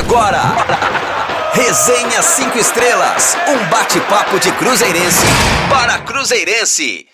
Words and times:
Agora, 0.00 0.40
Resenha 1.52 2.22
5 2.22 2.56
Estrelas, 2.56 3.36
um 3.46 3.68
bate-papo 3.68 4.40
de 4.40 4.50
Cruzeirense 4.52 5.26
para 5.68 5.98
Cruzeirense. 5.98 7.06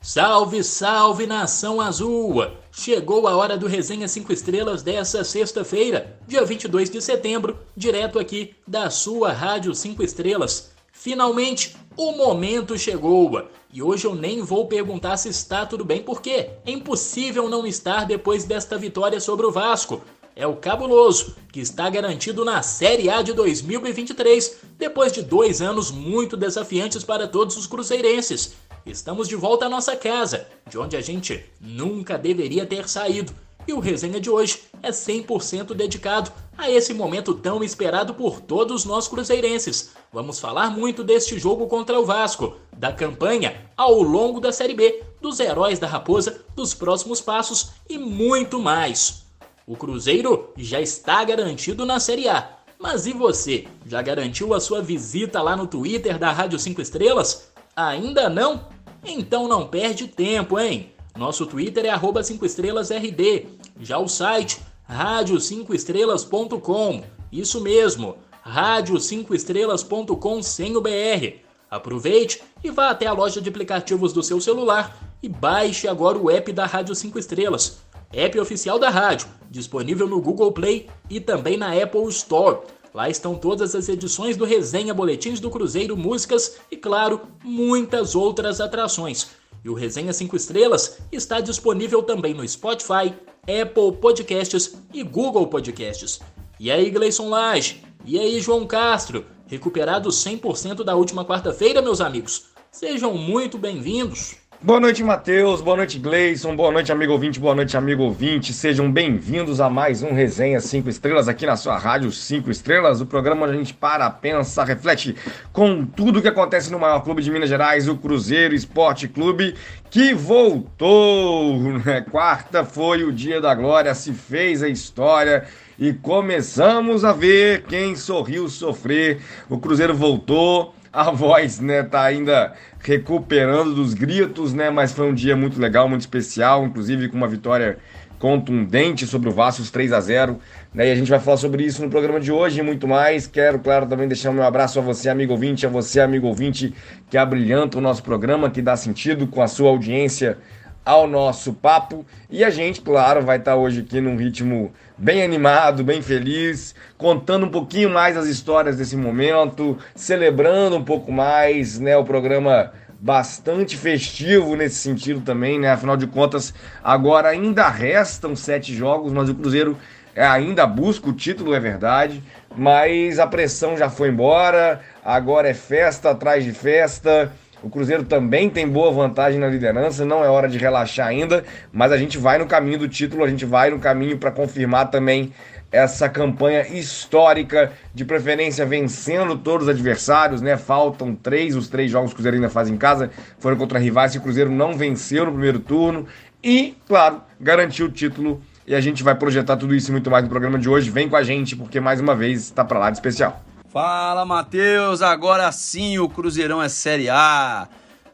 Salve, 0.00 0.64
salve 0.64 1.26
nação 1.26 1.82
azul! 1.82 2.50
Chegou 2.72 3.28
a 3.28 3.36
hora 3.36 3.58
do 3.58 3.66
Resenha 3.66 4.08
5 4.08 4.32
Estrelas 4.32 4.82
dessa 4.82 5.22
sexta-feira, 5.22 6.18
dia 6.26 6.42
22 6.46 6.88
de 6.88 7.02
setembro, 7.02 7.58
direto 7.76 8.18
aqui 8.18 8.54
da 8.66 8.88
sua 8.88 9.30
Rádio 9.30 9.74
5 9.74 10.02
Estrelas. 10.02 10.70
Finalmente, 10.90 11.76
o 11.94 12.12
momento 12.12 12.78
chegou. 12.78 13.46
E 13.70 13.82
hoje 13.82 14.06
eu 14.06 14.14
nem 14.14 14.40
vou 14.40 14.66
perguntar 14.66 15.18
se 15.18 15.28
está 15.28 15.66
tudo 15.66 15.84
bem, 15.84 16.02
porque 16.02 16.30
é 16.30 16.58
impossível 16.66 17.50
não 17.50 17.66
estar 17.66 18.06
depois 18.06 18.44
desta 18.44 18.78
vitória 18.78 19.20
sobre 19.20 19.44
o 19.44 19.52
Vasco. 19.52 20.00
É 20.38 20.46
o 20.46 20.54
Cabuloso, 20.54 21.34
que 21.52 21.58
está 21.58 21.90
garantido 21.90 22.44
na 22.44 22.62
Série 22.62 23.10
A 23.10 23.22
de 23.22 23.32
2023, 23.32 24.58
depois 24.78 25.10
de 25.10 25.20
dois 25.20 25.60
anos 25.60 25.90
muito 25.90 26.36
desafiantes 26.36 27.02
para 27.02 27.26
todos 27.26 27.56
os 27.56 27.66
cruzeirenses. 27.66 28.54
Estamos 28.86 29.26
de 29.26 29.34
volta 29.34 29.66
à 29.66 29.68
nossa 29.68 29.96
casa, 29.96 30.46
de 30.70 30.78
onde 30.78 30.96
a 30.96 31.00
gente 31.00 31.44
nunca 31.60 32.16
deveria 32.16 32.64
ter 32.64 32.88
saído. 32.88 33.34
E 33.66 33.72
o 33.72 33.80
resenha 33.80 34.20
de 34.20 34.30
hoje 34.30 34.62
é 34.80 34.92
100% 34.92 35.74
dedicado 35.74 36.30
a 36.56 36.70
esse 36.70 36.94
momento 36.94 37.34
tão 37.34 37.64
esperado 37.64 38.14
por 38.14 38.40
todos 38.40 38.84
nós 38.84 39.08
cruzeirenses. 39.08 39.90
Vamos 40.12 40.38
falar 40.38 40.70
muito 40.70 41.02
deste 41.02 41.36
jogo 41.36 41.66
contra 41.66 41.98
o 41.98 42.06
Vasco, 42.06 42.54
da 42.76 42.92
campanha 42.92 43.60
ao 43.76 44.00
longo 44.00 44.38
da 44.38 44.52
Série 44.52 44.74
B, 44.74 45.02
dos 45.20 45.40
heróis 45.40 45.80
da 45.80 45.88
Raposa, 45.88 46.44
dos 46.54 46.74
próximos 46.74 47.20
passos 47.20 47.70
e 47.90 47.98
muito 47.98 48.60
mais. 48.60 49.26
O 49.68 49.76
Cruzeiro 49.76 50.50
já 50.56 50.80
está 50.80 51.22
garantido 51.22 51.84
na 51.84 52.00
Série 52.00 52.26
A. 52.26 52.56
Mas 52.80 53.06
e 53.06 53.12
você? 53.12 53.68
Já 53.84 54.00
garantiu 54.00 54.54
a 54.54 54.60
sua 54.60 54.80
visita 54.80 55.42
lá 55.42 55.54
no 55.54 55.66
Twitter 55.66 56.18
da 56.18 56.32
Rádio 56.32 56.58
5 56.58 56.80
Estrelas? 56.80 57.52
Ainda 57.76 58.30
não? 58.30 58.66
Então 59.04 59.46
não 59.46 59.68
perde 59.68 60.08
tempo, 60.08 60.58
hein? 60.58 60.94
Nosso 61.14 61.44
Twitter 61.44 61.84
é 61.84 61.90
5estrelasrd. 61.90 63.46
Já 63.78 63.98
o 63.98 64.08
site, 64.08 64.58
rádio5estrelas.com. 64.90 67.04
Isso 67.30 67.60
mesmo, 67.60 68.16
rádio5estrelas.com 68.46 70.42
sem 70.42 70.78
o 70.78 70.80
BR. 70.80 71.46
Aproveite 71.70 72.40
e 72.64 72.70
vá 72.70 72.88
até 72.88 73.06
a 73.06 73.12
loja 73.12 73.42
de 73.42 73.50
aplicativos 73.50 74.14
do 74.14 74.22
seu 74.22 74.40
celular 74.40 74.96
e 75.22 75.28
baixe 75.28 75.86
agora 75.86 76.16
o 76.16 76.30
app 76.30 76.50
da 76.52 76.64
Rádio 76.64 76.94
5 76.94 77.18
Estrelas. 77.18 77.82
App 78.12 78.40
oficial 78.40 78.78
da 78.78 78.88
rádio, 78.88 79.28
disponível 79.50 80.08
no 80.08 80.20
Google 80.20 80.50
Play 80.50 80.88
e 81.10 81.20
também 81.20 81.58
na 81.58 81.72
Apple 81.72 82.08
Store. 82.08 82.60
Lá 82.94 83.10
estão 83.10 83.34
todas 83.34 83.74
as 83.74 83.86
edições 83.88 84.34
do 84.34 84.46
Resenha 84.46 84.94
Boletins 84.94 85.40
do 85.40 85.50
Cruzeiro, 85.50 85.94
músicas 85.94 86.56
e, 86.70 86.76
claro, 86.76 87.20
muitas 87.44 88.14
outras 88.14 88.62
atrações. 88.62 89.28
E 89.62 89.68
o 89.68 89.74
Resenha 89.74 90.12
5 90.12 90.34
Estrelas 90.34 90.98
está 91.12 91.40
disponível 91.40 92.02
também 92.02 92.32
no 92.32 92.48
Spotify, 92.48 93.12
Apple 93.42 93.96
Podcasts 94.00 94.74
e 94.92 95.02
Google 95.02 95.46
Podcasts. 95.46 96.20
E 96.58 96.70
aí, 96.70 96.90
Gleison 96.90 97.28
Lage? 97.28 97.82
E 98.06 98.18
aí, 98.18 98.40
João 98.40 98.66
Castro? 98.66 99.26
Recuperados 99.46 100.24
100% 100.24 100.82
da 100.82 100.94
última 100.94 101.26
quarta-feira, 101.26 101.82
meus 101.82 102.00
amigos? 102.00 102.46
Sejam 102.70 103.14
muito 103.14 103.58
bem-vindos. 103.58 104.36
Boa 104.60 104.80
noite, 104.80 105.04
Matheus. 105.04 105.60
Boa 105.60 105.76
noite, 105.76 106.00
Gleison. 106.00 106.56
Boa 106.56 106.72
noite, 106.72 106.90
amigo 106.90 107.12
ouvinte. 107.12 107.38
Boa 107.38 107.54
noite, 107.54 107.76
amigo 107.76 108.02
ouvinte. 108.02 108.52
Sejam 108.52 108.90
bem-vindos 108.90 109.60
a 109.60 109.70
mais 109.70 110.02
um 110.02 110.12
Resenha 110.12 110.58
5 110.58 110.88
Estrelas 110.88 111.28
aqui 111.28 111.46
na 111.46 111.54
sua 111.54 111.78
Rádio 111.78 112.10
5 112.10 112.50
Estrelas, 112.50 113.00
o 113.00 113.06
programa 113.06 113.46
onde 113.46 113.54
a 113.54 113.56
gente 113.56 113.72
para, 113.72 114.10
pensa, 114.10 114.64
reflete 114.64 115.14
com 115.52 115.86
tudo 115.86 116.18
o 116.18 116.22
que 116.22 116.26
acontece 116.26 116.72
no 116.72 116.78
maior 116.80 117.04
clube 117.04 117.22
de 117.22 117.30
Minas 117.30 117.48
Gerais, 117.48 117.86
o 117.86 117.96
Cruzeiro 117.96 118.52
Esporte 118.52 119.06
Clube, 119.06 119.54
que 119.90 120.12
voltou. 120.12 121.56
Né? 121.78 122.00
Quarta 122.10 122.64
foi 122.64 123.04
o 123.04 123.12
dia 123.12 123.40
da 123.40 123.54
glória, 123.54 123.94
se 123.94 124.12
fez 124.12 124.60
a 124.60 124.68
história 124.68 125.46
e 125.78 125.92
começamos 125.92 127.04
a 127.04 127.12
ver 127.12 127.62
quem 127.62 127.94
sorriu 127.94 128.48
sofrer. 128.48 129.20
O 129.48 129.58
Cruzeiro 129.58 129.94
voltou 129.94 130.74
a 130.92 131.10
voz, 131.10 131.60
né, 131.60 131.82
tá 131.82 132.02
ainda 132.02 132.52
recuperando 132.80 133.74
dos 133.74 133.94
gritos, 133.94 134.52
né, 134.54 134.70
mas 134.70 134.92
foi 134.92 135.08
um 135.08 135.14
dia 135.14 135.36
muito 135.36 135.60
legal, 135.60 135.88
muito 135.88 136.02
especial, 136.02 136.64
inclusive 136.64 137.08
com 137.08 137.16
uma 137.16 137.28
vitória 137.28 137.78
contundente 138.18 139.06
sobre 139.06 139.28
o 139.28 139.32
Vasco, 139.32 139.62
3 139.70 139.92
a 139.92 140.00
0 140.00 140.40
né, 140.74 140.88
e 140.88 140.92
a 140.92 140.94
gente 140.94 141.08
vai 141.08 141.20
falar 141.20 141.36
sobre 141.36 141.62
isso 141.62 141.82
no 141.82 141.88
programa 141.88 142.18
de 142.18 142.32
hoje 142.32 142.60
e 142.60 142.62
muito 142.62 142.86
mais. 142.86 143.26
Quero, 143.26 143.58
claro, 143.58 143.86
também 143.86 144.08
deixar 144.08 144.32
meu 144.32 144.42
abraço 144.42 144.78
a 144.78 144.82
você, 144.82 145.08
amigo 145.08 145.32
ouvinte, 145.32 145.66
a 145.66 145.68
você, 145.68 146.00
amigo 146.00 146.26
ouvinte, 146.26 146.74
que 147.08 147.16
abrilhanta 147.16 147.78
o 147.78 147.80
nosso 147.80 148.02
programa, 148.02 148.50
que 148.50 148.60
dá 148.60 148.76
sentido 148.76 149.26
com 149.26 149.40
a 149.40 149.46
sua 149.46 149.70
audiência 149.70 150.38
ao 150.84 151.06
nosso 151.06 151.52
papo. 151.52 152.04
E 152.30 152.42
a 152.42 152.50
gente, 152.50 152.80
claro, 152.80 153.22
vai 153.22 153.38
estar 153.38 153.56
hoje 153.56 153.80
aqui 153.80 154.00
num 154.00 154.16
ritmo 154.16 154.72
bem 154.98 155.22
animado, 155.22 155.84
bem 155.84 156.02
feliz, 156.02 156.74
contando 156.96 157.46
um 157.46 157.50
pouquinho 157.50 157.88
mais 157.88 158.16
as 158.16 158.26
histórias 158.26 158.76
desse 158.76 158.96
momento, 158.96 159.78
celebrando 159.94 160.76
um 160.76 160.84
pouco 160.84 161.12
mais, 161.12 161.78
né, 161.78 161.96
o 161.96 162.04
programa 162.04 162.72
bastante 163.00 163.76
festivo 163.76 164.56
nesse 164.56 164.74
sentido 164.74 165.20
também, 165.20 165.58
né? 165.58 165.70
Afinal 165.70 165.96
de 165.96 166.08
contas, 166.08 166.52
agora 166.82 167.28
ainda 167.28 167.68
restam 167.68 168.34
sete 168.34 168.74
jogos, 168.74 169.12
mas 169.12 169.28
o 169.28 169.34
Cruzeiro 169.36 169.78
é, 170.16 170.26
ainda 170.26 170.66
busca 170.66 171.08
o 171.08 171.12
título, 171.12 171.54
é 171.54 171.60
verdade, 171.60 172.20
mas 172.56 173.20
a 173.20 173.26
pressão 173.26 173.76
já 173.76 173.88
foi 173.88 174.08
embora, 174.08 174.80
agora 175.04 175.48
é 175.48 175.54
festa 175.54 176.10
atrás 176.10 176.42
de 176.42 176.52
festa. 176.52 177.30
O 177.62 177.68
Cruzeiro 177.68 178.04
também 178.04 178.48
tem 178.48 178.68
boa 178.68 178.92
vantagem 178.92 179.40
na 179.40 179.48
liderança, 179.48 180.04
não 180.04 180.24
é 180.24 180.28
hora 180.28 180.48
de 180.48 180.58
relaxar 180.58 181.08
ainda, 181.08 181.44
mas 181.72 181.90
a 181.90 181.98
gente 181.98 182.16
vai 182.16 182.38
no 182.38 182.46
caminho 182.46 182.78
do 182.78 182.88
título, 182.88 183.24
a 183.24 183.28
gente 183.28 183.44
vai 183.44 183.70
no 183.70 183.78
caminho 183.78 184.16
para 184.16 184.30
confirmar 184.30 184.90
também 184.90 185.32
essa 185.70 186.08
campanha 186.08 186.66
histórica, 186.66 187.72
de 187.94 188.04
preferência 188.04 188.64
vencendo 188.64 189.36
todos 189.36 189.66
os 189.66 189.74
adversários, 189.74 190.40
né? 190.40 190.56
Faltam 190.56 191.14
três, 191.14 191.54
os 191.54 191.68
três 191.68 191.90
jogos 191.90 192.10
que 192.10 192.14
o 192.14 192.16
Cruzeiro 192.16 192.36
ainda 192.36 192.48
faz 192.48 192.68
em 192.68 192.76
casa 192.76 193.10
foram 193.38 193.56
contra 193.56 193.78
rivais 193.78 194.12
que 194.12 194.18
o 194.18 194.22
Cruzeiro 194.22 194.50
não 194.50 194.74
venceu 194.74 195.26
no 195.26 195.32
primeiro 195.32 195.58
turno 195.58 196.06
e, 196.42 196.76
claro, 196.86 197.20
garantiu 197.40 197.86
o 197.86 197.90
título. 197.90 198.40
E 198.66 198.74
a 198.74 198.80
gente 198.80 199.02
vai 199.02 199.14
projetar 199.14 199.56
tudo 199.56 199.74
isso 199.74 199.90
e 199.90 199.92
muito 199.92 200.10
mais 200.10 200.22
no 200.22 200.30
programa 200.30 200.58
de 200.58 200.68
hoje. 200.68 200.90
Vem 200.90 201.08
com 201.08 201.16
a 201.16 201.22
gente, 201.22 201.56
porque 201.56 201.80
mais 201.80 202.00
uma 202.00 202.14
vez 202.14 202.42
está 202.42 202.64
para 202.64 202.78
lá 202.78 202.90
de 202.90 202.98
especial. 202.98 203.42
Fala, 203.70 204.24
Matheus! 204.24 205.02
Agora 205.02 205.52
sim 205.52 205.98
o 205.98 206.08
Cruzeirão 206.08 206.62
é 206.62 206.70
Série 206.70 207.10
A. 207.10 207.68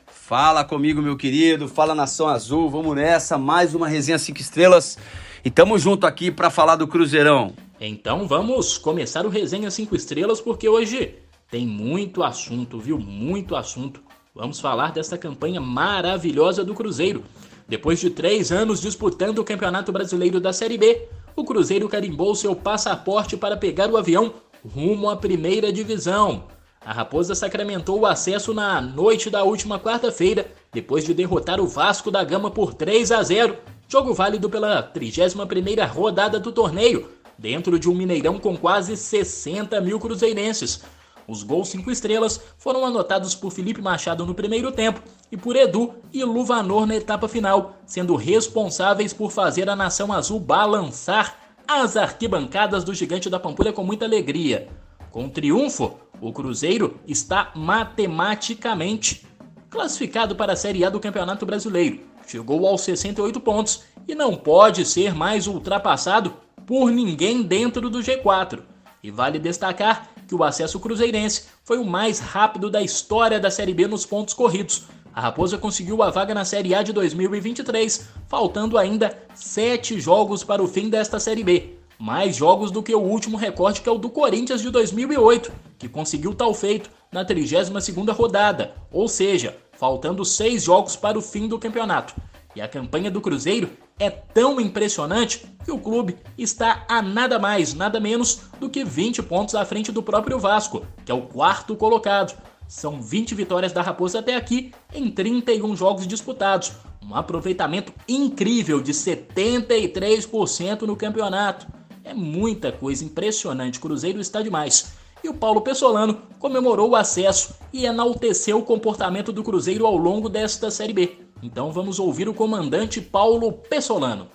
Fala 0.05 0.65
comigo, 0.65 1.01
meu 1.01 1.17
querido. 1.17 1.69
Fala 1.69 1.95
Nação 1.95 2.27
Azul. 2.27 2.69
Vamos 2.69 2.97
nessa. 2.97 3.39
Mais 3.39 3.73
uma 3.73 3.87
resenha 3.87 4.19
5 4.19 4.41
estrelas. 4.41 4.99
E 5.45 5.51
tamo 5.51 5.79
junto 5.79 6.09
aqui 6.09 6.33
para 6.33 6.51
falar 6.51 6.75
do 6.75 6.89
Cruzeirão. 6.89 7.53
Então 7.81 8.27
vamos 8.27 8.77
começar 8.77 9.25
o 9.25 9.29
resenha 9.29 9.71
5 9.71 9.95
estrelas 9.95 10.41
porque 10.41 10.69
hoje 10.69 11.15
tem 11.49 11.65
muito 11.65 12.25
assunto, 12.25 12.81
viu? 12.81 12.99
Muito 12.99 13.55
assunto. 13.55 14.03
Vamos 14.35 14.59
falar 14.59 14.91
dessa 14.91 15.17
campanha 15.17 15.61
maravilhosa 15.61 16.65
do 16.65 16.75
Cruzeiro. 16.75 17.23
Depois 17.69 18.01
de 18.01 18.11
três 18.11 18.51
anos 18.51 18.81
disputando 18.81 19.39
o 19.39 19.45
Campeonato 19.45 19.93
Brasileiro 19.93 20.41
da 20.41 20.53
Série 20.53 20.77
B, 20.77 21.07
o 21.37 21.45
Cruzeiro 21.45 21.89
carimbou 21.89 22.35
seu 22.35 22.57
passaporte 22.57 23.37
para 23.37 23.57
pegar 23.57 23.89
o 23.89 23.97
avião 23.97 24.35
rumo 24.65 25.11
à 25.11 25.17
primeira 25.17 25.73
divisão. 25.73 26.45
A 26.85 26.93
Raposa 26.93 27.35
sacramentou 27.35 28.01
o 28.01 28.07
acesso 28.07 28.53
na 28.53 28.81
noite 28.81 29.31
da 29.31 29.43
última 29.43 29.79
quarta-feira, 29.79 30.51
depois 30.73 31.05
de 31.05 31.15
derrotar 31.15 31.61
o 31.61 31.67
Vasco 31.67 32.11
da 32.11 32.23
Gama 32.23 32.51
por 32.51 32.75
3 32.75 33.11
a 33.13 33.23
0, 33.23 33.57
jogo 33.89 34.13
válido 34.13 34.49
pela 34.51 34.83
31ª 34.83 35.87
rodada 35.89 36.39
do 36.39 36.53
torneio, 36.53 37.09
dentro 37.39 37.79
de 37.79 37.89
um 37.89 37.95
Mineirão 37.95 38.39
com 38.39 38.57
quase 38.57 38.97
60 38.97 39.81
mil 39.81 39.99
cruzeirenses. 39.99 40.83
Os 41.27 41.43
gols 41.43 41.69
5 41.69 41.91
estrelas 41.91 42.39
foram 42.59 42.85
anotados 42.85 43.35
por 43.35 43.51
Felipe 43.51 43.81
Machado 43.81 44.27
no 44.27 44.35
primeiro 44.35 44.71
tempo 44.71 45.03
e 45.33 45.39
por 45.39 45.57
Edu 45.57 45.95
e 46.13 46.23
Luvanor 46.23 46.87
na 46.87 46.97
etapa 46.97 47.27
final, 47.29 47.77
sendo 47.87 48.15
responsáveis 48.15 49.15
por 49.15 49.31
fazer 49.31 49.71
a 49.71 49.77
nação 49.77 50.13
azul 50.13 50.39
balançar 50.39 51.44
as 51.67 51.97
arquibancadas 51.97 52.85
do 52.85 52.95
Gigante 52.95 53.31
da 53.31 53.41
Pampulha 53.41 53.73
com 53.73 53.83
muita 53.83 54.05
alegria. 54.05 54.69
Com 55.11 55.29
triunfo, 55.29 55.99
o 56.21 56.33
Cruzeiro 56.33 57.01
está 57.07 57.53
matematicamente 57.55 59.27
classificado 59.71 60.37
para 60.37 60.53
a 60.53 60.57
Série 60.57 60.85
A 60.85 60.91
do 60.91 61.01
Campeonato 61.01 61.45
Brasileiro. 61.45 62.01
Chegou 62.27 62.67
aos 62.67 62.83
68 62.83 63.41
pontos 63.41 63.83
e 64.07 64.15
não 64.15 64.37
pode 64.37 64.85
ser 64.85 65.15
mais 65.15 65.47
ultrapassado 65.47 66.35
por 66.67 66.91
ninguém 66.91 67.43
dentro 67.43 67.91
do 67.91 68.01
G4. 68.01 68.61
E 69.03 69.11
vale 69.11 69.39
destacar 69.39 70.11
que 70.27 70.35
o 70.35 70.43
acesso 70.43 70.81
cruzeirense 70.81 71.45
foi 71.63 71.79
o 71.79 71.85
mais 71.85 72.19
rápido 72.19 72.71
da 72.71 72.83
história 72.83 73.39
da 73.39 73.51
Série 73.51 73.75
B 73.75 73.87
nos 73.87 74.07
pontos 74.07 74.33
corridos, 74.33 74.85
a 75.15 75.21
Raposa 75.21 75.57
conseguiu 75.57 76.03
a 76.03 76.11
vaga 76.11 76.35
na 76.35 76.45
Série 76.45 76.75
A 76.75 76.83
de 76.83 76.93
2023, 76.93 78.09
faltando 78.27 78.77
ainda 78.77 79.17
sete 79.33 80.01
jogos 80.01 80.43
para 80.43 80.63
o 80.63 80.67
fim 80.67 80.89
desta 80.89 81.21
Série 81.21 81.45
B. 81.45 81.79
mais 81.97 82.35
jogos 82.35 82.73
do 82.73 82.83
que 82.83 82.93
o 82.93 83.01
último 83.01 83.37
recorde 83.37 83.81
que 83.81 83.89
é 83.89 83.93
o 83.93 83.97
do 83.99 84.11
Corinthians 84.11 84.61
de 84.61 84.69
2008, 84.71 85.53
que 85.79 85.89
conseguiu 85.89 86.35
tal 86.35 86.53
feito 86.53 86.91
na 87.13 87.25
32ª 87.25 88.13
rodada, 88.13 88.75
ou 88.91 89.07
seja, 89.07 89.57
faltando 89.79 90.25
seis 90.25 90.65
jogos 90.65 90.97
para 90.97 91.17
o 91.17 91.23
fim 91.23 91.47
do 91.47 91.61
campeonato. 91.61 92.13
E 92.57 92.61
a 92.61 92.67
campanha 92.67 93.11
do 93.11 93.21
Cruzeiro 93.21 93.71
é 93.99 94.11
tão 94.11 94.61
impressionante 94.61 95.47
que 95.65 95.71
o 95.71 95.79
clube 95.79 96.17
está 96.37 96.85
a 96.89 97.01
nada 97.01 97.39
mais, 97.39 97.75
nada 97.75 98.01
menos 98.01 98.41
do 98.59 98.69
que 98.69 98.85
20 98.85 99.23
pontos 99.23 99.55
à 99.55 99.65
frente 99.65 99.93
do 99.93 100.03
próprio 100.03 100.39
Vasco, 100.39 100.85
que 101.05 101.13
é 101.13 101.15
o 101.15 101.23
quarto 101.23 101.77
colocado. 101.77 102.37
São 102.69 103.01
20 103.01 103.35
vitórias 103.35 103.73
da 103.73 103.83
Raposa 103.83 104.19
até 104.19 104.37
aqui 104.37 104.73
em 104.95 105.11
31 105.11 105.77
jogos 105.77 106.07
disputados, 106.07 106.73
um 107.03 107.15
aproveitamento 107.15 107.93
incrível 108.09 108.81
de 108.81 108.93
73% 108.93 110.83
no 110.83 110.97
campeonato. 110.97 111.67
É 112.03 112.13
muita 112.13 112.73
coisa 112.73 113.05
impressionante, 113.05 113.81
Cruzeiro 113.81 114.21
está 114.21 114.43
demais. 114.43 114.95
E 115.23 115.29
o 115.29 115.35
Paulo 115.35 115.63
Pessolano 115.63 116.19
comemorou 116.39 116.91
o 116.91 116.97
acesso 116.97 117.55
e 117.73 117.87
enalteceu 117.87 118.59
o 118.59 118.63
comportamento 118.63 119.33
do 119.33 119.43
Cruzeiro 119.43 119.87
ao 119.87 119.97
longo 119.97 120.29
desta 120.29 120.71
Série 120.71 120.93
B. 120.93 121.19
Então 121.43 121.73
vamos 121.73 121.99
ouvir 121.99 122.29
o 122.29 122.35
comandante 122.35 123.01
Paulo 123.01 123.53
Pessolano. 123.53 124.27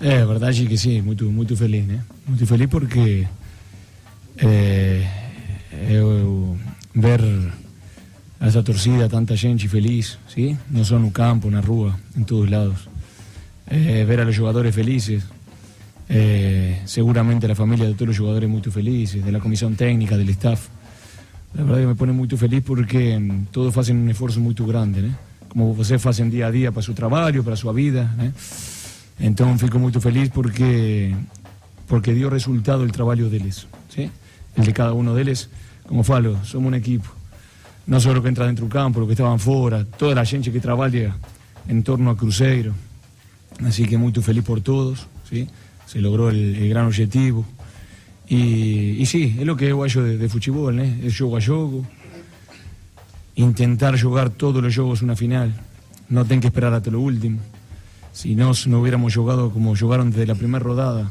É, 0.00 0.24
verdade 0.24 0.64
é 0.64 0.68
que 0.68 0.76
sim, 0.76 1.00
muito, 1.00 1.24
muito 1.26 1.56
feliz, 1.56 1.86
né? 1.86 2.04
Muito 2.26 2.46
feliz 2.46 2.68
porque 2.68 3.26
é, 4.36 5.06
eu 5.88 6.58
ver 6.94 7.20
essa 8.46 8.62
torcida, 8.62 9.08
tanta 9.08 9.36
gente 9.36 9.66
feliz, 9.68 10.18
¿sí? 10.28 10.56
não 10.70 10.84
só 10.84 10.98
no 10.98 11.10
campo, 11.10 11.50
na 11.50 11.60
rua, 11.60 11.98
em 12.16 12.24
todos 12.24 12.50
lados. 12.50 12.88
É, 13.66 14.04
ver 14.04 14.20
a 14.20 14.24
los 14.24 14.34
jogadores 14.34 14.74
felizes, 14.74 15.24
é, 16.08 16.82
seguramente 16.84 17.46
a 17.46 17.54
família 17.54 17.86
de 17.88 17.94
todos 17.94 18.10
os 18.10 18.16
jogadores 18.16 18.48
muito 18.48 18.70
felizes, 18.70 19.24
da 19.24 19.40
comissão 19.40 19.74
técnica, 19.74 20.16
do 20.18 20.30
staff. 20.30 20.68
La 21.54 21.62
verdad 21.62 21.80
que 21.80 21.86
me 21.86 21.94
pone 21.94 22.12
muito 22.12 22.36
feliz 22.36 22.62
porque 22.62 23.18
todos 23.50 23.72
fazem 23.72 23.96
um 23.96 24.10
esforço 24.10 24.40
muito 24.40 24.66
grande, 24.66 25.00
né? 25.00 25.14
como 25.48 25.72
vocês 25.72 26.02
fazem 26.02 26.28
dia 26.28 26.48
a 26.48 26.50
dia 26.50 26.72
para 26.72 26.82
seu 26.82 26.92
trabalho, 26.92 27.42
para 27.42 27.56
sua 27.56 27.72
vida. 27.72 28.10
Né? 28.16 28.34
Então 29.20 29.56
fico 29.56 29.78
muito 29.78 30.00
feliz 30.00 30.28
porque 30.28 31.14
porque 31.86 32.12
deu 32.12 32.28
resultado 32.28 32.82
o 32.82 32.88
trabalho 32.88 33.30
deles, 33.30 33.66
¿sí? 33.88 34.10
el 34.56 34.64
de 34.64 34.72
cada 34.72 34.92
um 34.92 35.14
deles. 35.14 35.48
Como 35.86 36.02
falo, 36.02 36.38
somos 36.44 36.72
um 36.72 36.74
equipo. 36.74 37.23
Não 37.86 38.00
só 38.00 38.12
o 38.12 38.22
que 38.22 38.28
entra 38.28 38.46
dentro 38.46 38.64
do 38.64 38.70
campo, 38.70 39.00
o 39.00 39.06
que 39.06 39.12
estavam 39.12 39.38
fora, 39.38 39.86
toda 39.98 40.20
a 40.20 40.24
gente 40.24 40.50
que 40.50 40.60
trabalha 40.60 41.14
em 41.68 41.82
torno 41.82 42.10
a 42.10 42.16
Cruzeiro. 42.16 42.74
Así 43.64 43.86
que 43.86 43.96
muito 43.96 44.22
feliz 44.22 44.44
por 44.44 44.60
todos, 44.60 45.06
¿sí? 45.28 45.48
se 45.86 46.00
logrou 46.00 46.28
o 46.28 46.68
gran 46.68 46.86
objetivo. 46.86 47.44
E, 48.28 48.96
e 49.00 49.06
sim, 49.06 49.36
é 49.38 49.50
o 49.50 49.56
que 49.56 49.70
acho 49.70 50.02
de, 50.02 50.16
de 50.16 50.28
futebol, 50.28 50.72
né? 50.72 50.98
É 51.04 51.08
jogo 51.10 51.36
a 51.36 51.40
jogo, 51.40 51.86
intentar 53.36 53.96
jugar 53.98 54.30
todos 54.30 54.62
los 54.62 54.74
juegos 54.74 55.02
una 55.02 55.14
final. 55.14 55.52
No 56.08 56.24
ten 56.24 56.40
que 56.40 56.48
esperar 56.48 56.72
hasta 56.72 56.90
lo 56.90 57.00
último. 57.00 57.38
Si 58.12 58.34
no, 58.34 58.52
no 58.66 58.80
hubiéramos 58.80 59.14
jugado 59.14 59.50
como 59.50 59.76
jugaron 59.76 60.10
desde 60.10 60.26
la 60.26 60.34
primera 60.34 60.62
rodada. 60.62 61.10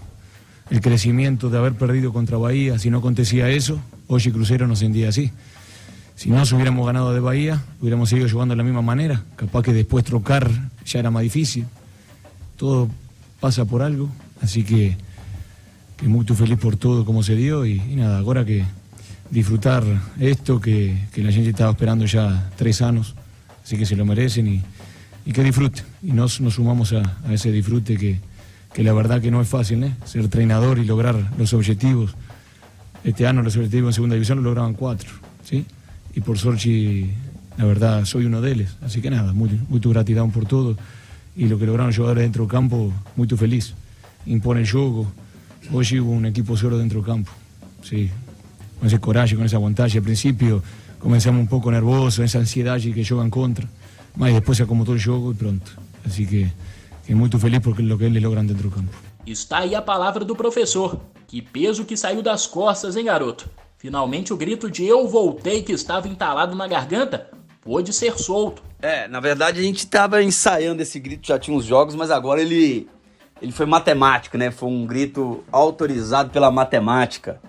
El 0.69 0.81
crecimiento 0.81 1.49
de 1.49 1.57
haber 1.57 1.73
perdido 1.73 2.13
contra 2.13 2.37
Bahía, 2.37 2.79
si 2.79 2.89
no 2.89 2.99
acontecía 2.99 3.49
eso, 3.49 3.79
hoy 4.07 4.21
Crucero 4.31 4.65
no 4.65 4.75
sentía 4.75 5.09
así. 5.09 5.31
Si 6.15 6.29
no 6.29 6.45
se 6.45 6.55
hubiéramos 6.55 6.85
ganado 6.85 7.13
de 7.13 7.19
Bahía, 7.19 7.61
hubiéramos 7.81 8.09
seguido 8.09 8.29
jugando 8.29 8.53
de 8.53 8.57
la 8.57 8.63
misma 8.63 8.81
manera. 8.81 9.23
Capaz 9.35 9.63
que 9.63 9.73
después 9.73 10.05
trocar 10.05 10.49
ya 10.85 10.99
era 10.99 11.11
más 11.11 11.23
difícil. 11.23 11.65
Todo 12.57 12.89
pasa 13.39 13.65
por 13.65 13.81
algo, 13.81 14.09
así 14.41 14.63
que, 14.63 14.95
que 15.97 16.07
muy 16.07 16.25
feliz 16.25 16.57
por 16.59 16.77
todo 16.77 17.03
como 17.03 17.23
se 17.23 17.35
dio 17.35 17.65
y 17.65 17.79
nada, 17.95 18.19
ahora 18.19 18.45
que, 18.45 18.63
disfrutar 19.33 19.83
esto 20.19 20.61
que, 20.61 21.07
que, 21.11 21.23
la 21.23 21.31
gente 21.31 21.49
estaba 21.49 21.71
esperando 21.71 22.05
ya 22.05 22.51
tres 22.55 22.83
años, 22.83 23.15
así 23.63 23.77
que 23.77 23.85
se 23.85 23.95
lo 23.95 24.05
merecen 24.05 24.47
y, 24.47 24.63
y 25.25 25.33
que 25.33 25.43
disfruten. 25.43 25.83
Y 26.03 26.11
nos, 26.11 26.39
nos 26.39 26.53
sumamos 26.53 26.93
a, 26.93 27.01
a, 27.27 27.33
ese 27.33 27.51
disfrute 27.51 27.97
que, 27.97 28.19
que 28.73 28.83
la 28.83 28.93
verdad 28.93 29.21
que 29.21 29.31
no 29.31 29.41
es 29.41 29.49
fácil, 29.49 29.83
¿eh? 29.83 29.95
ser 30.05 30.21
entrenador 30.21 30.77
y 30.77 30.85
lograr 30.85 31.31
los 31.37 31.51
objetivos. 31.53 32.15
Este 33.03 33.25
año 33.25 33.41
los 33.41 33.57
objetivos 33.57 33.89
en 33.89 33.93
segunda 33.93 34.13
división 34.13 34.37
lo 34.37 34.43
lograban 34.43 34.75
cuatro, 34.75 35.09
¿sí? 35.43 35.65
Y 36.15 36.21
por 36.21 36.37
Sorchi, 36.37 37.09
la 37.57 37.65
verdad, 37.65 38.05
soy 38.05 38.25
uno 38.25 38.41
de 38.41 38.51
ellos. 38.51 38.77
Así 38.81 39.01
que 39.01 39.09
nada, 39.09 39.33
muy, 39.33 39.49
muy 39.67 39.79
gratitud 39.79 40.29
por 40.29 40.45
todo. 40.45 40.77
Y 41.35 41.47
lo 41.47 41.57
que 41.57 41.65
lograron 41.65 41.93
jugadores 41.93 42.23
dentro 42.23 42.43
del 42.43 42.51
campo, 42.51 42.93
muy 43.15 43.27
feliz. 43.27 43.73
Impone 44.25 44.61
el 44.61 44.69
juego. 44.69 45.11
Hoy 45.71 45.99
hubo 45.99 46.11
un 46.11 46.25
equipo 46.25 46.55
solo 46.55 46.77
dentro 46.77 46.99
del 46.99 47.07
campo. 47.07 47.31
Sí, 47.81 48.09
con 48.79 48.87
ese 48.87 48.99
coraje, 48.99 49.35
con 49.35 49.45
esa 49.45 49.57
vontade. 49.57 49.97
Al 49.97 50.03
principio 50.03 50.63
comenzamos 50.99 51.41
un 51.41 51.47
poco 51.47 51.71
nervosos, 51.71 52.19
esa 52.19 52.39
ansiedade 52.39 52.93
que 52.93 53.03
jogan 53.03 53.29
contra, 53.29 53.67
mas 54.15 54.33
depois 54.33 54.57
se 54.57 54.63
acomodou 54.63 54.95
o 54.95 54.99
jogo 54.99 55.31
e 55.31 55.35
pronto. 55.35 55.71
Assim 56.05 56.25
que, 56.25 56.51
que 57.05 57.15
muito 57.15 57.39
feliz 57.39 57.59
por 57.59 57.79
lo 57.79 57.97
que 57.97 58.05
eles 58.05 58.21
logran 58.21 58.45
dentro 58.45 58.69
do 58.69 58.75
campo. 58.75 58.95
Está 59.25 59.59
aí 59.59 59.73
a 59.73 59.81
palavra 59.81 60.23
do 60.25 60.35
professor. 60.35 60.99
Que 61.27 61.41
peso 61.41 61.85
que 61.85 61.97
saiu 61.97 62.21
das 62.21 62.45
costas, 62.45 62.95
hein, 62.95 63.05
garoto? 63.05 63.49
Finalmente 63.83 64.31
o 64.31 64.37
grito 64.37 64.71
de 64.71 64.85
eu 64.85 65.09
voltei 65.09 65.61
que 65.61 65.73
estava 65.73 66.07
entalado 66.07 66.55
na 66.55 66.65
garganta 66.69 67.27
pôde 67.59 67.91
ser 67.91 68.17
solto. 68.17 68.63
É, 68.81 69.09
na 69.09 69.19
verdade 69.19 69.59
a 69.59 69.61
gente 69.61 69.79
estava 69.79 70.23
ensaiando 70.23 70.81
esse 70.81 70.97
grito, 71.01 71.27
já 71.27 71.37
tinha 71.37 71.55
uns 71.55 71.65
jogos, 71.65 71.93
mas 71.93 72.09
agora 72.09 72.41
ele, 72.41 72.87
ele 73.41 73.51
foi 73.51 73.65
matemático, 73.65 74.37
né? 74.37 74.51
Foi 74.51 74.69
um 74.69 74.85
grito 74.85 75.43
autorizado 75.51 76.29
pela 76.29 76.49
matemática. 76.49 77.41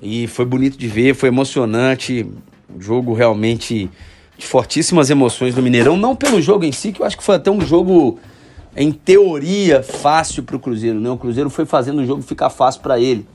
E 0.00 0.28
foi 0.28 0.44
bonito 0.44 0.78
de 0.78 0.86
ver, 0.86 1.16
foi 1.16 1.30
emocionante. 1.30 2.30
Um 2.72 2.80
jogo 2.80 3.12
realmente 3.12 3.90
de 4.38 4.46
fortíssimas 4.46 5.10
emoções 5.10 5.56
no 5.56 5.62
Mineirão. 5.62 5.96
Não 5.96 6.14
pelo 6.14 6.40
jogo 6.40 6.64
em 6.64 6.70
si, 6.70 6.92
que 6.92 7.02
eu 7.02 7.06
acho 7.06 7.18
que 7.18 7.24
foi 7.24 7.34
até 7.34 7.50
um 7.50 7.60
jogo, 7.60 8.20
em 8.76 8.92
teoria, 8.92 9.82
fácil 9.82 10.44
para 10.44 10.54
o 10.54 10.60
Cruzeiro. 10.60 11.00
Né? 11.00 11.10
O 11.10 11.18
Cruzeiro 11.18 11.50
foi 11.50 11.66
fazendo 11.66 12.02
o 12.02 12.06
jogo 12.06 12.22
ficar 12.22 12.50
fácil 12.50 12.82
para 12.82 13.00
ele. 13.00 13.26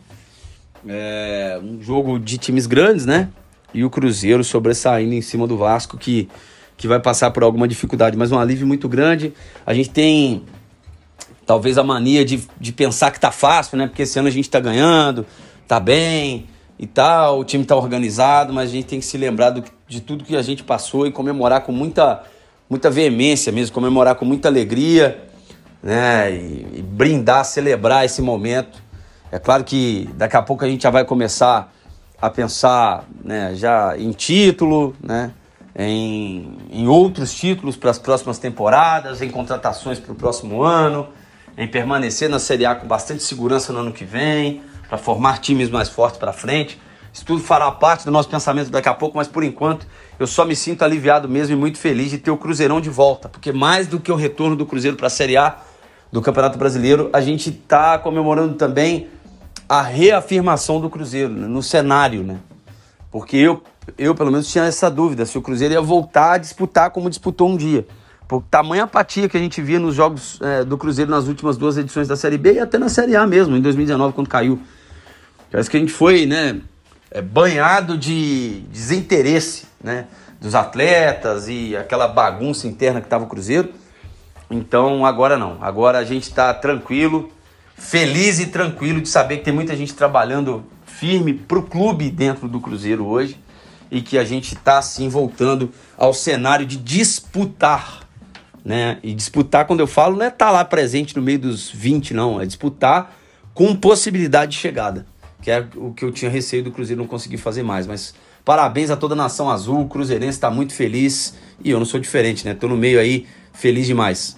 É 0.87 1.59
um 1.61 1.81
jogo 1.81 2.19
de 2.19 2.37
times 2.37 2.65
grandes, 2.65 3.05
né? 3.05 3.29
E 3.73 3.83
o 3.83 3.89
Cruzeiro 3.89 4.43
sobressaindo 4.43 5.13
em 5.13 5.21
cima 5.21 5.45
do 5.45 5.57
Vasco, 5.57 5.97
que, 5.97 6.29
que 6.75 6.87
vai 6.87 6.99
passar 6.99 7.31
por 7.31 7.43
alguma 7.43 7.67
dificuldade. 7.67 8.17
Mas 8.17 8.31
um 8.31 8.39
alívio 8.39 8.65
muito 8.65 8.87
grande. 8.87 9.33
A 9.65 9.73
gente 9.73 9.89
tem 9.89 10.43
talvez 11.45 11.77
a 11.77 11.83
mania 11.83 12.25
de, 12.25 12.41
de 12.59 12.71
pensar 12.73 13.11
que 13.11 13.19
tá 13.19 13.31
fácil, 13.31 13.77
né? 13.77 13.87
Porque 13.87 14.03
esse 14.03 14.19
ano 14.19 14.27
a 14.27 14.31
gente 14.31 14.49
tá 14.49 14.59
ganhando, 14.59 15.25
tá 15.67 15.79
bem 15.79 16.47
e 16.79 16.85
tal, 16.85 17.39
o 17.39 17.43
time 17.43 17.63
está 17.63 17.75
organizado, 17.75 18.53
mas 18.53 18.69
a 18.69 18.73
gente 18.73 18.85
tem 18.85 18.99
que 18.99 19.05
se 19.05 19.17
lembrar 19.17 19.49
do, 19.49 19.63
de 19.87 19.99
tudo 20.01 20.23
que 20.23 20.35
a 20.35 20.41
gente 20.41 20.63
passou 20.63 21.07
e 21.07 21.11
comemorar 21.11 21.61
com 21.61 21.71
muita, 21.71 22.23
muita 22.69 22.89
veemência 22.89 23.51
mesmo, 23.51 23.73
comemorar 23.73 24.15
com 24.15 24.25
muita 24.25 24.47
alegria, 24.47 25.25
né? 25.81 26.31
E, 26.31 26.67
e, 26.75 26.81
brindar, 26.81 27.45
celebrar 27.45 28.05
esse 28.05 28.21
momento. 28.21 28.86
É 29.31 29.39
claro 29.39 29.63
que 29.63 30.09
daqui 30.15 30.37
a 30.37 30.41
pouco 30.41 30.63
a 30.63 30.67
gente 30.67 30.83
já 30.83 30.89
vai 30.89 31.03
começar 31.03 31.73
a 32.21 32.29
pensar 32.29 33.03
né, 33.23 33.53
já 33.55 33.97
em 33.97 34.11
título, 34.11 34.95
né? 35.01 35.31
Em, 35.75 36.57
em 36.71 36.87
outros 36.87 37.33
títulos 37.33 37.75
para 37.75 37.91
as 37.91 37.99
próximas 37.99 38.39
temporadas, 38.39 39.21
em 39.21 39.29
contratações 39.29 39.99
para 39.99 40.11
o 40.11 40.15
próximo 40.15 40.63
ano, 40.63 41.07
em 41.55 41.67
permanecer 41.67 42.27
na 42.29 42.39
Série 42.39 42.65
A 42.65 42.73
com 42.73 42.87
bastante 42.87 43.21
segurança 43.21 43.71
no 43.71 43.79
ano 43.79 43.91
que 43.91 44.03
vem 44.03 44.61
para 44.89 44.97
formar 44.97 45.39
times 45.39 45.69
mais 45.69 45.87
fortes 45.87 46.17
para 46.17 46.33
frente. 46.33 46.79
Isso 47.13 47.25
tudo 47.25 47.41
fará 47.41 47.69
parte 47.69 48.05
do 48.05 48.11
nosso 48.11 48.29
pensamento 48.29 48.71
daqui 48.71 48.89
a 48.89 48.93
pouco, 48.93 49.17
mas 49.17 49.27
por 49.27 49.43
enquanto 49.43 49.85
eu 50.17 50.25
só 50.25 50.45
me 50.45 50.55
sinto 50.55 50.83
aliviado 50.83 51.29
mesmo 51.29 51.55
e 51.55 51.59
muito 51.59 51.77
feliz 51.77 52.09
de 52.09 52.17
ter 52.17 52.31
o 52.31 52.37
Cruzeirão 52.37 52.81
de 52.81 52.89
volta, 52.89 53.29
porque 53.29 53.51
mais 53.51 53.85
do 53.87 53.99
que 53.99 54.11
o 54.11 54.15
retorno 54.15 54.55
do 54.55 54.65
Cruzeiro 54.65 54.97
para 54.97 55.07
a 55.07 55.11
Série 55.11 55.37
A 55.37 55.57
do 56.11 56.21
Campeonato 56.21 56.57
Brasileiro, 56.57 57.09
a 57.13 57.21
gente 57.21 57.49
está 57.49 57.97
comemorando 57.97 58.55
também 58.55 59.09
a 59.67 59.81
reafirmação 59.81 60.79
do 60.79 60.89
Cruzeiro 60.89 61.33
né, 61.33 61.47
no 61.47 61.61
cenário, 61.61 62.23
né? 62.23 62.37
Porque 63.11 63.37
eu, 63.37 63.63
eu, 63.97 64.13
pelo 64.13 64.31
menos, 64.31 64.47
tinha 64.47 64.65
essa 64.65 64.89
dúvida 64.89 65.25
se 65.25 65.37
o 65.37 65.41
Cruzeiro 65.41 65.73
ia 65.73 65.81
voltar 65.81 66.33
a 66.33 66.37
disputar 66.37 66.91
como 66.91 67.09
disputou 67.09 67.49
um 67.49 67.57
dia. 67.57 67.85
Por 68.27 68.43
tamanha 68.43 68.83
apatia 68.83 69.29
que 69.29 69.37
a 69.37 69.39
gente 69.39 69.61
via 69.61 69.79
nos 69.79 69.95
jogos 69.95 70.39
é, 70.41 70.63
do 70.63 70.77
Cruzeiro 70.77 71.09
nas 71.09 71.27
últimas 71.27 71.55
duas 71.55 71.77
edições 71.77 72.07
da 72.07 72.15
Série 72.15 72.37
B 72.37 72.53
e 72.53 72.59
até 72.59 72.77
na 72.77 72.89
Série 72.89 73.15
A 73.15 73.25
mesmo, 73.25 73.55
em 73.55 73.61
2019, 73.61 74.13
quando 74.13 74.27
caiu. 74.27 74.59
Parece 75.49 75.69
que 75.69 75.77
a 75.77 75.79
gente 75.79 75.93
foi, 75.93 76.25
né, 76.25 76.59
é, 77.09 77.21
banhado 77.21 77.97
de 77.97 78.59
desinteresse, 78.69 79.65
né, 79.81 80.07
dos 80.41 80.55
atletas 80.55 81.47
e 81.47 81.75
aquela 81.75 82.07
bagunça 82.07 82.67
interna 82.67 82.99
que 82.99 83.07
estava 83.07 83.23
o 83.23 83.27
Cruzeiro. 83.27 83.69
Então 84.51 85.05
agora 85.05 85.37
não, 85.37 85.57
agora 85.61 85.97
a 85.97 86.03
gente 86.03 86.23
está 86.23 86.53
tranquilo, 86.53 87.29
feliz 87.77 88.39
e 88.39 88.47
tranquilo 88.47 88.99
de 88.99 89.07
saber 89.07 89.37
que 89.37 89.45
tem 89.45 89.53
muita 89.53 89.75
gente 89.75 89.93
trabalhando 89.93 90.65
firme 90.85 91.33
para 91.33 91.59
o 91.59 91.63
clube 91.63 92.09
dentro 92.09 92.47
do 92.47 92.59
Cruzeiro 92.59 93.05
hoje 93.05 93.37
e 93.89 94.01
que 94.01 94.17
a 94.17 94.23
gente 94.23 94.55
está 94.55 94.79
assim 94.79 95.07
voltando 95.07 95.71
ao 95.97 96.13
cenário 96.13 96.65
de 96.65 96.75
disputar, 96.75 98.07
né? 98.65 98.97
E 99.01 99.13
disputar, 99.13 99.65
quando 99.65 99.79
eu 99.79 99.87
falo, 99.87 100.17
não 100.17 100.25
é 100.25 100.27
estar 100.27 100.47
tá 100.47 100.51
lá 100.51 100.65
presente 100.65 101.15
no 101.15 101.21
meio 101.21 101.39
dos 101.39 101.69
20, 101.71 102.13
não, 102.13 102.41
é 102.41 102.45
disputar 102.45 103.15
com 103.53 103.75
possibilidade 103.75 104.51
de 104.51 104.57
chegada, 104.57 105.05
que 105.41 105.49
é 105.49 105.65
o 105.75 105.93
que 105.93 106.03
eu 106.03 106.11
tinha 106.11 106.29
receio 106.29 106.63
do 106.63 106.71
Cruzeiro 106.71 107.01
não 107.01 107.07
conseguir 107.07 107.37
fazer 107.37 107.63
mais. 107.63 107.87
Mas 107.87 108.13
parabéns 108.43 108.89
a 108.89 108.97
toda 108.97 109.13
a 109.13 109.17
nação 109.17 109.49
azul, 109.49 109.81
o 109.81 109.87
Cruzeirense 109.87 110.37
está 110.37 110.49
muito 110.49 110.73
feliz 110.73 111.35
e 111.63 111.69
eu 111.69 111.79
não 111.79 111.85
sou 111.85 111.99
diferente, 111.99 112.45
né? 112.45 112.53
Tô 112.53 112.67
no 112.67 112.75
meio 112.75 112.99
aí, 112.99 113.25
feliz 113.53 113.85
demais. 113.85 114.35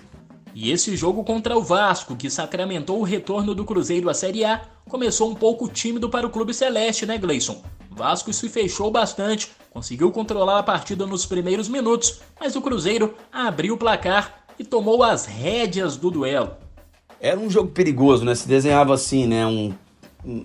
E 0.53 0.71
esse 0.71 0.95
jogo 0.95 1.23
contra 1.23 1.57
o 1.57 1.63
Vasco, 1.63 2.15
que 2.15 2.29
sacramentou 2.29 2.99
o 2.99 3.03
retorno 3.03 3.53
do 3.53 3.63
Cruzeiro 3.63 4.09
à 4.09 4.13
Série 4.13 4.43
A, 4.43 4.61
começou 4.89 5.29
um 5.29 5.35
pouco 5.35 5.69
tímido 5.69 6.09
para 6.09 6.25
o 6.25 6.29
Clube 6.29 6.53
Celeste, 6.53 7.05
né, 7.05 7.17
Gleison? 7.17 7.61
Vasco 7.91 8.31
se 8.31 8.47
fechou 8.49 8.89
bastante, 8.89 9.51
conseguiu 9.71 10.11
controlar 10.11 10.59
a 10.59 10.63
partida 10.63 11.05
nos 11.05 11.25
primeiros 11.25 11.67
minutos, 11.67 12.21
mas 12.39 12.55
o 12.55 12.61
Cruzeiro 12.61 13.13
abriu 13.31 13.75
o 13.75 13.77
placar 13.77 14.45
e 14.57 14.63
tomou 14.63 15.03
as 15.03 15.25
rédeas 15.25 15.97
do 15.97 16.09
duelo. 16.09 16.51
Era 17.19 17.39
um 17.39 17.49
jogo 17.49 17.69
perigoso, 17.71 18.23
né? 18.23 18.33
Se 18.35 18.47
desenhava 18.47 18.93
assim, 18.93 19.27
né? 19.27 19.45
Um, 19.45 19.73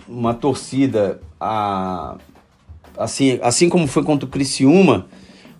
uma 0.09 0.35
torcida, 0.35 1.21
a, 1.41 2.17
assim, 2.97 3.39
assim 3.43 3.69
como 3.69 3.87
foi 3.87 4.03
contra 4.03 4.27
o 4.27 4.31
Criciúma, 4.31 5.07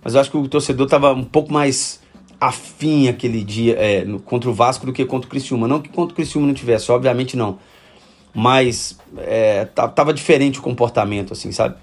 mas 0.03 0.13
eu 0.13 0.21
acho 0.21 0.31
que 0.31 0.37
o 0.37 0.47
torcedor 0.47 0.85
estava 0.85 1.13
um 1.13 1.23
pouco 1.23 1.51
mais 1.51 2.01
afim 2.39 3.07
aquele 3.07 3.43
dia 3.43 3.75
é, 3.77 4.05
contra 4.25 4.49
o 4.49 4.53
Vasco 4.53 4.85
do 4.85 4.93
que 4.93 5.05
contra 5.05 5.27
o 5.27 5.29
Criciúma. 5.29 5.67
Não 5.67 5.81
que 5.81 5.89
contra 5.89 6.13
o 6.13 6.15
Criciúma 6.15 6.47
não 6.47 6.53
tivesse, 6.53 6.91
obviamente 6.91 7.35
não. 7.37 7.59
Mas 8.33 8.97
é, 9.17 9.65
tava 9.65 10.13
diferente 10.13 10.59
o 10.59 10.61
comportamento, 10.61 11.33
assim, 11.33 11.51
sabe? 11.51 11.75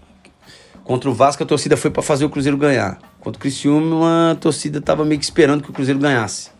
Contra 0.84 1.08
o 1.08 1.14
Vasco 1.14 1.42
a 1.42 1.46
torcida 1.46 1.76
foi 1.76 1.90
para 1.90 2.02
fazer 2.02 2.24
o 2.24 2.30
Cruzeiro 2.30 2.56
ganhar. 2.56 2.98
Contra 3.20 3.38
o 3.38 3.40
Criciúma 3.40 4.32
a 4.32 4.34
torcida 4.34 4.80
tava 4.80 5.04
meio 5.04 5.18
que 5.18 5.24
esperando 5.24 5.62
que 5.62 5.70
o 5.70 5.72
Cruzeiro 5.72 5.98
ganhasse. 6.00 6.50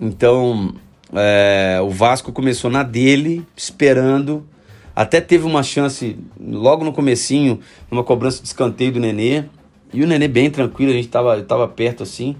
Então, 0.00 0.74
é, 1.12 1.78
o 1.82 1.90
Vasco 1.90 2.32
começou 2.32 2.70
na 2.70 2.82
dele, 2.82 3.46
esperando. 3.56 4.46
Até 4.94 5.20
teve 5.20 5.44
uma 5.44 5.62
chance 5.62 6.16
logo 6.40 6.84
no 6.84 6.92
comecinho, 6.92 7.60
numa 7.90 8.04
cobrança 8.04 8.40
de 8.40 8.46
escanteio 8.46 8.92
do 8.92 9.00
Nenê. 9.00 9.44
E 9.92 10.02
o 10.02 10.06
Nenê 10.06 10.28
bem 10.28 10.50
tranquilo, 10.50 10.92
a 10.92 10.94
gente 10.94 11.08
tava, 11.08 11.42
tava 11.42 11.68
perto 11.68 12.02
assim. 12.02 12.36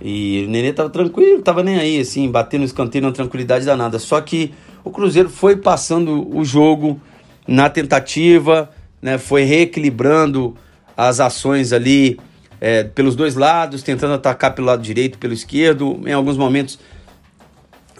E 0.00 0.44
o 0.46 0.50
Nenê 0.50 0.72
tava 0.72 0.88
tranquilo, 0.88 1.42
tava 1.42 1.62
nem 1.62 1.78
aí, 1.78 2.00
assim, 2.00 2.30
batendo 2.30 2.64
escanteio 2.64 3.04
na 3.04 3.12
tranquilidade 3.12 3.64
danada. 3.64 3.98
Só 3.98 4.20
que 4.20 4.54
o 4.82 4.90
Cruzeiro 4.90 5.28
foi 5.28 5.56
passando 5.56 6.34
o 6.34 6.44
jogo 6.44 7.00
na 7.46 7.68
tentativa, 7.68 8.70
né, 9.02 9.18
foi 9.18 9.42
reequilibrando 9.42 10.56
as 10.96 11.20
ações 11.20 11.72
ali 11.72 12.18
é, 12.60 12.84
pelos 12.84 13.16
dois 13.16 13.34
lados, 13.34 13.82
tentando 13.82 14.14
atacar 14.14 14.54
pelo 14.54 14.66
lado 14.66 14.82
direito, 14.82 15.18
pelo 15.18 15.32
esquerdo, 15.32 16.00
em 16.06 16.12
alguns 16.12 16.36
momentos 16.36 16.78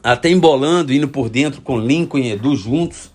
até 0.02 0.30
embolando, 0.30 0.92
indo 0.92 1.08
por 1.08 1.28
dentro 1.28 1.60
com 1.60 1.78
Lincoln 1.78 2.18
e 2.18 2.32
Edu 2.32 2.56
juntos. 2.56 3.10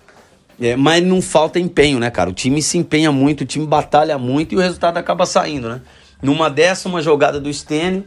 É, 0.60 0.76
mas 0.76 1.04
não 1.04 1.22
falta 1.22 1.60
empenho, 1.60 2.00
né, 2.00 2.10
cara? 2.10 2.30
O 2.30 2.34
time 2.34 2.62
se 2.62 2.78
empenha 2.78 3.12
muito, 3.12 3.42
o 3.42 3.46
time 3.46 3.66
batalha 3.66 4.18
muito 4.18 4.54
e 4.54 4.58
o 4.58 4.62
resultado 4.62 4.98
acaba 4.98 5.26
saindo, 5.26 5.68
né? 5.68 5.82
Numa 6.22 6.54
uma 6.86 7.02
jogada 7.02 7.42
do 7.42 7.52
Stênio, 7.52 8.06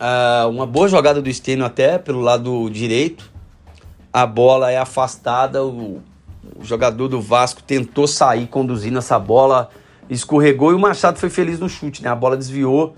uh, 0.00 0.48
uma 0.48 0.66
boa 0.66 0.88
jogada 0.88 1.20
do 1.20 1.32
Stênio 1.32 1.64
até, 1.64 1.98
pelo 1.98 2.20
lado 2.20 2.68
direito. 2.70 3.30
A 4.12 4.26
bola 4.26 4.70
é 4.70 4.78
afastada, 4.78 5.64
o, 5.64 6.02
o 6.56 6.64
jogador 6.64 7.08
do 7.08 7.20
Vasco 7.20 7.62
tentou 7.62 8.08
sair 8.08 8.46
conduzindo 8.46 8.98
essa 8.98 9.18
bola, 9.18 9.70
escorregou 10.08 10.72
e 10.72 10.74
o 10.74 10.78
Machado 10.78 11.18
foi 11.18 11.30
feliz 11.30 11.60
no 11.60 11.68
chute, 11.68 12.02
né? 12.02 12.08
A 12.08 12.14
bola 12.14 12.36
desviou, 12.36 12.96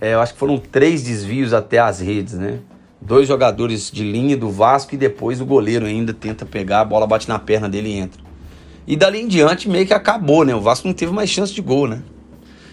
é, 0.00 0.14
eu 0.14 0.20
acho 0.20 0.32
que 0.32 0.38
foram 0.38 0.58
três 0.58 1.04
desvios 1.04 1.52
até 1.52 1.78
as 1.78 2.00
redes, 2.00 2.34
né? 2.34 2.58
dois 3.04 3.26
jogadores 3.26 3.90
de 3.90 4.04
linha 4.04 4.36
do 4.36 4.48
Vasco 4.50 4.94
e 4.94 4.98
depois 4.98 5.40
o 5.40 5.44
goleiro 5.44 5.84
ainda 5.84 6.14
tenta 6.14 6.46
pegar, 6.46 6.80
a 6.80 6.84
bola 6.84 7.06
bate 7.06 7.28
na 7.28 7.38
perna 7.38 7.68
dele 7.68 7.88
e 7.88 7.98
entra. 7.98 8.22
E 8.86 8.96
dali 8.96 9.20
em 9.20 9.28
diante 9.28 9.68
meio 9.68 9.86
que 9.86 9.94
acabou, 9.94 10.44
né? 10.44 10.54
O 10.54 10.60
Vasco 10.60 10.86
não 10.86 10.94
teve 10.94 11.12
mais 11.12 11.28
chance 11.28 11.52
de 11.52 11.60
gol, 11.60 11.88
né? 11.88 12.02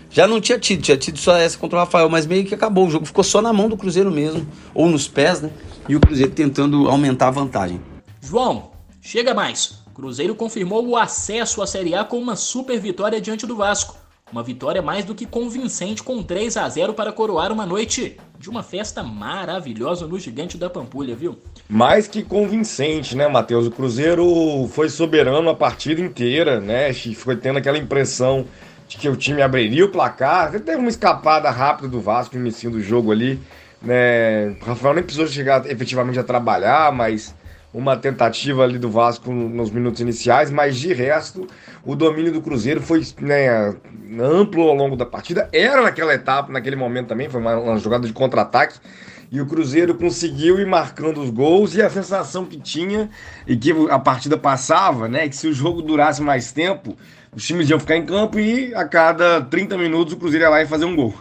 Já 0.10 0.28
não 0.28 0.42
tinha 0.42 0.58
tido, 0.58 0.82
tinha 0.82 0.98
tido 0.98 1.20
só 1.20 1.38
essa 1.38 1.58
contra 1.58 1.78
o 1.78 1.80
Rafael, 1.80 2.10
mas 2.10 2.26
meio 2.26 2.46
que 2.46 2.56
acabou. 2.56 2.88
O 2.88 2.90
jogo 2.90 3.06
ficou 3.06 3.24
só 3.24 3.42
na 3.42 3.54
mão 3.54 3.70
do 3.70 3.78
Cruzeiro 3.78 4.12
mesmo, 4.12 4.48
ou 4.74 4.90
nos 4.90 5.08
pés, 5.08 5.42
né? 5.42 5.52
E 5.88 5.96
o 5.96 6.00
Cruzeiro 6.00 6.32
tentando 6.32 6.90
aumentar 6.90 7.28
a 7.28 7.32
vantagem. 7.32 7.80
João, 8.22 8.72
chega 9.02 9.34
mais. 9.34 9.80
Cruzeiro 9.94 10.34
confirmou 10.34 10.88
o 10.88 10.96
acesso 10.96 11.62
à 11.62 11.68
Série 11.68 11.94
A 11.94 12.04
com 12.04 12.18
uma 12.18 12.36
super 12.36 12.80
vitória 12.80 13.20
diante 13.20 13.46
do 13.46 13.56
Vasco. 13.56 13.98
Uma 14.32 14.44
vitória 14.44 14.82
mais 14.82 15.04
do 15.04 15.16
que 15.16 15.26
convincente 15.26 16.04
com 16.04 16.22
3 16.22 16.56
a 16.56 16.70
0 16.70 16.94
para 16.94 17.12
coroar 17.12 17.52
uma 17.52 17.66
noite 17.66 18.16
de 18.38 18.50
uma 18.50 18.62
festa 18.62 19.04
maravilhosa 19.04 20.08
no 20.08 20.20
Gigante 20.20 20.56
da 20.58 20.70
Pampulha, 20.70 21.16
viu? 21.16 21.38
Mais 21.68 22.08
que 22.08 22.24
convincente, 22.24 23.16
né, 23.16 23.28
Matheus? 23.28 23.66
O 23.68 23.72
Cruzeiro 23.72 24.70
foi 24.72 24.88
soberano 24.88 25.50
a 25.50 25.56
partida 25.56 26.00
inteira, 26.00 26.62
né? 26.62 26.94
Foi 26.94 27.36
tendo 27.36 27.58
aquela 27.58 27.78
impressão 27.78 28.46
de 28.90 28.98
que 28.98 29.08
o 29.08 29.16
time 29.16 29.42
abriria 29.42 29.86
o 29.86 29.90
placar. 29.90 30.52
Teve 30.52 30.78
uma 30.78 30.90
escapada 30.90 31.50
rápida 31.52 31.88
do 31.88 32.02
Vasco 32.02 32.36
no 32.36 32.42
início 32.42 32.72
do 32.72 32.82
jogo 32.82 33.12
ali, 33.12 33.40
né? 33.80 34.50
O 34.60 34.66
Rafael 34.66 34.96
nem 34.96 35.04
precisou 35.04 35.28
chegar 35.28 35.64
efetivamente 35.70 36.20
a 36.20 36.24
trabalhar, 36.24 36.92
mas 36.92 37.36
uma 37.72 37.96
tentativa 37.96 38.64
ali 38.64 38.80
do 38.80 38.90
Vasco 38.90 39.32
nos 39.32 39.70
minutos 39.70 40.02
iniciais, 40.02 40.50
mas 40.50 40.76
de 40.76 40.92
resto 40.92 41.48
o 41.86 41.96
domínio 41.96 42.32
do 42.34 42.42
Cruzeiro 42.42 42.82
foi 42.82 43.06
né, 43.22 43.76
amplo 44.20 44.64
ao 44.64 44.74
longo 44.74 44.96
da 44.96 45.06
partida. 45.06 45.48
Era 45.54 45.84
naquela 45.84 46.12
etapa, 46.16 46.52
naquele 46.52 46.76
momento 46.76 47.10
também, 47.10 47.30
foi 47.30 47.40
uma, 47.40 47.56
uma 47.58 47.78
jogada 47.78 48.08
de 48.08 48.14
contra-ataque. 48.14 48.80
E 49.32 49.40
o 49.40 49.46
Cruzeiro 49.46 49.94
conseguiu 49.94 50.60
ir 50.60 50.66
marcando 50.66 51.22
os 51.22 51.30
gols 51.30 51.76
e 51.76 51.82
a 51.84 51.90
sensação 51.92 52.44
que 52.44 52.60
tinha 52.60 53.12
e 53.46 53.56
que 53.56 53.72
a 53.92 54.00
partida 54.00 54.36
passava, 54.36 55.08
né, 55.08 55.30
que 55.30 55.36
se 55.36 55.48
o 55.48 55.54
jogo 55.54 55.84
durasse 55.84 56.20
mais 56.24 56.52
tempo, 56.52 56.98
os 57.36 57.46
times 57.46 57.70
iam 57.70 57.80
ficar 57.80 57.96
em 57.96 58.06
campo 58.06 58.40
e 58.40 58.74
a 58.74 58.86
cada 58.86 59.42
30 59.42 59.78
minutos 59.78 60.14
o 60.14 60.18
Cruzeiro 60.18 60.46
ia 60.46 60.50
lá 60.50 60.62
e 60.62 60.68
fazer 60.68 60.86
um 60.86 60.96
gol. 60.96 61.14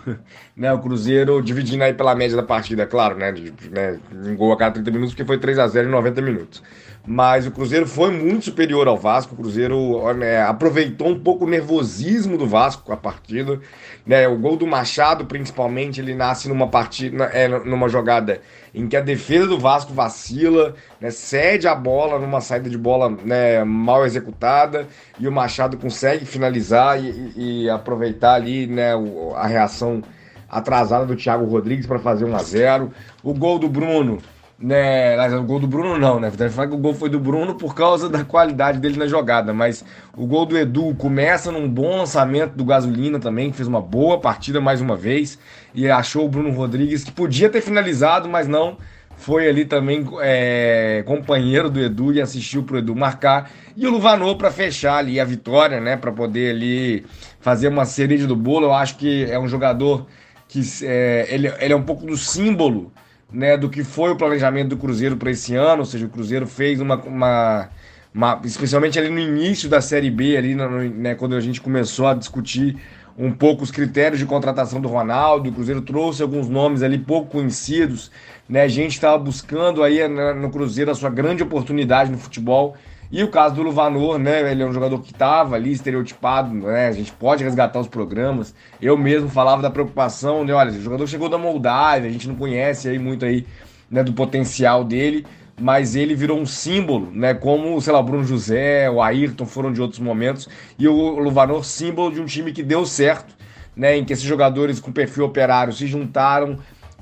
Né, 0.59 0.73
o 0.73 0.81
Cruzeiro 0.81 1.41
dividindo 1.41 1.85
aí 1.85 1.95
pela 1.95 2.17
média 2.17 2.37
da 2.37 2.43
partida, 2.43 2.85
claro, 2.85 3.17
né, 3.17 3.31
de, 3.31 3.55
né, 3.71 4.01
um 4.13 4.35
gol 4.35 4.53
a 4.53 4.57
cada 4.57 4.73
30 4.73 4.91
minutos, 4.91 5.15
porque 5.15 5.25
foi 5.25 5.39
3 5.39 5.57
a 5.57 5.69
0 5.69 5.87
em 5.87 5.93
90 5.93 6.21
minutos. 6.21 6.63
Mas 7.07 7.47
o 7.47 7.51
Cruzeiro 7.51 7.87
foi 7.87 8.11
muito 8.11 8.47
superior 8.47 8.87
ao 8.87 8.97
Vasco. 8.97 9.33
O 9.33 9.37
Cruzeiro 9.37 10.13
né, 10.13 10.43
aproveitou 10.43 11.09
um 11.09 11.19
pouco 11.19 11.47
o 11.47 11.49
nervosismo 11.49 12.37
do 12.37 12.47
Vasco 12.47 12.83
com 12.83 12.93
a 12.93 12.99
partida. 12.99 13.59
Né, 14.05 14.29
o 14.29 14.37
gol 14.37 14.57
do 14.57 14.67
Machado, 14.67 15.25
principalmente, 15.25 16.03
ele 16.03 16.15
nasce 16.15 16.49
numa 16.49 16.69
partida, 16.69 17.25
é, 17.33 17.49
numa 17.49 17.89
jogada 17.89 18.43
em 18.75 18.87
que 18.87 18.97
a 18.97 19.01
defesa 19.01 19.47
do 19.47 19.59
Vasco 19.59 19.95
vacila, 19.95 20.75
né, 21.01 21.11
cede 21.11 21.67
a 21.67 21.75
bola 21.75 22.19
numa 22.19 22.43
saída 22.43 22.69
de 22.69 22.77
bola 22.77 23.09
né, 23.09 23.65
mal 23.65 24.05
executada 24.05 24.87
e 25.19 25.27
o 25.27 25.33
Machado 25.33 25.79
consegue 25.79 26.27
finalizar 26.27 27.03
e, 27.03 27.33
e 27.65 27.71
aproveitar 27.71 28.35
ali 28.35 28.67
né, 28.67 28.93
a 29.35 29.47
reação 29.47 30.03
atrasada 30.49 31.07
do 31.07 31.17
Thiago 31.17 31.45
Rodrigues 31.45 31.87
para 31.87 31.99
fazer 31.99 32.25
1 32.25 32.35
a 32.35 32.43
0. 32.43 32.93
O 33.23 33.35
gol 33.35 33.59
do 33.59 33.69
Bruno 33.69 34.19
né, 34.61 35.17
o 35.37 35.45
gol 35.45 35.61
do 35.61 35.69
Bruno 35.69 35.97
não, 35.97 36.19
né? 36.19 36.33
Deve 36.37 36.53
falar 36.53 36.67
que 36.67 36.75
o 36.75 36.79
gol 36.79 36.93
foi 36.93 37.09
do 37.09 37.21
Bruno 37.21 37.55
por 37.55 37.77
causa 37.77 38.09
da 38.09 38.25
qualidade 38.25 38.81
dele 38.81 38.99
na 38.99 39.07
jogada, 39.07 39.55
mas 39.55 39.85
o 40.17 40.27
gol 40.27 40.45
do 40.45 40.59
Edu 40.59 40.97
começa 40.97 41.53
num 41.53 41.69
bom 41.69 41.97
lançamento 41.97 42.55
do 42.55 42.65
Gasolina 42.65 43.21
também, 43.21 43.51
que 43.51 43.57
fez 43.57 43.69
uma 43.69 43.81
boa 43.81 44.19
partida 44.19 44.61
mais 44.61 44.81
uma 44.81 44.97
vez 44.97 45.39
e 45.73 45.89
achou 45.89 46.27
o 46.27 46.29
Bruno 46.29 46.51
Rodrigues 46.51 47.05
que 47.05 47.13
podia 47.13 47.49
ter 47.49 47.61
finalizado, 47.61 48.29
mas 48.29 48.49
não 48.49 48.77
foi 49.17 49.49
ali 49.49 49.65
também 49.65 50.05
é, 50.21 51.03
companheiro 51.07 51.69
do 51.71 51.81
Edu 51.81 52.13
e 52.13 52.21
assistiu 52.21 52.63
pro 52.63 52.79
Edu 52.79 52.95
marcar 52.95 53.51
e 53.77 53.87
o 53.87 53.91
Luvanor 53.91 54.37
para 54.37 54.51
fechar 54.51 54.97
ali 54.97 55.21
a 55.21 55.25
vitória, 55.25 55.81
né, 55.81 55.97
para 55.97 56.11
poder 56.11 56.51
ali 56.51 57.05
fazer 57.41 57.69
uma 57.69 57.85
cereja 57.85 58.27
do 58.27 58.35
bolo. 58.35 58.67
Eu 58.67 58.75
acho 58.75 58.97
que 58.97 59.25
é 59.31 59.39
um 59.39 59.49
jogador 59.49 60.07
que 60.49 60.63
é, 60.83 61.27
ele, 61.29 61.53
ele 61.61 61.73
é 61.73 61.77
um 61.77 61.83
pouco 61.83 62.07
do 62.07 62.17
símbolo 62.17 62.91
né, 63.31 63.57
do 63.57 63.69
que 63.69 63.85
foi 63.85 64.11
o 64.11 64.17
planejamento 64.17 64.71
do 64.71 64.77
Cruzeiro 64.77 65.17
para 65.17 65.31
esse 65.31 65.55
ano, 65.55 65.81
ou 65.81 65.87
seja, 65.87 66.07
o 66.07 66.09
Cruzeiro 66.09 66.47
fez 66.47 66.81
uma, 66.81 66.97
uma, 66.97 67.69
uma, 68.15 68.41
especialmente 68.45 68.99
ali 68.99 69.11
no 69.11 69.19
início 69.19 69.69
da 69.69 69.81
Série 69.81 70.11
B, 70.11 70.37
ali, 70.37 70.55
né, 70.55 71.15
quando 71.15 71.37
a 71.37 71.41
gente 71.41 71.61
começou 71.61 72.07
a 72.07 72.15
discutir 72.15 72.77
um 73.19 73.33
pouco 73.33 73.65
os 73.65 73.71
critérios 73.71 74.19
de 74.19 74.27
contratação 74.27 74.81
do 74.81 74.89
Ronaldo, 74.89 75.51
o 75.51 75.53
Cruzeiro 75.53 75.83
trouxe 75.83 76.23
alguns 76.23 76.49
nomes 76.49 76.83
ali 76.83 76.99
pouco 76.99 77.33
conhecidos, 77.33 78.11
né, 78.49 78.63
a 78.63 78.69
gente 78.69 78.93
estava 78.93 79.19
buscando 79.19 79.83
aí 79.83 80.07
né, 80.09 80.33
no 80.33 80.51
Cruzeiro 80.51 80.91
a 80.91 80.95
sua 80.95 81.11
grande 81.11 81.43
oportunidade 81.43 82.11
no 82.11 82.17
futebol, 82.17 82.77
e 83.11 83.23
o 83.23 83.29
caso 83.29 83.55
do 83.55 83.63
Luvanor, 83.63 84.19
né? 84.19 84.51
Ele 84.51 84.63
é 84.63 84.67
um 84.67 84.73
jogador 84.73 85.01
que 85.01 85.13
estava 85.13 85.57
ali 85.57 85.73
estereotipado, 85.73 86.53
né? 86.53 86.89
A 86.89 86.93
gente 86.93 87.11
pode 87.13 87.43
resgatar 87.43 87.81
os 87.81 87.89
programas. 87.89 88.55
Eu 88.81 88.99
mesmo 88.99 89.29
falava 89.31 89.63
da 89.63 89.71
preocupação, 89.71 90.45
né? 90.45 90.53
Olha, 90.53 90.71
o 90.71 90.83
jogador 90.83 91.07
chegou 91.07 91.29
da 91.29 91.39
Moldávia, 91.39 92.09
a 92.09 92.13
gente 92.13 92.29
não 92.29 92.35
conhece 92.35 92.89
aí 92.89 92.99
muito 92.99 93.25
aí, 93.25 93.47
né, 93.91 94.03
do 94.05 94.13
potencial 94.13 94.85
dele, 94.85 95.27
mas 95.59 95.97
ele 95.97 96.15
virou 96.15 96.39
um 96.39 96.45
símbolo, 96.45 97.11
né? 97.11 97.33
Como, 97.33 97.81
sei 97.81 97.93
lá, 97.93 98.01
o 98.01 98.03
Bruno 98.03 98.25
José, 98.25 98.91
o 98.91 99.01
Ayrton 99.01 99.47
foram 99.47 99.73
de 99.73 99.81
outros 99.81 100.01
momentos, 100.01 100.49
e 100.79 100.87
o 100.87 101.19
Luvanor 101.19 101.65
símbolo 101.65 102.13
de 102.13 102.21
um 102.21 102.27
time 102.27 102.53
que 102.53 102.63
deu 102.63 102.85
certo, 102.85 103.35
né? 103.75 103.97
Em 103.97 104.05
que 104.05 104.13
esses 104.13 104.25
jogadores 104.25 104.81
com 104.81 104.93
perfil 104.93 105.25
operário 105.25 105.73
se 105.73 105.87
juntaram 105.87 106.59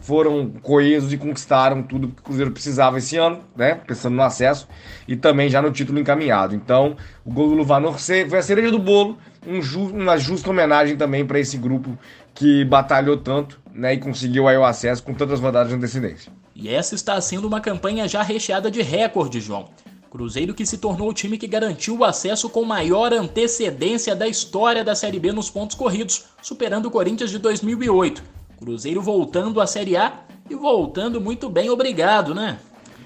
foram 0.07 0.49
coesos 0.63 1.13
e 1.13 1.19
conquistaram 1.19 1.83
tudo 1.83 2.07
que 2.07 2.21
o 2.21 2.23
Cruzeiro 2.23 2.53
precisava 2.53 2.99
esse 2.99 3.17
ano, 3.17 3.41
né? 3.57 3.75
Pensando 3.75 4.15
no 4.15 4.23
acesso 4.23 4.69
e 5.09 5.17
também 5.17 5.49
já 5.49 5.61
no 5.61 5.73
título 5.73 5.99
encaminhado. 5.99 6.55
Então, 6.55 6.97
o 7.25 7.33
gol 7.33 7.49
do 7.49 7.55
Luvanor 7.57 7.99
foi 7.99 8.39
a 8.39 8.43
cereja 8.43 8.71
do 8.71 8.79
bolo, 8.79 9.19
um 9.45 9.61
ju 9.61 9.89
uma 9.89 10.17
justa 10.17 10.49
homenagem 10.49 10.97
também 10.97 11.27
para 11.27 11.41
esse 11.41 11.59
grupo 11.59 11.99
que 12.33 12.65
batalhou 12.65 13.17
tanto, 13.17 13.61
né? 13.75 13.95
E 13.95 13.99
conseguiu 13.99 14.47
aí 14.47 14.57
o 14.57 14.65
acesso 14.65 15.03
com 15.03 15.13
tantas 15.13 15.41
rodadas 15.41 15.71
de 15.71 15.75
antecedência. 15.75 16.33
E 16.55 16.69
essa 16.69 16.95
está 16.95 17.21
sendo 17.21 17.49
uma 17.49 17.61
campanha 17.61 18.07
já 18.07 18.23
recheada 18.23 18.71
de 18.71 18.83
recordes, 18.83 19.43
João. 19.43 19.69
Cruzeiro 20.09 20.55
que 20.55 20.65
se 20.65 20.79
tornou 20.79 21.11
o 21.11 21.13
time 21.13 21.37
que 21.37 21.49
garantiu 21.49 21.99
o 21.99 22.05
acesso 22.05 22.49
com 22.49 22.65
maior 22.65 23.13
antecedência 23.13 24.15
da 24.15 24.29
história 24.29 24.85
da 24.85 24.95
Série 24.95 25.19
B 25.19 25.33
nos 25.33 25.51
pontos 25.51 25.75
corridos, 25.75 26.27
superando 26.41 26.87
o 26.87 26.91
Corinthians 26.93 27.33
de 27.33 27.41
2008 27.41 28.36
Cruzeiro 28.59 29.03
voltando 29.03 29.61
à 29.61 29.67
Série 29.67 29.97
A 29.97 30.21
e 30.49 30.55
voltando 30.55 31.21
muito 31.21 31.49
bem, 31.49 31.69
obrigado, 31.69 32.35
né? 32.35 32.59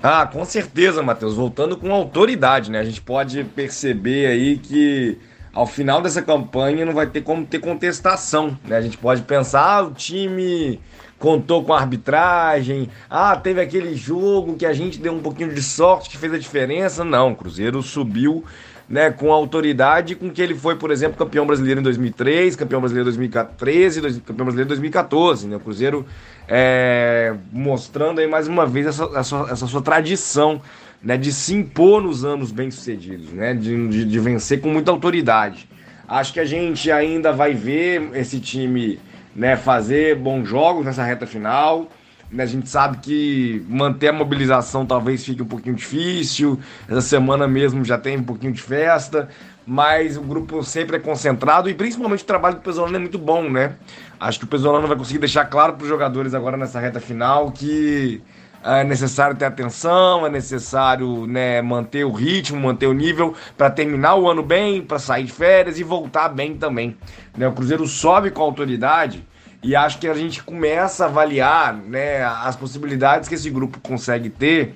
Ah, 0.03 0.27
com 0.27 0.45
certeza, 0.45 1.03
Matheus. 1.03 1.35
Voltando 1.35 1.77
com 1.77 1.93
autoridade, 1.93 2.71
né? 2.71 2.79
A 2.79 2.85
gente 2.85 3.03
pode 3.03 3.45
perceber 3.45 4.27
aí 4.27 4.57
que 4.57 5.19
ao 5.53 5.67
final 5.67 6.01
dessa 6.01 6.23
campanha 6.23 6.87
não 6.87 6.95
vai 6.95 7.07
ter 7.07 7.23
como 7.23 7.45
ter 7.45 7.59
contestação, 7.59 8.57
né? 8.65 8.77
A 8.77 8.81
gente 8.81 8.97
pode 8.97 9.23
pensar, 9.23 9.79
ah, 9.79 9.83
o 9.83 9.91
time 9.93 10.81
contou 11.19 11.63
com 11.63 11.75
a 11.75 11.81
arbitragem, 11.81 12.89
ah, 13.11 13.37
teve 13.37 13.61
aquele 13.61 13.95
jogo 13.95 14.57
que 14.57 14.65
a 14.65 14.73
gente 14.73 14.99
deu 14.99 15.13
um 15.13 15.21
pouquinho 15.21 15.53
de 15.53 15.63
sorte 15.63 16.09
que 16.09 16.17
fez 16.17 16.33
a 16.33 16.39
diferença. 16.39 17.05
Não, 17.05 17.33
o 17.33 17.37
Cruzeiro 17.37 17.83
subiu 17.83 18.45
né, 18.91 19.13
com 19.13 19.33
a 19.33 19.37
autoridade 19.37 20.17
com 20.17 20.29
que 20.29 20.43
ele 20.43 20.55
foi, 20.55 20.75
por 20.75 20.91
exemplo, 20.91 21.17
campeão 21.17 21.47
brasileiro 21.47 21.79
em 21.79 21.83
2003, 21.85 22.57
campeão 22.57 22.81
brasileiro 22.81 23.09
em 23.09 23.13
2013, 23.13 24.21
campeão 24.21 24.45
brasileiro 24.45 24.67
em 24.67 24.75
2014. 24.75 25.47
Né, 25.47 25.57
o 25.57 25.61
Cruzeiro 25.61 26.05
é, 26.49 27.33
mostrando 27.53 28.19
aí 28.19 28.27
mais 28.27 28.49
uma 28.49 28.67
vez 28.67 28.89
essa, 28.89 29.05
essa, 29.15 29.47
essa, 29.49 29.67
sua 29.69 29.81
tradição 29.81 30.61
né, 31.01 31.17
de 31.17 31.33
se 31.33 31.55
impor 31.55 32.03
nos 32.03 32.25
anos 32.25 32.51
bem-sucedidos, 32.51 33.33
né, 33.33 33.55
de, 33.55 33.89
de, 33.89 34.05
de 34.05 34.19
vencer 34.19 34.61
com 34.61 34.69
muita 34.69 34.91
autoridade. 34.91 35.69
Acho 36.09 36.33
que 36.33 36.41
a 36.41 36.45
gente 36.45 36.91
ainda 36.91 37.33
vai 37.33 37.55
ver 37.55 38.11
esse 38.15 38.41
time 38.41 38.99
né, 39.37 39.57
fazer 39.57 40.17
bons 40.17 40.49
jogos 40.49 40.85
nessa 40.85 41.05
reta 41.05 41.29
final. 41.29 41.89
Né, 42.31 42.45
a 42.45 42.47
gente 42.47 42.69
sabe 42.69 42.99
que 42.99 43.65
manter 43.69 44.09
a 44.09 44.13
mobilização 44.13 44.87
talvez 44.87 45.25
fique 45.25 45.43
um 45.43 45.47
pouquinho 45.47 45.75
difícil. 45.75 46.61
Essa 46.89 47.01
semana 47.01 47.49
mesmo 47.49 47.85
já 47.85 47.99
tem 47.99 48.19
um 48.19 48.23
pouquinho 48.23 48.53
de 48.53 48.63
festa, 48.63 49.29
mas 49.67 50.17
o 50.17 50.23
grupo 50.23 50.63
sempre 50.63 50.97
é 50.97 51.01
concentrado 51.01 51.69
e 51.69 51.75
principalmente 51.75 52.23
o 52.23 52.27
trabalho 52.27 52.57
do 52.57 52.61
Pesolano 52.61 52.95
é 52.95 52.99
muito 53.01 53.19
bom, 53.19 53.51
né? 53.51 53.75
Acho 54.19 54.39
que 54.39 54.45
o 54.45 54.49
Pesolano 54.49 54.87
vai 54.87 54.97
conseguir 54.97 55.19
deixar 55.19 55.45
claro 55.47 55.73
para 55.73 55.83
os 55.83 55.89
jogadores 55.89 56.33
agora 56.33 56.57
nessa 56.57 56.79
reta 56.79 57.01
final 57.01 57.51
que 57.51 58.23
é 58.63 58.85
necessário 58.85 59.35
ter 59.37 59.47
atenção, 59.47 60.27
é 60.27 60.29
necessário 60.29 61.27
né, 61.27 61.63
manter 61.63 62.05
o 62.05 62.13
ritmo, 62.13 62.61
manter 62.61 62.87
o 62.87 62.93
nível 62.93 63.35
para 63.57 63.71
terminar 63.71 64.17
o 64.17 64.31
ano 64.31 64.43
bem, 64.43 64.83
para 64.83 64.99
sair 64.99 65.25
de 65.25 65.33
férias 65.33 65.79
e 65.79 65.83
voltar 65.83 66.29
bem 66.29 66.55
também. 66.57 66.97
Né? 67.37 67.49
O 67.49 67.53
Cruzeiro 67.53 67.87
sobe 67.87 68.31
com 68.31 68.43
autoridade 68.43 69.25
e 69.63 69.77
acho 69.77 69.99
que 69.99 70.09
a 70.09 70.15
gente 70.15 70.43
começa 70.43 71.05
a 71.05 71.09
avaliar 71.09 71.75
né, 71.75 72.25
as 72.25 72.57
possibilidades 72.57 73.29
que 73.29 73.35
esse 73.35 73.51
grupo 73.51 73.79
consegue 73.81 74.31
ter 74.31 74.75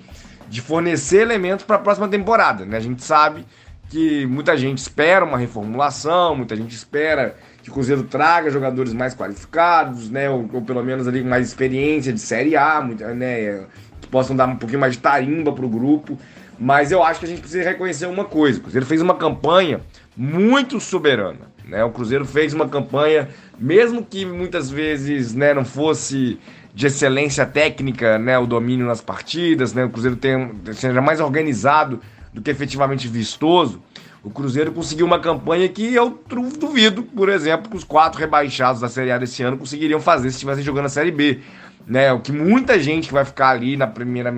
de 0.48 0.60
fornecer 0.60 1.22
elementos 1.22 1.64
para 1.64 1.76
a 1.76 1.78
próxima 1.78 2.06
temporada. 2.06 2.66
Né? 2.66 2.76
A 2.76 2.80
gente 2.80 3.02
sabe 3.02 3.46
que 3.88 4.26
muita 4.26 4.56
gente 4.56 4.78
espera 4.78 5.24
uma 5.24 5.38
reformulação, 5.38 6.36
muita 6.36 6.54
gente 6.54 6.74
espera 6.74 7.34
que 7.62 7.70
o 7.70 7.72
Cruzeiro 7.72 8.02
traga 8.02 8.50
jogadores 8.50 8.92
mais 8.92 9.14
qualificados, 9.14 10.10
né, 10.10 10.28
ou, 10.28 10.48
ou 10.52 10.62
pelo 10.62 10.82
menos 10.82 11.08
ali 11.08 11.24
mais 11.24 11.46
experiência 11.46 12.12
de 12.12 12.20
Série 12.20 12.56
A, 12.56 12.82
né, 12.82 13.64
que 14.00 14.08
possam 14.08 14.36
dar 14.36 14.46
um 14.46 14.56
pouquinho 14.56 14.80
mais 14.80 14.92
de 14.92 14.98
tarimba 14.98 15.50
para 15.50 15.64
o 15.64 15.68
grupo. 15.68 16.18
Mas 16.58 16.92
eu 16.92 17.02
acho 17.02 17.20
que 17.20 17.26
a 17.26 17.28
gente 17.28 17.40
precisa 17.40 17.64
reconhecer 17.64 18.06
uma 18.06 18.24
coisa: 18.24 18.58
o 18.58 18.62
Cruzeiro 18.62 18.86
fez 18.86 19.00
uma 19.00 19.14
campanha 19.14 19.80
muito 20.16 20.80
soberana. 20.80 21.52
Né? 21.64 21.82
O 21.84 21.90
Cruzeiro 21.90 22.24
fez 22.24 22.52
uma 22.52 22.68
campanha, 22.68 23.28
mesmo 23.58 24.04
que 24.04 24.24
muitas 24.24 24.70
vezes 24.70 25.34
né, 25.34 25.54
não 25.54 25.64
fosse 25.64 26.38
de 26.74 26.86
excelência 26.86 27.46
técnica 27.46 28.18
né, 28.18 28.38
o 28.38 28.46
domínio 28.46 28.86
nas 28.86 29.00
partidas, 29.00 29.72
né, 29.72 29.84
o 29.84 29.90
Cruzeiro 29.90 30.16
tem, 30.16 30.52
seja 30.72 31.00
mais 31.00 31.20
organizado 31.20 32.00
do 32.32 32.42
que 32.42 32.50
efetivamente 32.50 33.06
vistoso, 33.06 33.80
o 34.22 34.30
Cruzeiro 34.30 34.72
conseguiu 34.72 35.06
uma 35.06 35.20
campanha 35.20 35.68
que 35.68 35.94
eu 35.94 36.18
duvido, 36.58 37.02
por 37.02 37.28
exemplo, 37.28 37.70
que 37.70 37.76
os 37.76 37.84
quatro 37.84 38.18
rebaixados 38.18 38.80
da 38.80 38.88
Série 38.88 39.12
A 39.12 39.18
desse 39.18 39.42
ano 39.42 39.56
conseguiriam 39.56 40.00
fazer 40.00 40.30
se 40.30 40.36
estivessem 40.36 40.64
jogando 40.64 40.86
a 40.86 40.88
Série 40.88 41.10
B. 41.10 41.40
Né, 41.86 42.10
o 42.10 42.18
que 42.18 42.32
muita 42.32 42.80
gente 42.80 43.08
que 43.08 43.12
vai 43.12 43.26
ficar 43.26 43.50
ali 43.50 43.76
na 43.76 43.86
primeira, 43.86 44.32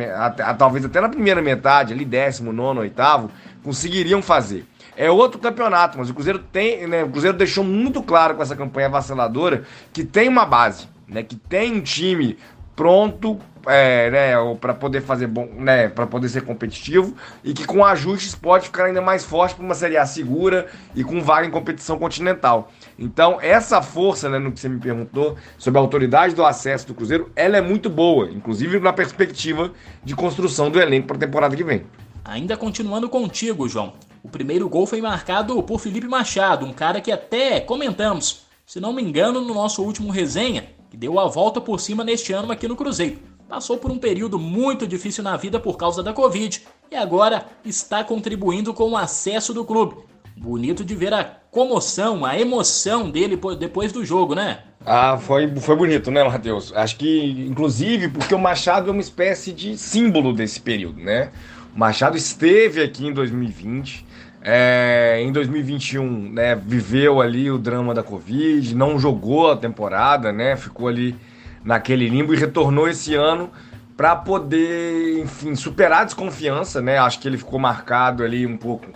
talvez 0.58 0.84
até 0.84 1.00
na 1.00 1.08
primeira 1.08 1.40
metade, 1.40 1.92
ali 1.92 2.04
décimo, 2.04 2.52
nono, 2.52 2.80
oitavo, 2.80 3.30
conseguiriam 3.62 4.20
fazer 4.20 4.66
é 4.96 5.10
outro 5.10 5.38
campeonato, 5.38 5.98
mas 5.98 6.10
o 6.10 6.14
Cruzeiro 6.14 6.38
tem, 6.38 6.86
né, 6.86 7.04
o 7.04 7.10
Cruzeiro 7.10 7.36
deixou 7.36 7.62
muito 7.62 8.02
claro 8.02 8.34
com 8.34 8.42
essa 8.42 8.56
campanha 8.56 8.88
vaciladora 8.88 9.64
que 9.92 10.04
tem 10.04 10.28
uma 10.28 10.46
base, 10.46 10.88
né, 11.06 11.22
que 11.22 11.36
tem 11.36 11.74
um 11.74 11.80
time 11.80 12.38
pronto 12.74 13.38
é, 13.66 14.10
né, 14.10 14.56
para 14.60 14.74
poder 14.74 15.00
fazer 15.00 15.26
bom, 15.26 15.48
né, 15.56 15.88
para 15.88 16.06
poder 16.06 16.28
ser 16.28 16.42
competitivo 16.42 17.14
e 17.42 17.52
que 17.52 17.64
com 17.64 17.84
ajustes 17.84 18.34
pode 18.34 18.66
ficar 18.66 18.84
ainda 18.84 19.00
mais 19.00 19.24
forte 19.24 19.54
para 19.54 19.64
uma 19.64 19.74
Série 19.74 19.96
A 19.96 20.06
segura 20.06 20.66
e 20.94 21.02
com 21.02 21.20
vaga 21.22 21.46
em 21.46 21.50
competição 21.50 21.98
continental. 21.98 22.70
Então, 22.98 23.38
essa 23.40 23.82
força, 23.82 24.28
né, 24.28 24.38
no 24.38 24.52
que 24.52 24.60
você 24.60 24.68
me 24.68 24.78
perguntou 24.78 25.36
sobre 25.58 25.78
a 25.78 25.82
autoridade 25.82 26.34
do 26.34 26.44
acesso 26.44 26.86
do 26.86 26.94
Cruzeiro, 26.94 27.30
ela 27.34 27.56
é 27.56 27.60
muito 27.60 27.90
boa, 27.90 28.30
inclusive 28.30 28.78
na 28.78 28.92
perspectiva 28.92 29.72
de 30.04 30.14
construção 30.14 30.70
do 30.70 30.80
elenco 30.80 31.08
para 31.08 31.16
a 31.16 31.20
temporada 31.20 31.56
que 31.56 31.64
vem. 31.64 31.84
Ainda 32.24 32.56
continuando 32.56 33.08
contigo, 33.08 33.68
João. 33.68 33.92
O 34.26 34.28
primeiro 34.28 34.68
gol 34.68 34.86
foi 34.86 35.00
marcado 35.00 35.62
por 35.62 35.78
Felipe 35.78 36.08
Machado, 36.08 36.66
um 36.66 36.72
cara 36.72 37.00
que 37.00 37.12
até 37.12 37.60
comentamos, 37.60 38.40
se 38.66 38.80
não 38.80 38.92
me 38.92 39.00
engano, 39.00 39.40
no 39.40 39.54
nosso 39.54 39.84
último 39.84 40.10
resenha, 40.10 40.66
que 40.90 40.96
deu 40.96 41.20
a 41.20 41.28
volta 41.28 41.60
por 41.60 41.78
cima 41.78 42.02
neste 42.02 42.32
ano 42.32 42.50
aqui 42.50 42.66
no 42.66 42.74
Cruzeiro. 42.74 43.18
Passou 43.48 43.78
por 43.78 43.88
um 43.88 43.98
período 43.98 44.36
muito 44.36 44.84
difícil 44.84 45.22
na 45.22 45.36
vida 45.36 45.60
por 45.60 45.76
causa 45.76 46.02
da 46.02 46.12
Covid 46.12 46.60
e 46.90 46.96
agora 46.96 47.46
está 47.64 48.02
contribuindo 48.02 48.74
com 48.74 48.90
o 48.90 48.96
acesso 48.96 49.54
do 49.54 49.64
clube. 49.64 49.94
Bonito 50.36 50.84
de 50.84 50.96
ver 50.96 51.14
a 51.14 51.22
comoção, 51.22 52.24
a 52.24 52.36
emoção 52.36 53.08
dele 53.08 53.38
depois 53.56 53.92
do 53.92 54.04
jogo, 54.04 54.34
né? 54.34 54.64
Ah, 54.84 55.16
foi, 55.16 55.54
foi 55.54 55.76
bonito, 55.76 56.10
né, 56.10 56.24
Matheus? 56.24 56.72
Acho 56.74 56.96
que, 56.96 57.46
inclusive, 57.48 58.08
porque 58.08 58.34
o 58.34 58.40
Machado 58.40 58.90
é 58.90 58.92
uma 58.92 59.00
espécie 59.00 59.52
de 59.52 59.78
símbolo 59.78 60.32
desse 60.32 60.60
período, 60.60 61.00
né? 61.00 61.30
O 61.76 61.78
Machado 61.78 62.16
esteve 62.16 62.82
aqui 62.82 63.06
em 63.06 63.12
2020, 63.12 64.05
é, 64.48 65.20
em 65.20 65.32
2021, 65.32 66.32
né, 66.32 66.54
viveu 66.54 67.20
ali 67.20 67.50
o 67.50 67.58
drama 67.58 67.92
da 67.92 68.04
Covid, 68.04 68.76
não 68.76 68.96
jogou 68.96 69.50
a 69.50 69.56
temporada, 69.56 70.30
né, 70.30 70.54
ficou 70.54 70.86
ali 70.86 71.16
naquele 71.64 72.08
limbo 72.08 72.32
e 72.32 72.36
retornou 72.36 72.88
esse 72.88 73.12
ano 73.16 73.50
para 73.96 74.14
poder, 74.14 75.18
enfim, 75.18 75.56
superar 75.56 76.02
a 76.02 76.04
desconfiança, 76.04 76.80
né? 76.80 76.98
Acho 76.98 77.18
que 77.18 77.26
ele 77.26 77.38
ficou 77.38 77.58
marcado 77.58 78.22
ali 78.22 78.46
um 78.46 78.56
pouco 78.56 78.86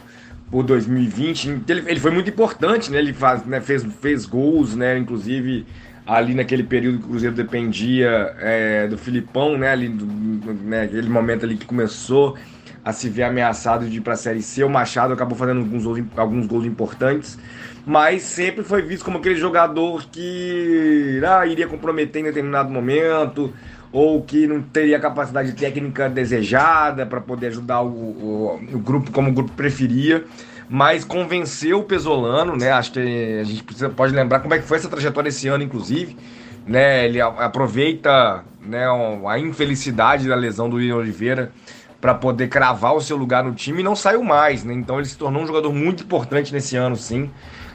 por 0.51 0.63
2020. 0.63 1.63
Ele, 1.67 1.85
ele 1.87 1.99
foi 1.99 2.11
muito 2.11 2.29
importante, 2.29 2.91
né? 2.91 2.99
Ele 2.99 3.15
faz, 3.15 3.45
né, 3.47 3.61
fez, 3.61 3.83
fez 4.01 4.27
gols, 4.27 4.77
né? 4.77 4.99
Inclusive 4.99 5.67
ali 6.07 6.35
naquele 6.35 6.63
período 6.63 6.99
que 6.99 7.05
o 7.07 7.09
Cruzeiro 7.09 7.35
dependia 7.35 8.37
é, 8.39 8.87
do 8.89 8.99
Filipão, 8.99 9.57
né? 9.57 9.71
Ali, 9.71 9.89
do, 9.89 10.05
né, 10.05 10.83
aquele 10.83 11.09
momento 11.09 11.45
ali 11.47 11.57
que 11.57 11.65
começou 11.65 12.37
a 12.85 12.93
se 12.93 13.09
ver 13.09 13.25
ameaçado 13.25 13.89
de 13.89 13.99
ir 13.99 14.01
para 14.01 14.15
a 14.15 14.17
Série 14.17 14.43
C. 14.43 14.65
O 14.65 14.71
Machado 14.71 15.13
acabou 15.13 15.37
fazendo 15.37 15.61
alguns 15.61 15.85
gols, 15.85 16.03
alguns 16.17 16.47
gols 16.47 16.65
importantes, 16.65 17.39
mas 17.87 18.23
sempre 18.23 18.65
foi 18.65 18.83
visto 18.83 19.05
como 19.05 19.19
aquele 19.19 19.37
jogador 19.37 20.05
que 20.11 21.21
ah, 21.27 21.47
iria 21.47 21.67
comprometer 21.67 22.21
em 22.21 22.25
determinado 22.25 22.71
momento 22.71 23.53
ou 23.93 24.23
que 24.23 24.47
não 24.47 24.63
teria 24.63 24.97
a 24.97 25.01
capacidade 25.01 25.53
técnica 25.53 26.09
desejada 26.09 27.05
para 27.05 27.21
poder 27.21 27.49
ajudar 27.49 27.83
o, 27.83 27.89
o, 27.89 28.61
o, 28.75 28.79
grupo 28.79 29.11
como 29.11 29.31
o 29.31 29.33
grupo 29.33 29.53
preferia. 29.53 30.25
Mas 30.69 31.05
convenceu 31.05 31.81
o 31.81 31.83
Pesolano, 31.83 32.57
né? 32.57 32.71
Acho 32.71 32.93
que 32.93 33.41
a 33.41 33.43
gente 33.43 33.65
precisa, 33.65 33.89
pode 33.89 34.15
lembrar 34.15 34.39
como 34.39 34.55
é 34.55 34.59
que 34.59 34.65
foi 34.65 34.79
essa 34.79 34.89
trajetória 34.89 35.29
esse 35.29 35.49
ano, 35.49 35.65
inclusive. 35.65 36.17
Né? 36.65 37.07
Ele 37.07 37.21
aproveita 37.21 38.45
né, 38.65 38.85
a 39.27 39.39
infelicidade 39.41 40.29
da 40.29 40.37
lesão 40.37 40.71
do 40.71 40.77
William 40.77 40.97
Oliveira 40.97 41.51
para 42.01 42.15
poder 42.15 42.49
cravar 42.49 42.95
o 42.95 43.01
seu 43.01 43.17
lugar 43.17 43.45
no 43.45 43.55
time 43.55 43.81
e 43.81 43.83
não 43.83 43.95
saiu 43.95 44.23
mais, 44.23 44.65
né? 44.65 44.73
Então 44.73 44.99
ele 44.99 45.07
se 45.07 45.19
tornou 45.19 45.43
um 45.43 45.47
jogador 45.47 45.73
muito 45.73 46.03
importante 46.03 46.53
nesse 46.53 46.77
ano, 46.77 46.97
sim. 46.97 47.31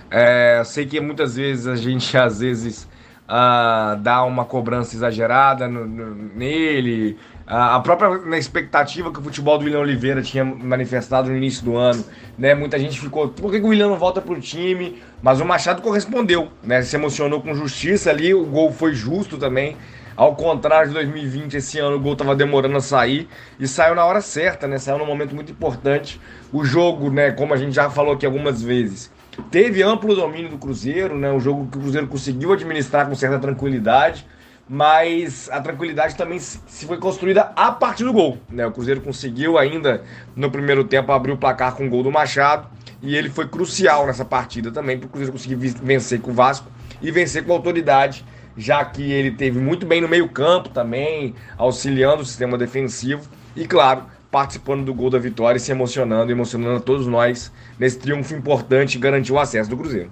É, 0.10 0.62
sei 0.66 0.86
que 0.86 1.00
muitas 1.00 1.36
vezes 1.36 1.68
a 1.68 1.76
gente 1.76 2.18
às 2.18 2.40
vezes 2.40 2.88
uh, 3.26 3.96
dar 3.98 4.24
uma 4.24 4.46
cobrança 4.46 4.96
exagerada 4.96 5.68
no, 5.68 5.86
no, 5.86 6.16
nele. 6.36 7.18
A 7.48 7.80
própria 7.80 8.18
na 8.26 8.40
expectativa 8.40 9.12
que 9.12 9.20
o 9.20 9.22
futebol 9.22 9.56
do 9.60 9.66
William 9.66 9.82
Oliveira 9.82 10.20
tinha 10.20 10.44
manifestado 10.44 11.30
no 11.30 11.38
início 11.38 11.64
do 11.64 11.78
ano, 11.78 12.04
né? 12.36 12.56
Muita 12.56 12.80
gente 12.80 13.00
ficou, 13.00 13.28
por 13.28 13.52
que, 13.52 13.60
que 13.60 13.66
o 13.66 13.70
William 13.70 13.88
não 13.88 13.98
volta 13.98 14.20
pro 14.20 14.40
time? 14.42 15.00
Mas 15.22 15.40
o 15.40 15.46
Machado 15.46 15.80
correspondeu, 15.80 16.50
né? 16.64 16.82
Se 16.82 16.96
emocionou 16.96 17.42
com 17.42 17.54
justiça 17.54 18.10
ali, 18.10 18.34
o 18.34 18.46
gol 18.46 18.72
foi 18.72 18.96
justo 18.96 19.38
também. 19.38 19.78
Ao 20.18 20.34
contrário 20.34 20.88
de 20.88 20.94
2020, 20.94 21.58
esse 21.58 21.78
ano 21.78 21.98
o 21.98 22.00
gol 22.00 22.14
estava 22.14 22.34
demorando 22.34 22.78
a 22.78 22.82
sair 22.82 23.28
e 23.60 23.68
saiu 23.68 23.96
na 23.96 24.06
hora 24.06 24.22
certa, 24.22 24.66
né? 24.66 24.78
Saiu 24.78 24.98
num 24.98 25.06
momento 25.06 25.36
muito 25.36 25.52
importante. 25.52 26.22
O 26.54 26.64
jogo, 26.64 27.10
né, 27.10 27.32
como 27.32 27.54
a 27.54 27.58
gente 27.58 27.74
já 27.76 27.90
falou 27.90 28.14
aqui 28.14 28.26
algumas 28.26 28.62
vezes, 28.62 29.12
teve 29.52 29.84
amplo 29.84 30.16
domínio 30.16 30.50
do 30.50 30.58
Cruzeiro, 30.58 31.18
né? 31.18 31.30
Um 31.30 31.40
jogo 31.40 31.68
que 31.70 31.78
o 31.78 31.82
Cruzeiro 31.82 32.08
conseguiu 32.08 32.54
administrar 32.54 33.10
com 33.10 33.14
certa 33.14 33.38
tranquilidade, 33.40 34.26
mas 34.70 35.50
a 35.52 35.60
tranquilidade 35.60 36.16
também 36.16 36.40
se 36.40 36.86
foi 36.86 36.98
construída 36.98 37.52
a 37.54 37.74
partir 37.74 38.06
do 38.06 38.14
gol, 38.14 38.38
né? 38.50 38.66
O 38.66 38.72
Cruzeiro 38.72 39.02
conseguiu 39.02 39.58
ainda 39.58 40.02
no 40.34 40.50
primeiro 40.50 40.86
tempo 40.86 41.12
abrir 41.12 41.34
o 41.34 41.38
placar 41.38 41.76
com 41.76 41.88
o 41.88 41.90
gol 41.90 42.04
do 42.04 42.12
Machado 42.12 42.70
e 43.02 43.18
ele 43.18 43.30
foi 43.30 43.50
crucial 43.50 44.08
nessa 44.08 44.24
partida 44.24 44.72
também 44.72 44.98
para 44.98 45.08
o 45.08 45.10
Cruzeiro 45.10 45.34
conseguir 45.34 45.56
vencer 45.56 46.22
com 46.22 46.32
o 46.32 46.34
Vasco 46.34 46.72
e 47.02 47.12
vencer 47.12 47.44
com 47.44 47.52
autoridade 47.52 48.24
já 48.58 48.84
que 48.86 49.12
ele 49.12 49.32
teve 49.32 49.60
muito 49.60 49.86
bem 49.86 50.02
no 50.02 50.08
meio-campo 50.08 50.70
também, 50.70 51.36
auxiliando 51.58 52.24
o 52.24 52.26
sistema 52.26 52.58
defensivo 52.58 53.30
e, 53.56 53.68
claro, 53.68 54.06
participando 54.32 54.84
do 54.86 54.94
gol 54.94 55.10
da 55.10 55.18
vitória 55.18 55.58
e 55.58 55.62
se 55.62 55.72
emocionando, 55.72 56.32
emocionando 56.32 56.78
a 56.78 56.82
todos 56.82 57.08
nós 57.08 57.52
nesse 57.80 58.00
triunfo 58.00 58.34
importante 58.34 58.96
e 58.96 59.00
garantiu 59.00 59.36
o 59.36 59.40
acesso 59.40 59.70
do 59.70 59.78
Cruzeiro. 59.78 60.12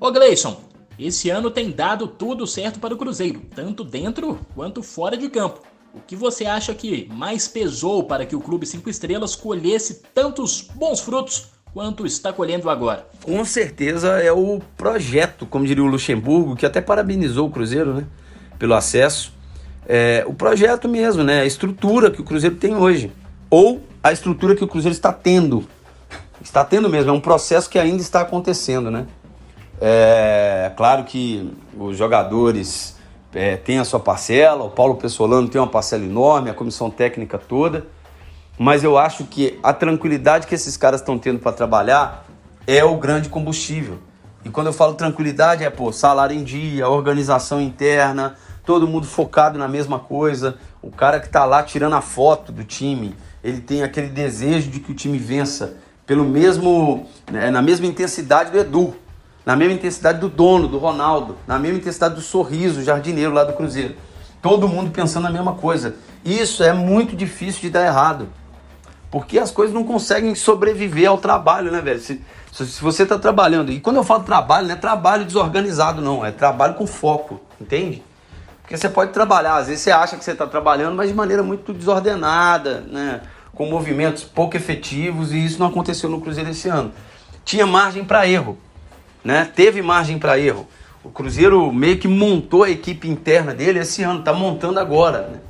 Ô 0.00 0.10
Gleison, 0.10 0.60
esse 0.98 1.30
ano 1.30 1.50
tem 1.50 1.70
dado 1.70 2.06
tudo 2.06 2.46
certo 2.46 2.80
para 2.80 2.94
o 2.94 2.96
Cruzeiro, 2.96 3.42
tanto 3.54 3.84
dentro 3.84 4.38
quanto 4.54 4.82
fora 4.82 5.16
de 5.16 5.28
campo. 5.28 5.60
O 5.94 6.00
que 6.00 6.14
você 6.14 6.44
acha 6.44 6.74
que 6.74 7.08
mais 7.12 7.48
pesou 7.48 8.04
para 8.04 8.26
que 8.26 8.36
o 8.36 8.40
Clube 8.40 8.66
5 8.66 8.90
Estrelas 8.90 9.34
colhesse 9.34 10.02
tantos 10.14 10.62
bons 10.74 11.00
frutos 11.00 11.55
quanto 11.76 12.06
está 12.06 12.32
colhendo 12.32 12.70
agora? 12.70 13.06
Com 13.22 13.44
certeza 13.44 14.08
é 14.22 14.32
o 14.32 14.62
projeto, 14.78 15.44
como 15.44 15.66
diria 15.66 15.84
o 15.84 15.86
Luxemburgo, 15.86 16.56
que 16.56 16.64
até 16.64 16.80
parabenizou 16.80 17.48
o 17.48 17.50
Cruzeiro, 17.50 17.92
né? 17.92 18.04
Pelo 18.58 18.72
acesso. 18.72 19.30
É, 19.86 20.24
o 20.26 20.32
projeto 20.32 20.88
mesmo, 20.88 21.22
né? 21.22 21.42
A 21.42 21.44
estrutura 21.44 22.10
que 22.10 22.18
o 22.18 22.24
Cruzeiro 22.24 22.56
tem 22.56 22.74
hoje. 22.74 23.12
Ou 23.50 23.82
a 24.02 24.10
estrutura 24.10 24.56
que 24.56 24.64
o 24.64 24.66
Cruzeiro 24.66 24.94
está 24.94 25.12
tendo. 25.12 25.68
Está 26.40 26.64
tendo 26.64 26.88
mesmo, 26.88 27.10
é 27.10 27.12
um 27.12 27.20
processo 27.20 27.68
que 27.68 27.78
ainda 27.78 28.00
está 28.00 28.22
acontecendo, 28.22 28.90
né? 28.90 29.06
É 29.78 30.72
claro 30.78 31.04
que 31.04 31.52
os 31.78 31.94
jogadores 31.94 32.96
é, 33.34 33.54
têm 33.54 33.80
a 33.80 33.84
sua 33.84 34.00
parcela, 34.00 34.64
o 34.64 34.70
Paulo 34.70 34.94
Pessolano 34.94 35.46
tem 35.46 35.60
uma 35.60 35.68
parcela 35.68 36.04
enorme, 36.04 36.48
a 36.48 36.54
comissão 36.54 36.88
técnica 36.88 37.36
toda 37.36 37.86
mas 38.58 38.82
eu 38.82 38.96
acho 38.96 39.24
que 39.24 39.58
a 39.62 39.72
tranquilidade 39.72 40.46
que 40.46 40.54
esses 40.54 40.76
caras 40.76 41.00
estão 41.00 41.18
tendo 41.18 41.38
para 41.38 41.52
trabalhar 41.52 42.24
é 42.66 42.84
o 42.84 42.96
grande 42.96 43.28
combustível. 43.28 43.98
E 44.44 44.48
quando 44.48 44.68
eu 44.68 44.72
falo 44.72 44.94
tranquilidade 44.94 45.64
é, 45.64 45.70
pô, 45.70 45.92
salário 45.92 46.36
em 46.36 46.44
dia, 46.44 46.88
organização 46.88 47.60
interna, 47.60 48.36
todo 48.64 48.86
mundo 48.86 49.06
focado 49.06 49.58
na 49.58 49.68
mesma 49.68 49.98
coisa. 49.98 50.56
O 50.82 50.90
cara 50.90 51.20
que 51.20 51.26
está 51.26 51.44
lá 51.44 51.62
tirando 51.62 51.94
a 51.94 52.00
foto 52.00 52.52
do 52.52 52.64
time, 52.64 53.16
ele 53.42 53.60
tem 53.60 53.82
aquele 53.82 54.08
desejo 54.08 54.70
de 54.70 54.80
que 54.80 54.92
o 54.92 54.94
time 54.94 55.18
vença 55.18 55.76
pelo 56.06 56.24
mesmo, 56.24 57.06
né, 57.30 57.50
na 57.50 57.60
mesma 57.60 57.86
intensidade 57.86 58.50
do 58.50 58.58
Edu, 58.58 58.94
na 59.44 59.56
mesma 59.56 59.74
intensidade 59.74 60.18
do 60.18 60.28
dono, 60.28 60.68
do 60.68 60.78
Ronaldo, 60.78 61.36
na 61.46 61.58
mesma 61.58 61.78
intensidade 61.78 62.14
do 62.14 62.20
sorriso, 62.20 62.82
jardineiro 62.82 63.32
lá 63.32 63.44
do 63.44 63.52
Cruzeiro. 63.52 63.96
Todo 64.40 64.68
mundo 64.68 64.90
pensando 64.90 65.24
na 65.24 65.30
mesma 65.30 65.54
coisa. 65.54 65.96
Isso 66.24 66.62
é 66.62 66.72
muito 66.72 67.16
difícil 67.16 67.62
de 67.62 67.70
dar 67.70 67.84
errado. 67.86 68.28
Porque 69.16 69.38
as 69.38 69.50
coisas 69.50 69.74
não 69.74 69.82
conseguem 69.82 70.34
sobreviver 70.34 71.08
ao 71.08 71.16
trabalho, 71.16 71.72
né, 71.72 71.80
velho? 71.80 71.98
Se, 71.98 72.20
se 72.52 72.82
você 72.82 73.04
está 73.04 73.18
trabalhando, 73.18 73.72
e 73.72 73.80
quando 73.80 73.96
eu 73.96 74.04
falo 74.04 74.22
trabalho, 74.24 74.66
não 74.66 74.74
é 74.74 74.76
trabalho 74.76 75.24
desorganizado, 75.24 76.02
não, 76.02 76.22
é 76.22 76.30
trabalho 76.30 76.74
com 76.74 76.86
foco, 76.86 77.40
entende? 77.58 78.02
Porque 78.60 78.76
você 78.76 78.90
pode 78.90 79.12
trabalhar, 79.12 79.56
às 79.56 79.68
vezes 79.68 79.80
você 79.80 79.90
acha 79.90 80.18
que 80.18 80.22
você 80.22 80.32
está 80.32 80.46
trabalhando, 80.46 80.94
mas 80.94 81.08
de 81.08 81.14
maneira 81.14 81.42
muito 81.42 81.72
desordenada, 81.72 82.80
né? 82.80 83.22
Com 83.54 83.64
movimentos 83.64 84.22
pouco 84.22 84.54
efetivos, 84.54 85.32
e 85.32 85.46
isso 85.46 85.58
não 85.58 85.68
aconteceu 85.68 86.10
no 86.10 86.20
Cruzeiro 86.20 86.50
esse 86.50 86.68
ano. 86.68 86.92
Tinha 87.42 87.64
margem 87.64 88.04
para 88.04 88.28
erro, 88.28 88.58
né? 89.24 89.50
Teve 89.56 89.80
margem 89.80 90.18
para 90.18 90.38
erro. 90.38 90.68
O 91.02 91.08
Cruzeiro 91.08 91.72
meio 91.72 91.96
que 91.96 92.06
montou 92.06 92.64
a 92.64 92.70
equipe 92.70 93.08
interna 93.08 93.54
dele 93.54 93.78
esse 93.78 94.02
ano, 94.02 94.18
está 94.18 94.34
montando 94.34 94.78
agora, 94.78 95.22
né? 95.22 95.40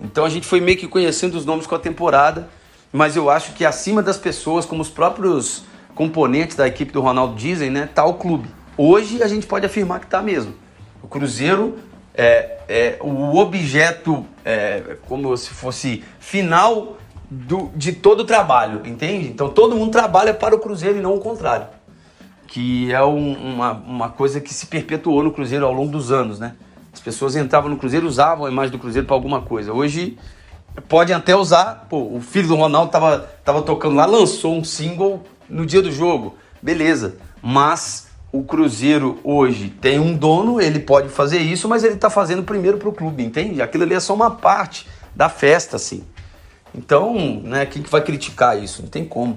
Então 0.00 0.24
a 0.24 0.28
gente 0.28 0.46
foi 0.46 0.60
meio 0.60 0.78
que 0.78 0.86
conhecendo 0.86 1.36
os 1.36 1.44
nomes 1.44 1.66
com 1.66 1.74
a 1.74 1.78
temporada 1.80 2.48
mas 2.92 3.16
eu 3.16 3.30
acho 3.30 3.52
que 3.52 3.64
acima 3.64 4.02
das 4.02 4.16
pessoas, 4.16 4.66
como 4.66 4.82
os 4.82 4.88
próprios 4.88 5.64
componentes 5.94 6.56
da 6.56 6.66
equipe 6.66 6.92
do 6.92 7.00
Ronaldo 7.00 7.34
dizem, 7.34 7.70
né, 7.70 7.88
tá 7.92 8.04
o 8.04 8.14
clube. 8.14 8.48
Hoje 8.76 9.22
a 9.22 9.28
gente 9.28 9.46
pode 9.46 9.66
afirmar 9.66 10.00
que 10.00 10.06
tá 10.06 10.22
mesmo. 10.22 10.54
O 11.02 11.08
Cruzeiro 11.08 11.78
é, 12.14 12.58
é 12.68 12.98
o 13.00 13.36
objeto, 13.36 14.24
é, 14.44 14.96
como 15.06 15.36
se 15.36 15.50
fosse 15.50 16.04
final 16.18 16.96
do, 17.30 17.70
de 17.76 17.92
todo 17.92 18.20
o 18.20 18.24
trabalho, 18.24 18.82
entende? 18.84 19.28
Então 19.28 19.48
todo 19.48 19.76
mundo 19.76 19.92
trabalha 19.92 20.34
para 20.34 20.54
o 20.54 20.58
Cruzeiro 20.58 20.98
e 20.98 21.00
não 21.00 21.14
o 21.14 21.20
contrário. 21.20 21.66
Que 22.46 22.92
é 22.92 23.02
um, 23.04 23.32
uma, 23.34 23.72
uma 23.72 24.08
coisa 24.08 24.40
que 24.40 24.52
se 24.52 24.66
perpetuou 24.66 25.22
no 25.22 25.30
Cruzeiro 25.30 25.64
ao 25.64 25.72
longo 25.72 25.92
dos 25.92 26.10
anos, 26.10 26.40
né? 26.40 26.54
As 26.92 26.98
pessoas 26.98 27.36
entravam 27.36 27.70
no 27.70 27.76
Cruzeiro 27.76 28.06
usavam 28.06 28.46
a 28.46 28.50
imagem 28.50 28.72
do 28.72 28.78
Cruzeiro 28.78 29.06
para 29.06 29.14
alguma 29.14 29.42
coisa. 29.42 29.72
Hoje 29.72 30.18
Pode 30.88 31.12
até 31.12 31.34
usar, 31.34 31.86
pô, 31.88 32.16
o 32.16 32.20
filho 32.20 32.48
do 32.48 32.56
Ronaldo 32.56 32.90
tava, 32.90 33.30
tava 33.44 33.62
tocando 33.62 33.96
lá, 33.96 34.06
lançou 34.06 34.56
um 34.56 34.64
single 34.64 35.22
no 35.48 35.66
dia 35.66 35.82
do 35.82 35.90
jogo. 35.90 36.36
Beleza. 36.62 37.16
Mas 37.42 38.08
o 38.32 38.42
Cruzeiro 38.42 39.18
hoje 39.24 39.70
tem 39.80 39.98
um 39.98 40.14
dono, 40.14 40.60
ele 40.60 40.78
pode 40.78 41.08
fazer 41.08 41.38
isso, 41.38 41.68
mas 41.68 41.82
ele 41.82 41.96
tá 41.96 42.08
fazendo 42.08 42.42
primeiro 42.42 42.78
pro 42.78 42.92
clube, 42.92 43.24
entende? 43.24 43.60
Aquilo 43.60 43.84
ali 43.84 43.94
é 43.94 44.00
só 44.00 44.14
uma 44.14 44.30
parte 44.30 44.86
da 45.14 45.28
festa, 45.28 45.76
assim. 45.76 46.04
Então, 46.74 47.40
né, 47.42 47.66
quem 47.66 47.82
que 47.82 47.90
vai 47.90 48.00
criticar 48.00 48.62
isso? 48.62 48.82
Não 48.82 48.88
tem 48.88 49.04
como. 49.04 49.36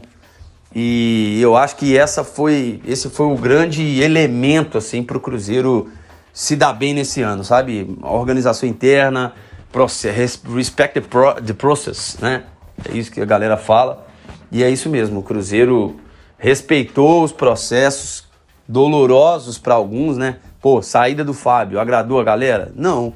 E 0.75 1.39
eu 1.41 1.55
acho 1.55 1.75
que 1.75 1.97
essa 1.97 2.23
foi, 2.23 2.81
esse 2.85 3.09
foi 3.09 3.27
o 3.27 3.35
grande 3.35 4.01
elemento 4.01 4.77
assim 4.77 5.03
para 5.03 5.17
o 5.17 5.19
Cruzeiro 5.19 5.89
se 6.31 6.55
dar 6.55 6.73
bem 6.73 6.93
nesse 6.95 7.21
ano, 7.21 7.43
sabe? 7.43 7.95
A 8.01 8.11
organização 8.11 8.67
interna, 8.67 9.33
process, 9.73 10.39
respect 10.45 10.93
the, 10.93 11.01
pro, 11.01 11.33
the 11.41 11.53
process, 11.53 12.17
né? 12.21 12.43
É 12.87 12.95
isso 12.95 13.11
que 13.11 13.19
a 13.19 13.25
galera 13.25 13.57
fala. 13.57 14.07
E 14.51 14.63
é 14.63 14.69
isso 14.69 14.87
mesmo, 14.87 15.19
o 15.19 15.23
Cruzeiro 15.23 15.99
respeitou 16.37 17.23
os 17.23 17.31
processos 17.31 18.25
dolorosos 18.67 19.57
para 19.57 19.73
alguns, 19.73 20.15
né? 20.15 20.37
Pô, 20.61 20.81
saída 20.81 21.25
do 21.25 21.33
Fábio, 21.33 21.79
agradou 21.79 22.19
a 22.19 22.23
galera? 22.23 22.71
Não. 22.75 23.15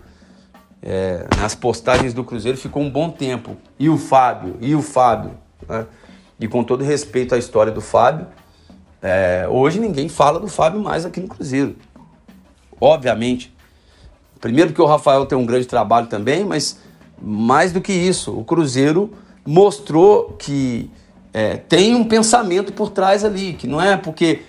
É, 0.82 1.26
nas 1.38 1.54
postagens 1.54 2.14
do 2.14 2.24
Cruzeiro 2.24 2.58
ficou 2.58 2.82
um 2.82 2.90
bom 2.90 3.10
tempo. 3.10 3.56
E 3.78 3.88
o 3.90 3.98
Fábio? 3.98 4.58
E 4.60 4.74
o 4.74 4.82
Fábio? 4.82 5.32
Né? 5.68 5.86
E 6.40 6.48
com 6.48 6.64
todo 6.64 6.84
respeito 6.84 7.36
à 7.36 7.38
história 7.38 7.72
do 7.72 7.82
Fábio, 7.82 8.28
é, 9.02 9.48
hoje 9.50 9.80
ninguém 9.80 10.10
fala 10.10 10.40
do 10.40 10.48
Fábio 10.48 10.82
mais 10.82 11.06
aqui 11.06 11.20
no 11.20 11.28
Cruzeiro. 11.28 11.76
Obviamente, 12.80 13.56
Primeiro 14.40 14.72
porque 14.72 14.82
o 14.82 14.86
Rafael 14.86 15.26
tem 15.26 15.38
um 15.38 15.46
grande 15.46 15.66
trabalho 15.66 16.08
também, 16.08 16.44
mas 16.44 16.80
mais 17.22 17.72
do 17.72 17.82
que 17.82 17.92
isso, 17.92 18.38
o 18.38 18.44
Cruzeiro 18.44 19.12
mostrou 19.46 20.36
que 20.38 20.90
é, 21.34 21.58
tem 21.58 21.96
um 21.96 22.04
pensamento 22.04 22.74
por 22.74 22.90
trás 22.90 23.24
ali, 23.24 23.54
que 23.54 23.68
não 23.68 23.82
é 23.82 23.98
porque 23.98 24.42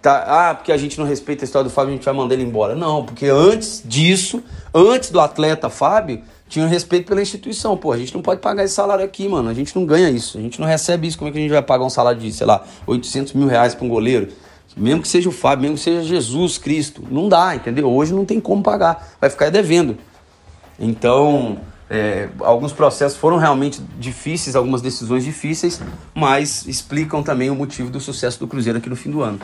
tá, 0.00 0.50
ah, 0.50 0.54
porque 0.54 0.72
a 0.72 0.76
gente 0.76 0.98
não 0.98 1.06
respeita 1.06 1.44
a 1.44 1.46
história 1.46 1.68
do 1.68 1.72
Fábio, 1.72 1.92
a 1.92 1.96
gente 1.96 2.04
vai 2.04 2.14
mandar 2.14 2.34
ele 2.34 2.44
embora. 2.44 2.74
Não, 2.74 3.04
porque 3.04 3.26
antes 3.26 3.82
disso, 3.84 4.42
antes 4.72 5.10
do 5.10 5.20
atleta 5.20 5.68
Fábio, 5.68 6.22
tinha 6.48 6.66
respeito 6.66 7.08
pela 7.08 7.20
instituição. 7.20 7.76
Pô, 7.76 7.92
a 7.92 7.98
gente 7.98 8.14
não 8.14 8.22
pode 8.22 8.40
pagar 8.40 8.64
esse 8.64 8.74
salário 8.74 9.04
aqui, 9.04 9.28
mano. 9.28 9.48
A 9.48 9.54
gente 9.54 9.74
não 9.74 9.84
ganha 9.84 10.08
isso. 10.10 10.38
A 10.38 10.40
gente 10.40 10.60
não 10.60 10.66
recebe 10.66 11.08
isso. 11.08 11.18
Como 11.18 11.28
é 11.28 11.32
que 11.32 11.38
a 11.38 11.40
gente 11.40 11.50
vai 11.50 11.62
pagar 11.62 11.84
um 11.84 11.90
salário 11.90 12.20
de, 12.20 12.32
sei 12.32 12.46
lá, 12.46 12.64
800 12.86 13.32
mil 13.32 13.48
reais 13.48 13.74
para 13.74 13.84
um 13.84 13.88
goleiro? 13.88 14.28
Mesmo 14.76 15.00
que 15.00 15.08
seja 15.08 15.28
o 15.28 15.32
Fábio, 15.32 15.62
mesmo 15.62 15.76
que 15.76 15.82
seja 15.82 16.02
Jesus 16.02 16.58
Cristo. 16.58 17.02
Não 17.10 17.28
dá, 17.28 17.54
entendeu? 17.54 17.90
Hoje 17.90 18.12
não 18.12 18.26
tem 18.26 18.38
como 18.38 18.62
pagar. 18.62 19.16
Vai 19.18 19.30
ficar 19.30 19.48
devendo. 19.50 19.96
Então, 20.78 21.58
é, 21.88 22.28
alguns 22.40 22.72
processos 22.72 23.16
foram 23.16 23.38
realmente 23.38 23.80
difíceis, 23.98 24.54
algumas 24.54 24.82
decisões 24.82 25.24
difíceis, 25.24 25.80
mas 26.14 26.66
explicam 26.66 27.22
também 27.22 27.48
o 27.48 27.54
motivo 27.54 27.90
do 27.90 28.00
sucesso 28.00 28.38
do 28.38 28.46
Cruzeiro 28.46 28.78
aqui 28.78 28.90
no 28.90 28.96
fim 28.96 29.10
do 29.10 29.22
ano. 29.22 29.40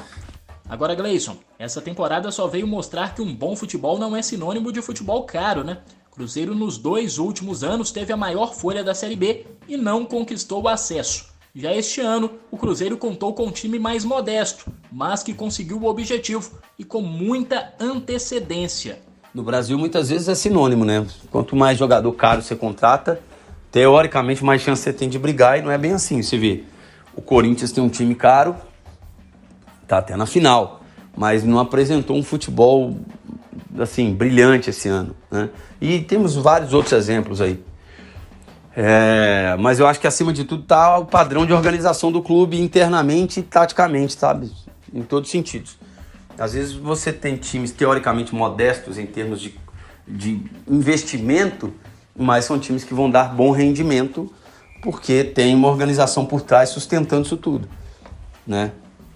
Agora, 0.69 0.95
Gleison, 0.95 1.37
essa 1.59 1.81
temporada 1.81 2.31
só 2.31 2.47
veio 2.47 2.67
mostrar 2.67 3.15
que 3.15 3.23
um 3.23 3.35
bom 3.35 3.57
futebol 3.57 3.99
não 3.99 4.17
é 4.17 4.23
sinônimo 4.23 4.73
de 4.73 4.83
futebol 4.83 5.23
caro, 5.25 5.65
né? 5.65 5.79
Cruzeiro 6.11 6.55
nos 6.55 6.77
dois 6.77 7.19
últimos 7.19 7.65
anos 7.65 7.91
teve 7.91 8.13
a 8.13 8.17
maior 8.17 8.55
folha 8.55 8.85
da 8.85 8.95
Série 8.95 9.17
B 9.17 9.47
e 9.67 9.77
não 9.77 10.05
conquistou 10.05 10.63
o 10.63 10.69
acesso. 10.69 11.32
Já 11.55 11.71
este 11.75 12.01
ano, 12.01 12.31
o 12.51 12.57
Cruzeiro 12.57 12.97
contou 12.97 13.35
com 13.35 13.45
um 13.45 13.51
time 13.51 13.79
mais 13.79 14.07
modesto, 14.07 14.73
mas 14.91 15.23
que 15.23 15.35
conseguiu 15.35 15.79
o 15.79 15.85
objetivo 15.85 16.51
e 16.79 16.85
com 16.85 17.03
muita 17.03 17.75
antecedência. 17.79 19.01
No 19.35 19.43
Brasil, 19.43 19.79
muitas 19.79 20.09
vezes 20.09 20.29
é 20.29 20.35
sinônimo, 20.35 20.83
né? 20.83 21.07
Quanto 21.31 21.55
mais 21.55 21.77
jogador 21.77 22.11
caro 22.13 22.41
você 22.41 22.57
contrata, 22.57 23.21
teoricamente 23.71 24.43
mais 24.43 24.63
chance 24.63 24.81
você 24.81 24.95
tem 24.95 25.11
de 25.11 25.19
brigar 25.19 25.59
e 25.59 25.63
não 25.63 25.71
é 25.71 25.77
bem 25.77 25.93
assim. 25.93 26.23
Você 26.23 26.39
vê, 26.39 26.65
o 27.15 27.21
Corinthians 27.21 27.71
tem 27.71 27.85
um 27.85 27.89
time 27.91 28.15
caro, 28.15 28.57
tá 29.87 29.99
até 29.99 30.17
na 30.17 30.25
final, 30.25 30.81
mas 31.15 31.45
não 31.45 31.59
apresentou 31.59 32.17
um 32.17 32.23
futebol 32.23 32.97
assim 33.79 34.15
brilhante 34.15 34.71
esse 34.71 34.89
ano, 34.89 35.15
né? 35.31 35.51
E 35.79 36.01
temos 36.01 36.35
vários 36.35 36.73
outros 36.73 36.95
exemplos 36.95 37.43
aí. 37.43 37.63
É, 38.75 39.55
mas 39.59 39.79
eu 39.79 39.87
acho 39.87 40.01
que 40.01 40.07
acima 40.07 40.33
de 40.33 40.45
tudo 40.45 40.63
está 40.63 40.99
o 40.99 41.05
padrão 41.05 41.45
de 41.45 41.53
organização 41.53 42.11
do 42.11 42.23
clube 42.23 42.61
internamente 42.61 43.41
e 43.41 43.43
taticamente, 43.43 44.15
sabe? 44.15 44.51
Em 44.93 45.03
todos 45.03 45.29
os 45.29 45.33
sentidos. 45.33 45.77
Às 46.39 46.55
vezes 46.55 46.73
você 46.73 47.13
tem 47.13 47.37
times 47.37 47.71
teoricamente 47.71 48.35
modestos 48.35 48.97
em 48.97 49.05
termos 49.05 49.41
de, 49.41 49.55
de 50.09 50.43
investimento, 50.67 51.73
mas 52.17 52.47
são 52.47 52.59
times 52.59 52.83
que 52.83 52.95
vão 52.95 53.11
dar 53.11 53.35
bom 53.35 53.51
rendimento 53.51 54.33
porque 54.83 55.23
tem 55.23 55.55
uma 55.55 55.69
organização 55.69 56.27
por 56.27 56.41
trás 56.41 56.71
sustentando 56.71 57.25
isso 57.25 57.37
tudo, 57.37 57.69
né? 58.45 58.73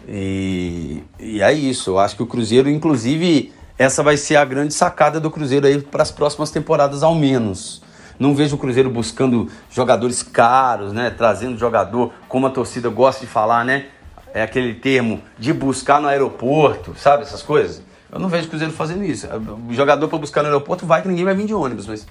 E, 0.07 1.03
e 1.19 1.43
é 1.43 1.53
isso. 1.53 1.91
Eu 1.91 1.99
acho 1.99 2.15
que 2.15 2.23
o 2.23 2.27
Cruzeiro, 2.27 2.71
inclusive, 2.71 3.53
essa 3.77 4.03
vai 4.03 4.17
ser 4.17 4.37
a 4.37 4.45
grande 4.45 4.73
sacada 4.73 5.19
do 5.19 5.29
Cruzeiro 5.29 5.67
aí 5.67 5.81
para 5.81 6.03
as 6.03 6.13
próximas 6.13 6.51
temporadas, 6.51 7.03
ao 7.03 7.15
menos 7.15 7.83
não 8.19 8.35
vejo 8.35 8.57
o 8.57 8.59
Cruzeiro 8.59 8.91
buscando 8.91 9.51
jogadores 9.71 10.23
caros, 10.23 10.93
né? 10.93 11.11
Trazendo 11.11 11.59
jogador, 11.59 12.13
como 12.29 12.47
a 12.47 12.51
torcida 12.51 12.89
gosta 12.89 13.25
de 13.25 13.31
falar, 13.31 13.65
né? 13.65 13.87
É 14.33 14.43
aquele 14.43 14.75
termo 14.75 15.21
de 15.39 15.53
buscar 15.53 16.01
no 16.01 16.09
aeroporto, 16.09 16.95
sabe? 16.99 17.23
Essas 17.23 17.43
coisas. 17.43 17.83
Eu 18.11 18.19
não 18.19 18.29
vejo 18.29 18.47
o 18.47 18.51
Cruzeiro 18.51 18.73
fazendo 18.73 19.05
isso. 19.05 19.27
O 19.69 19.75
jogador 19.75 20.09
para 20.09 20.19
buscar 20.19 20.43
no 20.43 20.49
aeroporto 20.49 20.87
vai 20.87 21.03
que 21.03 21.09
ninguém 21.09 21.25
vai 21.25 21.35
vir 21.35 21.47
de 21.47 21.55
ônibus, 21.55 21.87
mas 21.87 22.07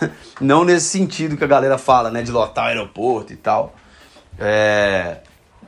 não 0.40 0.64
nesse 0.64 0.86
sentido 0.86 1.36
que 1.36 1.44
a 1.44 1.48
galera 1.48 1.78
fala, 1.78 2.10
né? 2.10 2.22
De 2.22 2.30
lotar 2.30 2.66
o 2.66 2.68
aeroporto 2.68 3.32
e 3.32 3.36
tal. 3.36 3.74
É, 4.38 5.18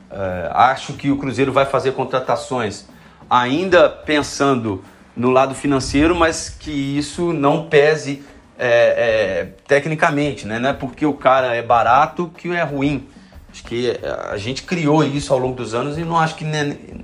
é, 0.09 0.51
acho 0.53 0.93
que 0.93 1.11
o 1.11 1.17
Cruzeiro 1.17 1.51
vai 1.51 1.65
fazer 1.65 1.91
contratações 1.93 2.85
ainda 3.29 3.89
pensando 3.89 4.83
no 5.15 5.29
lado 5.29 5.55
financeiro, 5.55 6.15
mas 6.15 6.49
que 6.49 6.71
isso 6.71 7.31
não 7.33 7.67
pese 7.67 8.23
é, 8.63 8.67
é, 8.67 9.45
tecnicamente, 9.67 10.45
né? 10.45 10.59
Não 10.59 10.69
é 10.69 10.73
porque 10.73 11.03
o 11.03 11.15
cara 11.15 11.55
é 11.55 11.63
barato 11.63 12.31
que 12.37 12.51
é 12.51 12.61
ruim. 12.61 13.07
Acho 13.51 13.63
que 13.63 13.99
a 14.29 14.37
gente 14.37 14.61
criou 14.61 15.03
isso 15.03 15.33
ao 15.33 15.39
longo 15.39 15.55
dos 15.55 15.73
anos 15.73 15.97
e 15.97 16.03
não 16.03 16.17
acho 16.17 16.35
que 16.35 16.45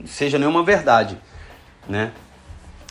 seja 0.06 0.38
nenhuma 0.38 0.64
verdade, 0.64 1.18
né? 1.90 2.12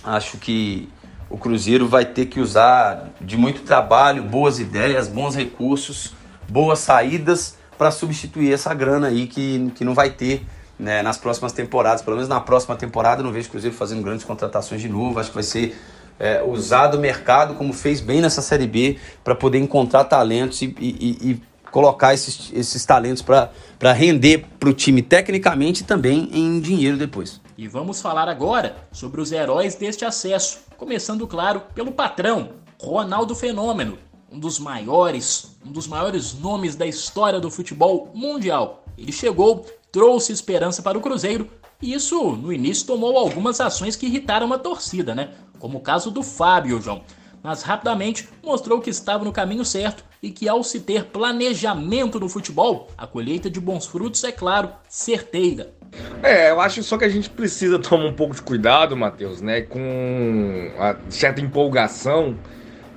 Acho 0.02 0.37
que 0.37 0.88
o 1.31 1.38
Cruzeiro 1.38 1.87
vai 1.87 2.05
ter 2.05 2.26
que 2.26 2.40
usar 2.40 3.09
de 3.20 3.37
muito 3.37 3.62
trabalho, 3.62 4.24
boas 4.24 4.59
ideias, 4.59 5.07
bons 5.07 5.37
recursos, 5.37 6.12
boas 6.48 6.81
saídas 6.81 7.57
para 7.79 7.92
substituir 7.92 8.52
essa 8.52 8.74
grana 8.74 9.07
aí 9.07 9.29
que, 9.29 9.70
que 9.76 9.85
não 9.85 9.94
vai 9.94 10.11
ter 10.11 10.44
né, 10.76 11.02
nas 11.02 11.16
próximas 11.16 11.52
temporadas. 11.52 12.02
Pelo 12.02 12.16
menos 12.16 12.29
na 12.29 12.40
próxima 12.40 12.74
temporada 12.74 13.22
não 13.22 13.31
vejo 13.31 13.46
o 13.46 13.50
Cruzeiro 13.52 13.76
fazendo 13.76 14.02
grandes 14.02 14.24
contratações 14.24 14.81
de 14.81 14.88
novo. 14.88 15.20
Acho 15.20 15.31
que 15.31 15.37
vai 15.37 15.44
ser 15.44 15.76
é, 16.18 16.42
usar 16.42 16.88
do 16.88 16.98
mercado, 16.98 17.55
como 17.55 17.72
fez 17.72 18.00
bem 18.00 18.20
nessa 18.20 18.42
Série 18.42 18.66
B, 18.66 18.98
para 19.22 19.35
poder 19.35 19.59
encontrar 19.59 20.05
talentos 20.05 20.62
e, 20.62 20.74
e, 20.79 21.31
e 21.31 21.42
colocar 21.70 22.14
esses, 22.14 22.50
esses 22.55 22.85
talentos 22.85 23.22
para 23.22 23.92
render 23.92 24.46
para 24.59 24.68
o 24.68 24.72
time 24.72 25.02
tecnicamente 25.02 25.83
e 25.83 25.85
também 25.85 26.29
em 26.33 26.59
dinheiro 26.61 26.96
depois. 26.96 27.40
E 27.59 27.68
vamos 27.68 28.00
falar 28.00 28.29
agora 28.29 28.76
sobre 28.92 29.20
os 29.20 29.33
heróis 29.33 29.74
deste 29.74 30.05
acesso, 30.05 30.61
começando, 30.76 31.26
claro, 31.26 31.62
pelo 31.74 31.92
patrão, 31.92 32.50
Ronaldo 32.81 33.35
Fenômeno, 33.35 33.98
um 34.31 34.38
dos 34.38 34.59
maiores, 34.59 35.57
um 35.64 35.70
dos 35.70 35.87
maiores 35.87 36.35
nomes 36.35 36.76
da 36.76 36.87
história 36.87 37.40
do 37.40 37.50
futebol 37.50 38.11
mundial. 38.14 38.85
Ele 38.96 39.12
chegou, 39.12 39.66
trouxe 39.92 40.33
esperança 40.33 40.83
para 40.83 40.98
o 40.98 41.00
Cruzeiro, 41.00 41.50
e 41.80 41.92
isso 41.92 42.32
no 42.32 42.52
início 42.52 42.86
tomou 42.86 43.16
algumas 43.16 43.60
ações 43.60 43.96
que 43.96 44.06
irritaram 44.06 44.52
a 44.52 44.58
torcida, 44.58 45.14
né? 45.14 45.30
como 45.58 45.78
o 45.78 45.80
caso 45.80 46.10
do 46.10 46.22
Fábio, 46.22 46.80
João. 46.80 47.02
Mas 47.42 47.62
rapidamente 47.62 48.28
mostrou 48.42 48.80
que 48.80 48.90
estava 48.90 49.24
no 49.24 49.32
caminho 49.32 49.64
certo 49.64 50.04
e 50.22 50.30
que 50.30 50.48
ao 50.48 50.64
se 50.64 50.80
ter 50.80 51.04
planejamento 51.04 52.18
no 52.18 52.28
futebol, 52.28 52.88
a 52.96 53.06
colheita 53.06 53.48
de 53.48 53.60
bons 53.60 53.86
frutos 53.86 54.24
é 54.24 54.32
claro, 54.32 54.70
certeira. 54.88 55.72
É, 56.22 56.50
eu 56.50 56.60
acho 56.60 56.82
só 56.82 56.98
que 56.98 57.04
a 57.04 57.08
gente 57.08 57.30
precisa 57.30 57.78
tomar 57.78 58.06
um 58.06 58.12
pouco 58.12 58.34
de 58.34 58.42
cuidado, 58.42 58.96
Matheus, 58.96 59.40
né, 59.40 59.60
com 59.62 60.72
certa 61.08 61.40
empolgação, 61.40 62.36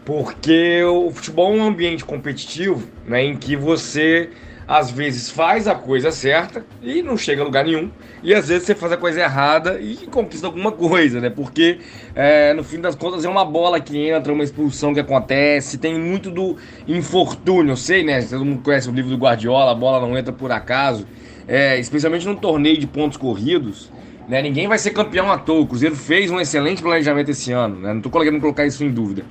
porque 0.03 0.83
o 0.83 1.11
futebol 1.11 1.53
é 1.53 1.57
um 1.57 1.63
ambiente 1.63 2.03
competitivo, 2.03 2.87
né, 3.05 3.23
em 3.23 3.37
que 3.37 3.55
você 3.55 4.31
às 4.69 4.91
vezes 4.91 5.31
faz 5.31 5.67
a 5.67 5.73
coisa 5.73 6.11
certa 6.11 6.63
e 6.79 7.01
não 7.01 7.17
chega 7.17 7.41
a 7.41 7.45
lugar 7.45 7.65
nenhum, 7.65 7.89
e 8.21 8.35
às 8.35 8.49
vezes 8.49 8.67
você 8.67 8.75
faz 8.75 8.91
a 8.91 8.97
coisa 8.97 9.19
errada 9.19 9.81
e 9.81 9.95
conquista 10.05 10.45
alguma 10.45 10.71
coisa, 10.71 11.19
né? 11.19 11.27
Porque 11.27 11.79
é, 12.13 12.53
no 12.53 12.63
fim 12.63 12.79
das 12.79 12.93
contas 12.93 13.25
é 13.25 13.29
uma 13.29 13.43
bola 13.43 13.79
que 13.79 13.97
entra, 13.97 14.31
uma 14.31 14.43
expulsão 14.43 14.93
que 14.93 14.99
acontece, 14.99 15.79
tem 15.79 15.99
muito 15.99 16.29
do 16.29 16.55
infortúnio, 16.87 17.71
eu 17.71 17.75
sei, 17.75 18.03
né? 18.03 18.21
Todo 18.21 18.45
mundo 18.45 18.61
conhece 18.61 18.87
o 18.87 18.91
livro 18.91 19.09
do 19.09 19.17
Guardiola, 19.17 19.71
a 19.71 19.75
bola 19.75 20.07
não 20.07 20.15
entra 20.15 20.31
por 20.31 20.51
acaso, 20.51 21.07
é, 21.47 21.79
especialmente 21.79 22.27
num 22.27 22.35
torneio 22.35 22.77
de 22.77 22.85
pontos 22.85 23.17
corridos. 23.17 23.91
Né, 24.27 24.43
ninguém 24.43 24.67
vai 24.67 24.77
ser 24.77 24.91
campeão 24.91 25.31
à 25.31 25.39
toa. 25.39 25.61
O 25.61 25.65
Cruzeiro 25.65 25.95
fez 25.95 26.29
um 26.29 26.39
excelente 26.39 26.83
planejamento 26.83 27.31
esse 27.31 27.51
ano. 27.51 27.79
Né, 27.79 27.89
não 27.89 27.97
estou 27.97 28.11
querendo 28.11 28.39
colocar 28.39 28.63
isso 28.63 28.83
em 28.83 28.91
dúvida. 28.91 29.25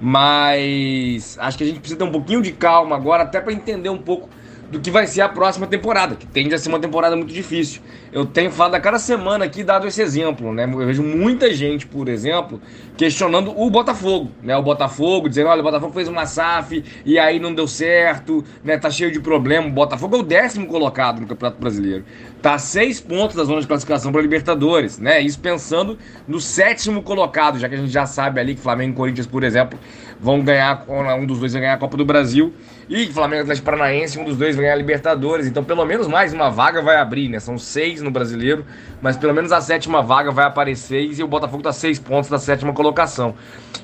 Mas 0.00 1.38
acho 1.38 1.56
que 1.56 1.62
a 1.62 1.66
gente 1.68 1.78
precisa 1.78 1.96
ter 1.96 2.02
um 2.02 2.10
pouquinho 2.10 2.42
de 2.42 2.50
calma 2.50 2.96
agora, 2.96 3.22
até 3.22 3.40
para 3.40 3.52
entender 3.52 3.90
um 3.90 3.98
pouco 3.98 4.28
do 4.70 4.78
que 4.78 4.90
vai 4.90 5.06
ser 5.06 5.20
a 5.22 5.28
próxima 5.28 5.66
temporada, 5.66 6.14
que 6.14 6.26
tende 6.26 6.54
a 6.54 6.58
ser 6.58 6.68
uma 6.68 6.78
temporada 6.78 7.16
muito 7.16 7.32
difícil. 7.32 7.82
Eu 8.12 8.24
tenho 8.24 8.52
falado 8.52 8.76
a 8.76 8.80
cada 8.80 8.98
semana 9.00 9.44
aqui, 9.44 9.64
dado 9.64 9.86
esse 9.86 10.00
exemplo, 10.00 10.52
né? 10.54 10.64
Eu 10.64 10.86
vejo 10.86 11.02
muita 11.02 11.52
gente, 11.52 11.86
por 11.86 12.08
exemplo, 12.08 12.60
questionando 12.96 13.52
o 13.58 13.68
Botafogo, 13.68 14.30
né? 14.42 14.56
O 14.56 14.62
Botafogo, 14.62 15.28
dizendo, 15.28 15.48
olha, 15.48 15.60
o 15.60 15.64
Botafogo 15.64 15.92
fez 15.92 16.06
uma 16.06 16.24
SAF 16.24 16.84
e 17.04 17.18
aí 17.18 17.40
não 17.40 17.52
deu 17.52 17.66
certo, 17.66 18.44
né? 18.62 18.78
Tá 18.78 18.90
cheio 18.90 19.10
de 19.10 19.18
problema. 19.18 19.66
O 19.66 19.70
Botafogo 19.70 20.16
é 20.16 20.18
o 20.20 20.22
décimo 20.22 20.66
colocado 20.66 21.20
no 21.20 21.26
Campeonato 21.26 21.60
Brasileiro. 21.60 22.04
Tá 22.40 22.54
a 22.54 22.58
seis 22.58 23.00
pontos 23.00 23.34
da 23.34 23.42
zona 23.42 23.60
de 23.60 23.66
classificação 23.66 24.12
para 24.12 24.22
Libertadores, 24.22 24.98
né? 24.98 25.20
Isso 25.20 25.40
pensando 25.40 25.98
no 26.28 26.40
sétimo 26.40 27.02
colocado, 27.02 27.58
já 27.58 27.68
que 27.68 27.74
a 27.74 27.78
gente 27.78 27.92
já 27.92 28.06
sabe 28.06 28.38
ali 28.38 28.54
que 28.54 28.60
Flamengo 28.60 28.92
e 28.92 28.96
Corinthians, 28.96 29.26
por 29.26 29.42
exemplo, 29.42 29.78
vão 30.20 30.42
ganhar, 30.42 30.84
um 30.88 31.26
dos 31.26 31.40
dois 31.40 31.52
vai 31.52 31.62
ganhar 31.62 31.74
a 31.74 31.78
Copa 31.78 31.96
do 31.96 32.04
Brasil 32.04 32.52
e 32.90 33.06
Flamengo 33.06 33.42
Atlético 33.42 33.66
Paranaense, 33.66 34.18
um 34.18 34.24
dos 34.24 34.36
dois 34.36 34.56
vai 34.56 34.64
ganhar 34.64 34.74
a 34.74 34.76
Libertadores. 34.76 35.46
Então, 35.46 35.62
pelo 35.62 35.84
menos 35.84 36.08
mais 36.08 36.32
uma 36.32 36.50
vaga 36.50 36.82
vai 36.82 36.96
abrir, 36.96 37.28
né? 37.28 37.38
São 37.38 37.56
seis 37.56 38.02
no 38.02 38.10
brasileiro, 38.10 38.66
mas 39.00 39.16
pelo 39.16 39.32
menos 39.32 39.52
a 39.52 39.60
sétima 39.60 40.02
vaga 40.02 40.32
vai 40.32 40.44
aparecer 40.44 41.00
e 41.00 41.22
o 41.22 41.28
Botafogo 41.28 41.62
tá 41.62 41.72
seis 41.72 42.00
pontos 42.00 42.28
da 42.28 42.36
sétima 42.36 42.72
colocação. 42.72 43.36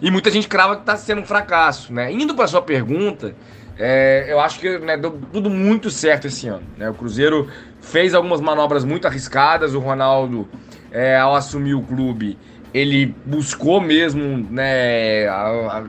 E 0.03 0.11
muita 0.11 0.29
gente 0.29 0.49
crava 0.49 0.77
que 0.77 0.85
tá 0.85 0.97
sendo 0.97 1.21
um 1.21 1.25
fracasso, 1.25 1.93
né? 1.93 2.13
Indo 2.13 2.35
para 2.35 2.49
sua 2.49 2.61
pergunta, 2.61 3.33
é, 3.79 4.27
eu 4.29 4.41
acho 4.41 4.59
que 4.59 4.77
né, 4.81 4.97
deu 4.97 5.17
tudo 5.33 5.49
muito 5.49 5.89
certo 5.89 6.27
esse 6.27 6.49
ano. 6.49 6.65
Né? 6.77 6.91
O 6.91 6.95
Cruzeiro 6.95 7.49
fez 7.81 8.13
algumas 8.13 8.41
manobras 8.41 8.85
muito 8.85 9.07
arriscadas, 9.07 9.73
o 9.73 9.79
Ronaldo, 9.79 10.49
é, 10.91 11.17
ao 11.17 11.37
assumir 11.37 11.75
o 11.75 11.83
clube, 11.83 12.37
ele 12.75 13.15
buscou 13.25 13.81
mesmo 13.81 14.45
né, 14.51 15.29
a, 15.29 15.79
a 15.79 15.85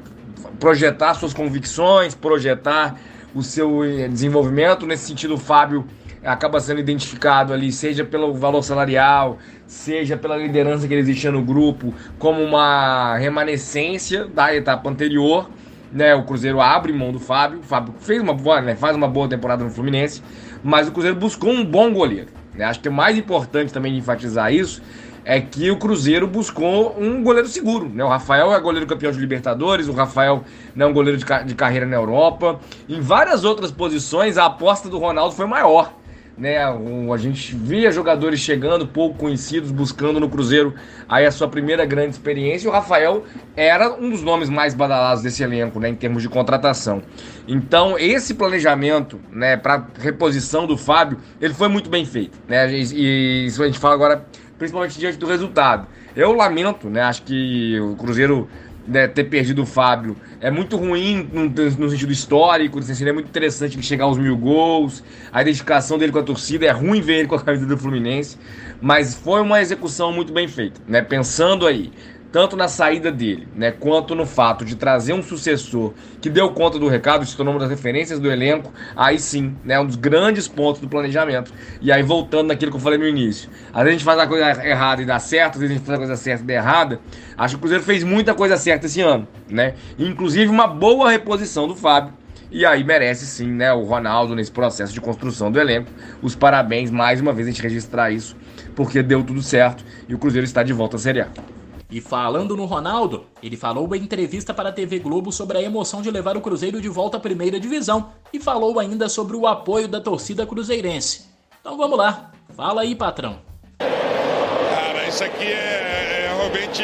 projetar 0.60 1.14
suas 1.14 1.34
convicções, 1.34 2.16
projetar 2.16 3.00
o 3.34 3.42
seu 3.44 3.84
eh, 3.84 4.08
desenvolvimento. 4.08 4.86
Nesse 4.86 5.06
sentido, 5.06 5.36
o 5.36 5.38
Fábio 5.38 5.86
acaba 6.24 6.60
sendo 6.60 6.80
identificado 6.80 7.54
ali, 7.54 7.72
seja 7.72 8.04
pelo 8.04 8.34
valor 8.34 8.62
salarial, 8.62 9.38
seja 9.66 10.18
pela 10.18 10.36
liderança 10.36 10.88
que 10.88 10.94
ele 10.94 11.02
existia 11.02 11.32
no 11.32 11.42
grupo, 11.42 11.94
como 12.18 12.42
uma 12.42 13.18
remanescência 13.18 14.26
da 14.26 14.54
etapa 14.56 14.90
anterior. 14.90 15.50
Né, 15.90 16.14
o 16.14 16.24
Cruzeiro 16.24 16.60
abre 16.60 16.92
mão 16.92 17.14
do 17.14 17.20
Fábio. 17.20 17.60
O 17.60 17.64
Fábio 17.64 17.94
fez 18.00 18.22
uma 18.22 18.34
boa, 18.34 18.62
né, 18.62 18.76
faz 18.76 18.96
uma 18.96 19.08
boa 19.08 19.30
temporada 19.30 19.64
no 19.64 19.70
Fluminense, 19.70 20.22
mas 20.62 20.88
o 20.88 20.92
Cruzeiro 20.92 21.16
buscou 21.16 21.50
um 21.50 21.64
bom 21.64 21.94
goleiro. 21.94 22.28
Né? 22.54 22.66
Acho 22.66 22.82
que 22.82 22.90
é 22.90 22.92
mais 22.92 23.18
importante 23.18 23.72
também 23.72 23.96
enfatizar 23.96 24.52
isso 24.54 24.82
é 25.28 25.42
que 25.42 25.70
o 25.70 25.76
Cruzeiro 25.76 26.26
buscou 26.26 26.96
um 26.98 27.22
goleiro 27.22 27.50
seguro. 27.50 27.90
Né? 27.90 28.02
O 28.02 28.08
Rafael 28.08 28.54
é 28.54 28.60
goleiro 28.62 28.88
campeão 28.88 29.12
de 29.12 29.20
Libertadores, 29.20 29.90
o 29.90 29.92
Rafael 29.92 30.46
é 30.76 30.86
um 30.86 30.94
goleiro 30.94 31.18
de, 31.18 31.26
de 31.46 31.54
carreira 31.54 31.86
na 31.86 31.98
Europa. 31.98 32.62
Em 32.88 33.02
várias 33.02 33.44
outras 33.44 33.70
posições, 33.70 34.38
a 34.38 34.46
aposta 34.46 34.88
do 34.88 34.98
Ronaldo 34.98 35.36
foi 35.36 35.46
maior. 35.46 35.94
Né, 36.38 36.60
a 36.64 37.18
gente 37.18 37.56
via 37.56 37.92
jogadores 37.92 38.40
chegando, 38.40 38.88
pouco 38.88 39.18
conhecidos, 39.18 39.72
buscando 39.72 40.20
no 40.20 40.30
Cruzeiro 40.30 40.76
aí 41.10 41.26
a 41.26 41.32
sua 41.32 41.48
primeira 41.48 41.84
grande 41.84 42.12
experiência. 42.12 42.68
E 42.68 42.70
o 42.70 42.72
Rafael 42.72 43.26
era 43.56 43.92
um 43.96 44.12
dos 44.12 44.22
nomes 44.22 44.48
mais 44.48 44.76
badalados 44.76 45.24
desse 45.24 45.42
elenco, 45.42 45.80
né, 45.80 45.90
em 45.90 45.96
termos 45.96 46.22
de 46.22 46.30
contratação. 46.30 47.02
Então, 47.48 47.98
esse 47.98 48.36
planejamento, 48.36 49.20
né, 49.32 49.58
para 49.58 49.88
reposição 50.00 50.68
do 50.68 50.78
Fábio, 50.78 51.18
ele 51.42 51.56
foi 51.56 51.68
muito 51.68 51.90
bem 51.90 52.06
feito, 52.06 52.38
né? 52.48 52.72
E, 52.72 52.84
e 52.94 53.46
isso 53.48 53.64
a 53.64 53.66
gente 53.66 53.80
fala 53.80 53.96
agora 53.96 54.24
principalmente 54.58 54.98
diante 54.98 55.18
do 55.18 55.28
resultado. 55.28 55.88
Eu 56.16 56.34
lamento, 56.34 56.90
né? 56.90 57.02
Acho 57.02 57.22
que 57.24 57.80
o 57.80 57.96
Cruzeiro 57.96 58.48
né, 58.88 59.08
ter 59.08 59.26
perdido 59.26 59.64
o 59.64 59.66
Fábio 59.66 60.16
é 60.40 60.50
muito 60.50 60.78
ruim 60.78 61.30
no, 61.32 61.46
no 61.46 61.90
sentido 61.90 62.12
histórico, 62.12 62.82
seria 62.82 63.14
muito 63.14 63.28
interessante 63.28 63.76
ele 63.76 63.84
chegar 63.84 64.06
aos 64.06 64.18
mil 64.18 64.38
gols, 64.38 65.04
a 65.32 65.42
identificação 65.42 65.98
dele 65.98 66.12
com 66.12 66.20
a 66.20 66.24
torcida, 66.24 66.66
é 66.66 66.72
ruim 66.72 67.02
ver 67.02 67.20
ele 67.20 67.28
com 67.28 67.36
a 67.36 67.42
camisa 67.42 67.66
do 67.66 67.78
Fluminense, 67.78 68.38
mas 68.80 69.14
foi 69.14 69.42
uma 69.42 69.62
execução 69.62 70.14
muito 70.14 70.32
bem 70.32 70.48
feita, 70.48 70.80
né? 70.88 71.02
Pensando 71.02 71.68
aí, 71.68 71.92
tanto 72.32 72.56
na 72.56 72.68
saída 72.68 73.12
dele, 73.12 73.48
né, 73.56 73.72
quanto 73.72 74.14
no 74.14 74.26
fato 74.26 74.66
de 74.66 74.76
trazer 74.76 75.14
um 75.14 75.24
sucessor 75.24 75.94
que 76.22 76.30
deu 76.30 76.52
conta 76.52 76.78
do 76.78 76.88
recado, 76.88 77.26
se 77.26 77.36
tornou 77.36 77.54
uma 77.54 77.60
das 77.60 77.70
referências 77.70 78.20
do 78.20 78.30
elenco, 78.30 78.72
aí 78.96 79.18
sim, 79.18 79.56
né, 79.64 79.80
um 79.80 79.86
dos 79.86 79.96
grandes 79.96 80.48
pontos 80.48 80.82
do 80.82 80.88
planejamento. 80.88 81.54
E 81.82 81.92
aí 81.92 82.04
voltando 82.04 82.48
naquilo 82.48 82.72
que 82.72 82.78
eu 82.78 82.82
falei 82.82 82.98
no 82.98 83.08
início, 83.08 83.50
às 83.74 83.84
vezes 83.84 83.88
a 83.88 83.92
gente 83.92 84.04
faz 84.04 84.20
a 84.20 84.28
coisa 84.28 84.66
errada 84.66 85.02
e 85.02 85.06
dá 85.06 85.20
certo, 85.20 85.56
às 85.56 85.62
vezes 85.62 85.76
a 85.76 85.78
gente 85.78 85.86
faz 85.86 85.96
a 85.96 86.00
coisa 86.00 86.16
certa 86.16 86.44
e 86.44 86.48
dá 86.48 86.54
errada. 86.54 87.00
Acho 87.38 87.56
que 87.56 87.58
o 87.58 87.62
Cruzeiro 87.62 87.84
fez 87.84 88.04
muita 88.04 88.34
coisa 88.34 88.58
certa 88.58 88.88
esse 88.88 89.02
ano, 89.02 89.28
né? 89.50 89.76
Inclusive 89.98 90.50
uma 90.50 90.68
boa 90.68 91.10
reposição 91.12 91.68
do 91.68 91.76
Fábio. 91.76 92.14
E 92.50 92.66
aí 92.66 92.84
merece 92.84 93.26
sim, 93.26 93.48
né, 93.48 93.74
o 93.74 93.84
Ronaldo 93.84 94.34
nesse 94.34 94.52
processo 94.52 94.94
de 94.94 95.02
construção 95.02 95.52
do 95.52 95.60
elenco. 95.60 95.90
Os 96.22 96.34
parabéns 96.36 96.90
mais 96.90 97.20
uma 97.20 97.34
vez 97.34 97.48
a 97.48 97.52
gente 97.52 97.62
registrar 97.62 98.10
isso, 98.10 98.38
porque 98.74 99.04
deu 99.04 99.22
tudo 99.22 99.42
certo 99.42 99.84
e 100.08 100.16
o 100.16 100.18
Cruzeiro 100.18 100.46
está 100.46 100.64
de 100.64 100.72
volta 100.72 100.96
à 100.96 101.00
Série 101.00 101.22
A. 101.22 101.57
E 101.90 102.02
falando 102.02 102.58
no 102.58 102.66
Ronaldo, 102.66 103.26
ele 103.42 103.56
falou 103.56 103.96
em 103.96 104.02
entrevista 104.02 104.54
para 104.54 104.70
a 104.70 104.74
TV 104.74 105.00
Globo 105.00 105.32
sobre 105.32 105.58
a 105.58 105.62
emoção 105.62 106.02
de 106.02 106.12
levar 106.12 106.36
o 106.36 106.42
Cruzeiro 106.42 106.82
de 106.82 106.90
volta 106.90 107.16
à 107.16 107.20
primeira 107.20 107.58
divisão 107.60 108.12
e 108.34 108.42
falou 108.42 108.78
ainda 108.78 109.08
sobre 109.08 109.38
o 109.38 109.48
apoio 109.48 109.88
da 109.88 110.02
torcida 110.02 110.46
cruzeirense. 110.46 111.28
Então 111.62 111.78
vamos 111.78 111.98
lá, 111.98 112.32
fala 112.56 112.82
aí, 112.82 112.94
patrão. 112.94 113.40
Cara, 113.80 115.08
isso 115.08 115.24
aqui 115.24 115.46
é, 115.46 116.26
é 116.26 116.36
realmente 116.36 116.84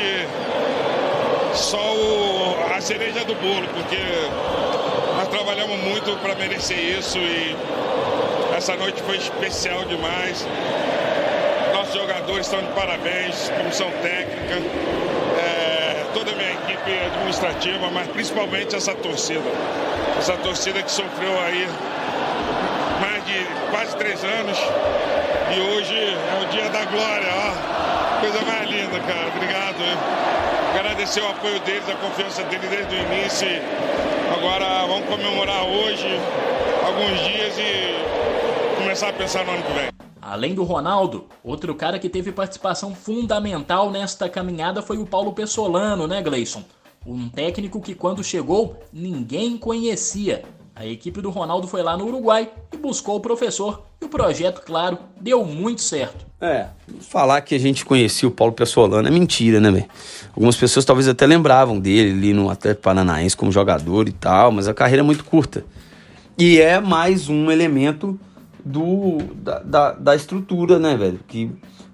só 1.54 1.78
o, 1.78 2.74
a 2.74 2.80
cereja 2.80 3.26
do 3.26 3.36
bolo, 3.36 3.68
porque 3.74 3.98
nós 5.18 5.28
trabalhamos 5.28 5.78
muito 5.84 6.18
para 6.22 6.34
merecer 6.36 6.80
isso 6.98 7.18
e 7.18 7.56
essa 8.56 8.78
noite 8.78 9.02
foi 9.02 9.18
especial 9.18 9.84
demais 9.84 10.48
nossos 11.93 12.01
jogadores 12.01 12.47
estão 12.47 12.60
de 12.60 12.71
parabéns, 12.71 13.49
comissão 13.49 13.89
técnica, 14.01 14.56
é, 15.38 16.06
toda 16.13 16.32
a 16.32 16.36
minha 16.36 16.51
equipe 16.51 16.91
administrativa, 16.91 17.89
mas 17.91 18.08
principalmente 18.08 18.75
essa 18.75 18.95
torcida. 18.95 19.43
Essa 20.17 20.34
torcida 20.38 20.82
que 20.82 20.91
sofreu 20.91 21.39
aí 21.41 21.67
mais 22.99 23.23
de 23.25 23.45
quase 23.69 23.95
três 23.97 24.23
anos 24.23 24.58
e 25.56 25.60
hoje 25.60 25.95
é 25.95 26.43
o 26.43 26.45
dia 26.47 26.69
da 26.69 26.86
glória, 26.86 27.27
ó. 27.32 28.21
Coisa 28.21 28.41
mais 28.45 28.69
linda, 28.69 28.99
cara. 28.99 29.27
Obrigado. 29.36 29.82
Hein? 29.82 29.97
Agradecer 30.79 31.21
o 31.21 31.29
apoio 31.29 31.60
deles, 31.60 31.88
a 31.89 31.95
confiança 31.95 32.43
deles 32.43 32.69
desde 32.69 32.95
o 32.95 32.99
início. 32.99 33.47
Agora 34.36 34.88
vamos 34.88 35.08
comemorar 35.08 35.63
hoje, 35.65 36.19
alguns 36.86 37.19
dias 37.19 37.56
e 37.58 38.77
começar 38.77 39.10
a 39.10 39.13
pensar 39.13 39.45
no 39.45 39.51
ano 39.51 39.63
que 39.63 39.73
vem. 39.73 39.92
Além 40.25 40.55
do 40.55 40.63
Ronaldo, 40.63 41.25
outro 41.43 41.75
cara 41.75 41.99
que 41.99 42.07
teve 42.07 42.31
participação 42.31 42.95
fundamental 42.95 43.91
nesta 43.91 44.29
caminhada 44.29 44.81
foi 44.81 44.97
o 44.97 45.05
Paulo 45.05 45.33
Pessolano, 45.33 46.07
né, 46.07 46.21
Gleison? 46.21 46.63
Um 47.05 47.27
técnico 47.27 47.81
que 47.81 47.93
quando 47.93 48.23
chegou 48.23 48.77
ninguém 48.93 49.57
conhecia. 49.57 50.43
A 50.73 50.86
equipe 50.86 51.19
do 51.19 51.29
Ronaldo 51.29 51.67
foi 51.67 51.83
lá 51.83 51.97
no 51.97 52.07
Uruguai 52.07 52.49
e 52.71 52.77
buscou 52.77 53.17
o 53.17 53.19
professor 53.19 53.83
e 54.01 54.05
o 54.05 54.09
projeto, 54.09 54.62
claro, 54.62 54.97
deu 55.19 55.43
muito 55.43 55.81
certo. 55.81 56.25
É, 56.39 56.67
falar 57.01 57.41
que 57.41 57.53
a 57.53 57.59
gente 57.59 57.83
conhecia 57.83 58.27
o 58.27 58.31
Paulo 58.31 58.53
Pessolano 58.53 59.05
é 59.05 59.12
mentira, 59.12 59.59
né, 59.59 59.69
velho? 59.69 59.86
Algumas 60.29 60.55
pessoas 60.55 60.86
talvez 60.86 61.05
até 61.09 61.25
lembravam 61.25 61.77
dele 61.77 62.12
ali 62.12 62.33
no 62.33 62.49
Atlético 62.49 62.83
Paranaense 62.83 63.36
como 63.36 63.51
jogador 63.51 64.07
e 64.07 64.13
tal, 64.13 64.53
mas 64.53 64.69
a 64.69 64.73
carreira 64.73 65.01
é 65.01 65.05
muito 65.05 65.25
curta. 65.25 65.65
E 66.38 66.62
é 66.62 66.79
mais 66.79 67.27
um 67.27 67.51
elemento 67.51 68.17
do, 68.63 69.17
da, 69.36 69.60
da, 69.60 69.91
da 69.91 70.15
estrutura, 70.15 70.80
né, 70.80 70.95
velho? 70.95 71.19
Que, 71.28 71.52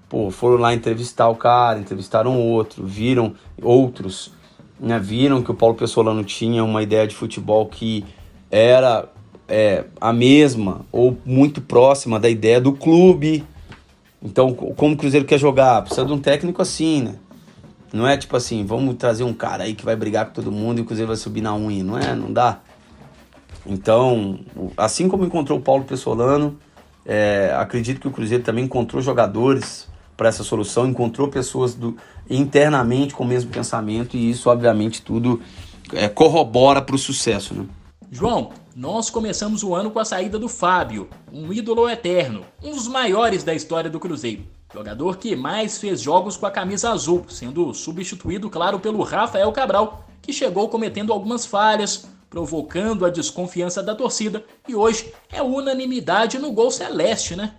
pô, 0.08 0.30
foram 0.30 0.56
lá 0.56 0.72
entrevistar 0.74 1.28
o 1.28 1.36
cara, 1.36 1.78
entrevistaram 1.78 2.38
outro, 2.40 2.86
viram 2.86 3.34
outros, 3.60 4.32
né? 4.78 4.98
Viram 4.98 5.42
que 5.42 5.50
o 5.50 5.54
Paulo 5.54 5.74
Pessolano 5.74 6.24
tinha 6.24 6.64
uma 6.64 6.82
ideia 6.82 7.06
de 7.06 7.14
futebol 7.14 7.66
que 7.66 8.04
era 8.50 9.08
é, 9.48 9.84
a 10.00 10.12
mesma 10.12 10.82
ou 10.92 11.18
muito 11.24 11.60
próxima 11.60 12.18
da 12.18 12.28
ideia 12.28 12.60
do 12.60 12.72
clube. 12.72 13.44
Então, 14.22 14.52
como 14.54 14.94
o 14.94 14.96
Cruzeiro 14.96 15.26
quer 15.26 15.38
jogar? 15.38 15.82
Precisa 15.82 16.06
de 16.06 16.12
um 16.12 16.18
técnico 16.18 16.62
assim, 16.62 17.02
né? 17.02 17.14
Não 17.92 18.06
é 18.06 18.16
tipo 18.16 18.36
assim, 18.36 18.64
vamos 18.64 18.94
trazer 18.94 19.24
um 19.24 19.32
cara 19.32 19.64
aí 19.64 19.74
que 19.74 19.84
vai 19.84 19.96
brigar 19.96 20.26
com 20.26 20.32
todo 20.32 20.52
mundo 20.52 20.78
e 20.78 20.82
o 20.82 20.84
Cruzeiro 20.84 21.08
vai 21.08 21.16
subir 21.16 21.40
na 21.40 21.54
unha. 21.54 21.82
Não 21.82 21.98
é? 21.98 22.14
Não 22.14 22.32
dá. 22.32 22.60
Então, 23.66 24.40
assim 24.76 25.08
como 25.08 25.24
encontrou 25.24 25.58
o 25.58 25.62
Paulo 25.62 25.84
Pessolano, 25.84 26.58
é, 27.04 27.54
acredito 27.56 28.00
que 28.00 28.08
o 28.08 28.10
Cruzeiro 28.10 28.42
também 28.42 28.64
encontrou 28.64 29.02
jogadores 29.02 29.88
para 30.16 30.28
essa 30.28 30.44
solução, 30.44 30.86
encontrou 30.86 31.28
pessoas 31.28 31.74
do, 31.74 31.96
internamente 32.28 33.14
com 33.14 33.24
o 33.24 33.26
mesmo 33.26 33.50
pensamento 33.50 34.16
e 34.16 34.30
isso, 34.30 34.50
obviamente, 34.50 35.02
tudo 35.02 35.40
é, 35.92 36.08
corrobora 36.08 36.82
para 36.82 36.94
o 36.94 36.98
sucesso. 36.98 37.54
Né? 37.54 37.66
João, 38.10 38.50
nós 38.74 39.08
começamos 39.08 39.62
o 39.62 39.74
ano 39.74 39.90
com 39.90 39.98
a 39.98 40.04
saída 40.04 40.38
do 40.38 40.48
Fábio, 40.48 41.08
um 41.32 41.52
ídolo 41.52 41.88
eterno, 41.88 42.42
um 42.62 42.70
dos 42.70 42.86
maiores 42.86 43.42
da 43.42 43.54
história 43.54 43.90
do 43.90 43.98
Cruzeiro. 43.98 44.44
Jogador 44.72 45.16
que 45.16 45.34
mais 45.34 45.78
fez 45.78 46.00
jogos 46.00 46.36
com 46.36 46.46
a 46.46 46.50
camisa 46.50 46.90
azul, 46.90 47.24
sendo 47.28 47.74
substituído, 47.74 48.48
claro, 48.48 48.78
pelo 48.78 49.02
Rafael 49.02 49.50
Cabral, 49.50 50.04
que 50.22 50.32
chegou 50.32 50.68
cometendo 50.68 51.12
algumas 51.12 51.44
falhas, 51.44 52.08
provocando 52.30 53.04
a 53.04 53.10
desconfiança 53.10 53.82
da 53.82 53.94
torcida 53.94 54.44
e 54.68 54.74
hoje 54.74 55.12
é 55.32 55.42
unanimidade 55.42 56.38
no 56.38 56.52
gol 56.52 56.70
celeste, 56.70 57.34
né? 57.34 57.52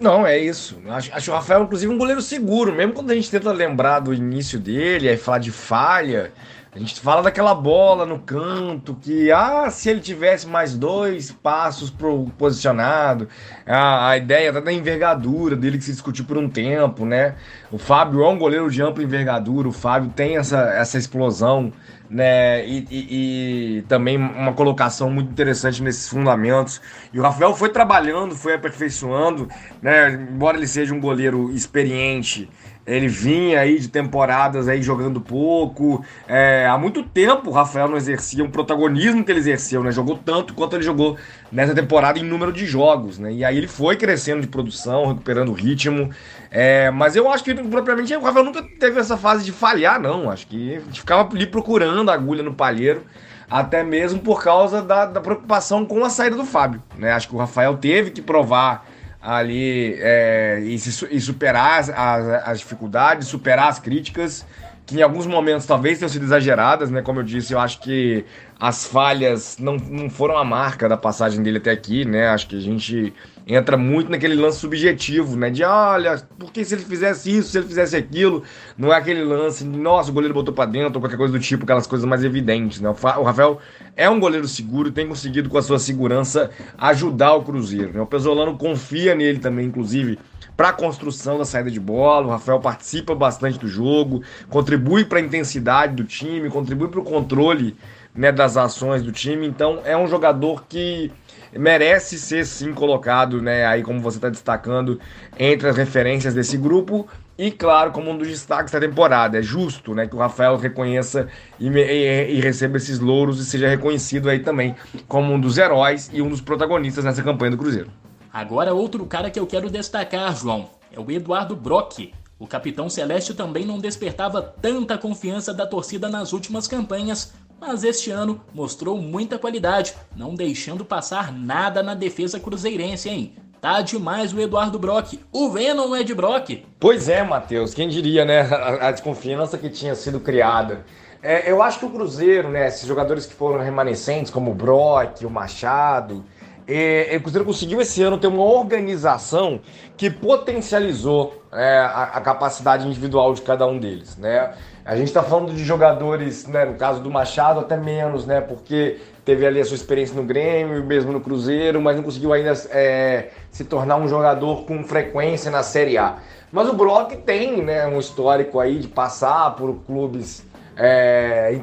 Não, 0.00 0.26
é 0.26 0.36
isso. 0.36 0.76
Acho, 0.88 1.30
o 1.30 1.34
Rafael, 1.34 1.62
inclusive, 1.62 1.92
um 1.92 1.96
goleiro 1.96 2.20
seguro. 2.20 2.74
Mesmo 2.74 2.92
quando 2.92 3.12
a 3.12 3.14
gente 3.14 3.30
tenta 3.30 3.52
lembrar 3.52 4.00
do 4.00 4.12
início 4.12 4.58
dele, 4.58 5.08
aí 5.08 5.16
falar 5.16 5.38
de 5.38 5.52
falha, 5.52 6.32
a 6.74 6.78
gente 6.78 7.00
fala 7.00 7.22
daquela 7.22 7.54
bola 7.54 8.04
no 8.04 8.18
canto, 8.18 8.96
que, 8.96 9.30
ah, 9.30 9.70
se 9.70 9.88
ele 9.88 10.00
tivesse 10.00 10.44
mais 10.46 10.76
dois 10.76 11.30
passos 11.30 11.88
pro 11.88 12.26
posicionado, 12.36 13.28
a, 13.64 14.08
a 14.08 14.16
ideia 14.16 14.52
da 14.52 14.72
envergadura 14.72 15.54
dele 15.54 15.78
que 15.78 15.84
se 15.84 15.92
discutiu 15.92 16.24
por 16.24 16.36
um 16.36 16.48
tempo, 16.48 17.06
né? 17.06 17.36
O 17.70 17.78
Fábio 17.78 18.24
é 18.24 18.28
um 18.28 18.36
goleiro 18.36 18.68
de 18.68 18.82
ampla 18.82 19.04
envergadura, 19.04 19.68
o 19.68 19.72
Fábio 19.72 20.10
tem 20.10 20.36
essa, 20.36 20.58
essa 20.74 20.98
explosão 20.98 21.72
né? 22.08 22.66
E, 22.66 22.86
e, 22.90 23.78
e, 23.78 23.82
também 23.82 24.16
uma 24.16 24.52
colocação 24.52 25.10
muito 25.10 25.30
interessante 25.30 25.82
nesses 25.82 26.08
fundamentos. 26.08 26.80
E 27.12 27.18
o 27.18 27.22
Rafael 27.22 27.54
foi 27.54 27.70
trabalhando, 27.70 28.34
foi 28.34 28.54
aperfeiçoando, 28.54 29.48
né? 29.82 30.12
Embora 30.12 30.56
ele 30.56 30.66
seja 30.66 30.94
um 30.94 31.00
goleiro 31.00 31.50
experiente, 31.52 32.48
ele 32.86 33.08
vinha 33.08 33.60
aí 33.60 33.78
de 33.78 33.88
temporadas 33.88 34.68
aí 34.68 34.82
jogando 34.82 35.20
pouco. 35.20 36.04
É, 36.28 36.66
há 36.66 36.76
muito 36.76 37.02
tempo 37.02 37.50
o 37.50 37.52
Rafael 37.52 37.88
não 37.88 37.96
exercia 37.96 38.44
um 38.44 38.50
protagonismo 38.50 39.24
que 39.24 39.32
ele 39.32 39.38
exerceu, 39.38 39.82
né? 39.82 39.90
Jogou 39.90 40.18
tanto 40.18 40.52
quanto 40.54 40.76
ele 40.76 40.82
jogou 40.82 41.16
nessa 41.50 41.74
temporada 41.74 42.18
em 42.18 42.22
número 42.22 42.52
de 42.52 42.66
jogos, 42.66 43.18
né? 43.18 43.32
E 43.32 43.44
aí 43.44 43.56
ele 43.56 43.68
foi 43.68 43.96
crescendo 43.96 44.42
de 44.42 44.48
produção, 44.48 45.08
recuperando 45.08 45.48
o 45.48 45.54
ritmo. 45.54 46.10
É, 46.50 46.90
mas 46.90 47.16
eu 47.16 47.30
acho 47.30 47.42
que 47.42 47.54
propriamente 47.54 48.14
o 48.14 48.20
Rafael 48.20 48.44
nunca 48.44 48.62
teve 48.62 49.00
essa 49.00 49.16
fase 49.16 49.44
de 49.44 49.52
falhar, 49.52 50.00
não. 50.00 50.30
Acho 50.30 50.46
que 50.46 50.80
ficava 50.92 51.28
ali 51.34 51.46
procurando 51.46 52.10
a 52.10 52.14
agulha 52.14 52.42
no 52.42 52.54
palheiro 52.54 53.02
até 53.50 53.84
mesmo 53.84 54.20
por 54.20 54.42
causa 54.42 54.82
da, 54.82 55.04
da, 55.06 55.20
preocupação 55.20 55.84
com 55.84 56.02
a 56.04 56.10
saída 56.10 56.34
do 56.34 56.44
Fábio. 56.44 56.82
Né? 56.96 57.12
Acho 57.12 57.28
que 57.28 57.34
o 57.34 57.38
Rafael 57.38 57.76
teve 57.76 58.10
que 58.10 58.22
provar 58.22 58.86
ali 59.24 59.96
é, 59.98 60.60
e, 60.60 60.78
se, 60.78 61.06
e, 61.10 61.18
superar 61.18 61.80
as, 61.80 61.88
as, 61.88 62.48
as, 62.48 62.58
dificuldades, 62.58 63.26
superar 63.26 63.68
as 63.68 63.78
críticas, 63.78 64.46
que 64.84 64.98
em 64.98 65.02
alguns 65.02 65.26
momentos 65.26 65.64
talvez 65.64 65.98
tenham 65.98 66.10
sido 66.10 66.24
exageradas, 66.24 66.90
né? 66.90 67.00
Como 67.00 67.20
eu 67.20 67.24
disse, 67.24 67.54
eu 67.54 67.58
acho 67.58 67.80
que 67.80 68.26
as 68.64 68.86
falhas 68.86 69.58
não, 69.60 69.76
não 69.76 70.08
foram 70.08 70.38
a 70.38 70.42
marca 70.42 70.88
da 70.88 70.96
passagem 70.96 71.42
dele 71.42 71.58
até 71.58 71.70
aqui, 71.70 72.06
né? 72.06 72.28
Acho 72.28 72.46
que 72.46 72.56
a 72.56 72.60
gente 72.60 73.12
entra 73.46 73.76
muito 73.76 74.10
naquele 74.10 74.34
lance 74.34 74.58
subjetivo, 74.58 75.36
né? 75.36 75.50
De 75.50 75.62
olha, 75.62 76.16
por 76.38 76.50
que 76.50 76.64
se 76.64 76.74
ele 76.74 76.82
fizesse 76.82 77.30
isso, 77.30 77.50
se 77.50 77.58
ele 77.58 77.66
fizesse 77.66 77.94
aquilo? 77.94 78.42
Não 78.78 78.90
é 78.90 78.96
aquele 78.96 79.22
lance 79.22 79.66
nossa, 79.66 80.10
o 80.10 80.14
goleiro 80.14 80.32
botou 80.32 80.54
para 80.54 80.64
dentro 80.64 80.94
ou 80.94 81.00
qualquer 81.02 81.18
coisa 81.18 81.30
do 81.30 81.38
tipo, 81.38 81.64
aquelas 81.64 81.86
coisas 81.86 82.08
mais 82.08 82.24
evidentes, 82.24 82.80
né? 82.80 82.88
O 82.88 83.22
Rafael 83.22 83.58
é 83.94 84.08
um 84.08 84.18
goleiro 84.18 84.48
seguro, 84.48 84.90
tem 84.90 85.06
conseguido 85.06 85.50
com 85.50 85.58
a 85.58 85.62
sua 85.62 85.78
segurança 85.78 86.50
ajudar 86.78 87.34
o 87.34 87.44
Cruzeiro, 87.44 87.92
né? 87.92 88.00
O 88.00 88.06
Pesolano 88.06 88.56
confia 88.56 89.14
nele 89.14 89.40
também, 89.40 89.66
inclusive 89.66 90.18
para 90.56 90.70
a 90.70 90.72
construção 90.72 91.36
da 91.36 91.44
saída 91.44 91.70
de 91.70 91.80
bola. 91.80 92.28
O 92.28 92.30
Rafael 92.30 92.60
participa 92.60 93.14
bastante 93.14 93.58
do 93.58 93.68
jogo, 93.68 94.22
contribui 94.48 95.04
para 95.04 95.18
a 95.18 95.22
intensidade 95.22 95.94
do 95.94 96.04
time, 96.04 96.48
contribui 96.48 96.88
para 96.88 97.00
o 97.00 97.04
controle 97.04 97.76
né, 98.14 98.30
das 98.30 98.56
ações 98.56 99.02
do 99.02 99.10
time. 99.10 99.46
Então 99.46 99.80
é 99.84 99.96
um 99.96 100.06
jogador 100.06 100.64
que 100.68 101.10
merece 101.52 102.18
ser 102.18 102.44
sim 102.46 102.72
colocado, 102.72 103.40
né, 103.40 103.64
aí 103.66 103.82
como 103.82 104.00
você 104.00 104.18
está 104.18 104.28
destacando, 104.28 105.00
entre 105.38 105.68
as 105.68 105.76
referências 105.76 106.34
desse 106.34 106.56
grupo. 106.56 107.08
e, 107.36 107.50
claro, 107.50 107.90
como 107.90 108.10
um 108.10 108.16
dos 108.16 108.28
destaques 108.28 108.72
da 108.72 108.78
temporada. 108.78 109.38
É 109.38 109.42
justo 109.42 109.92
né, 109.92 110.06
que 110.06 110.14
o 110.14 110.18
Rafael 110.18 110.56
reconheça 110.56 111.28
e, 111.58 111.68
e, 111.68 112.36
e, 112.36 112.40
receba 112.40 112.76
esses 112.76 113.00
louros 113.00 113.40
e 113.40 113.44
seja 113.44 113.68
reconhecido 113.68 114.30
aí 114.30 114.38
também 114.38 114.76
como 115.08 115.32
um 115.32 115.40
dos 115.40 115.58
heróis 115.58 116.08
e 116.12 116.22
um 116.22 116.28
dos 116.28 116.40
protagonistas 116.40 117.04
nessa 117.04 117.22
campanha 117.22 117.50
do 117.50 117.58
Cruzeiro. 117.58 117.90
Agora, 118.32 118.72
outro 118.72 119.04
cara 119.06 119.30
que 119.30 119.38
eu 119.38 119.46
quero 119.46 119.70
destacar, 119.70 120.36
João, 120.36 120.68
é 120.92 121.00
o 121.00 121.10
Eduardo 121.10 121.56
Brock. 121.56 122.12
O 122.36 122.46
capitão 122.46 122.90
Celeste 122.90 123.32
também 123.32 123.64
não 123.64 123.78
despertava 123.78 124.42
tanta 124.42 124.98
confiança 124.98 125.54
da 125.54 125.66
torcida 125.66 126.08
nas 126.08 126.32
últimas 126.32 126.66
campanhas, 126.66 127.32
mas 127.60 127.84
este 127.84 128.10
ano 128.10 128.40
mostrou 128.52 128.96
muita 128.96 129.38
qualidade, 129.38 129.94
não 130.16 130.34
deixando 130.34 130.84
passar 130.84 131.32
nada 131.32 131.82
na 131.82 131.94
defesa 131.94 132.38
cruzeirense, 132.38 133.08
hein? 133.08 133.34
Tá 133.64 133.80
demais 133.80 134.30
o 134.34 134.40
Eduardo 134.40 134.78
Brock. 134.78 135.18
O 135.32 135.48
Venom 135.48 135.94
é 135.94 136.02
de 136.02 136.14
Brock. 136.14 136.62
Pois 136.78 137.08
é, 137.08 137.22
Matheus. 137.22 137.72
Quem 137.72 137.88
diria, 137.88 138.22
né? 138.22 138.40
A, 138.78 138.90
desconfiança 138.90 139.56
que 139.56 139.70
tinha 139.70 139.94
sido 139.94 140.20
criada. 140.20 140.84
É, 141.22 141.50
eu 141.50 141.62
acho 141.62 141.78
que 141.78 141.86
o 141.86 141.90
Cruzeiro, 141.90 142.50
né? 142.50 142.68
Esses 142.68 142.86
jogadores 142.86 143.24
que 143.24 143.32
foram 143.32 143.64
remanescentes, 143.64 144.30
como 144.30 144.50
o 144.50 144.54
Brock, 144.54 145.24
o 145.24 145.30
Machado, 145.30 146.22
é, 146.66 147.14
o 147.16 147.20
Cruzeiro 147.22 147.46
conseguiu 147.46 147.80
esse 147.80 148.02
ano 148.02 148.18
ter 148.18 148.26
uma 148.26 148.44
organização 148.44 149.60
que 149.96 150.10
potencializou 150.10 151.42
é, 151.52 151.78
a, 151.78 152.02
a, 152.14 152.20
capacidade 152.20 152.86
individual 152.86 153.32
de 153.32 153.42
cada 153.42 153.66
um 153.66 153.78
deles, 153.78 154.16
né? 154.16 154.52
A 154.84 154.96
gente 154.96 155.08
está 155.08 155.22
falando 155.22 155.54
de 155.54 155.64
jogadores, 155.64 156.46
né, 156.46 156.66
no 156.66 156.74
caso 156.74 157.00
do 157.00 157.10
Machado, 157.10 157.60
até 157.60 157.74
menos, 157.74 158.26
né? 158.26 158.42
Porque 158.42 158.98
teve 159.24 159.46
ali 159.46 159.58
a 159.58 159.64
sua 159.64 159.76
experiência 159.76 160.14
no 160.14 160.22
Grêmio, 160.22 160.84
mesmo 160.84 161.10
no 161.10 161.20
Cruzeiro, 161.20 161.80
mas 161.80 161.96
não 161.96 162.02
conseguiu 162.02 162.34
ainda 162.34 162.52
é, 162.70 163.30
se 163.50 163.64
tornar 163.64 163.96
um 163.96 164.06
jogador 164.06 164.66
com 164.66 164.84
frequência 164.84 165.50
na 165.50 165.62
Série 165.62 165.96
A. 165.96 166.18
Mas 166.52 166.68
o 166.68 166.74
Brock 166.74 167.16
tem 167.24 167.62
né, 167.62 167.86
um 167.86 167.98
histórico 167.98 168.60
aí 168.60 168.78
de 168.78 168.88
passar 168.88 169.56
por 169.56 169.74
clubes 169.86 170.44
é, 170.76 171.58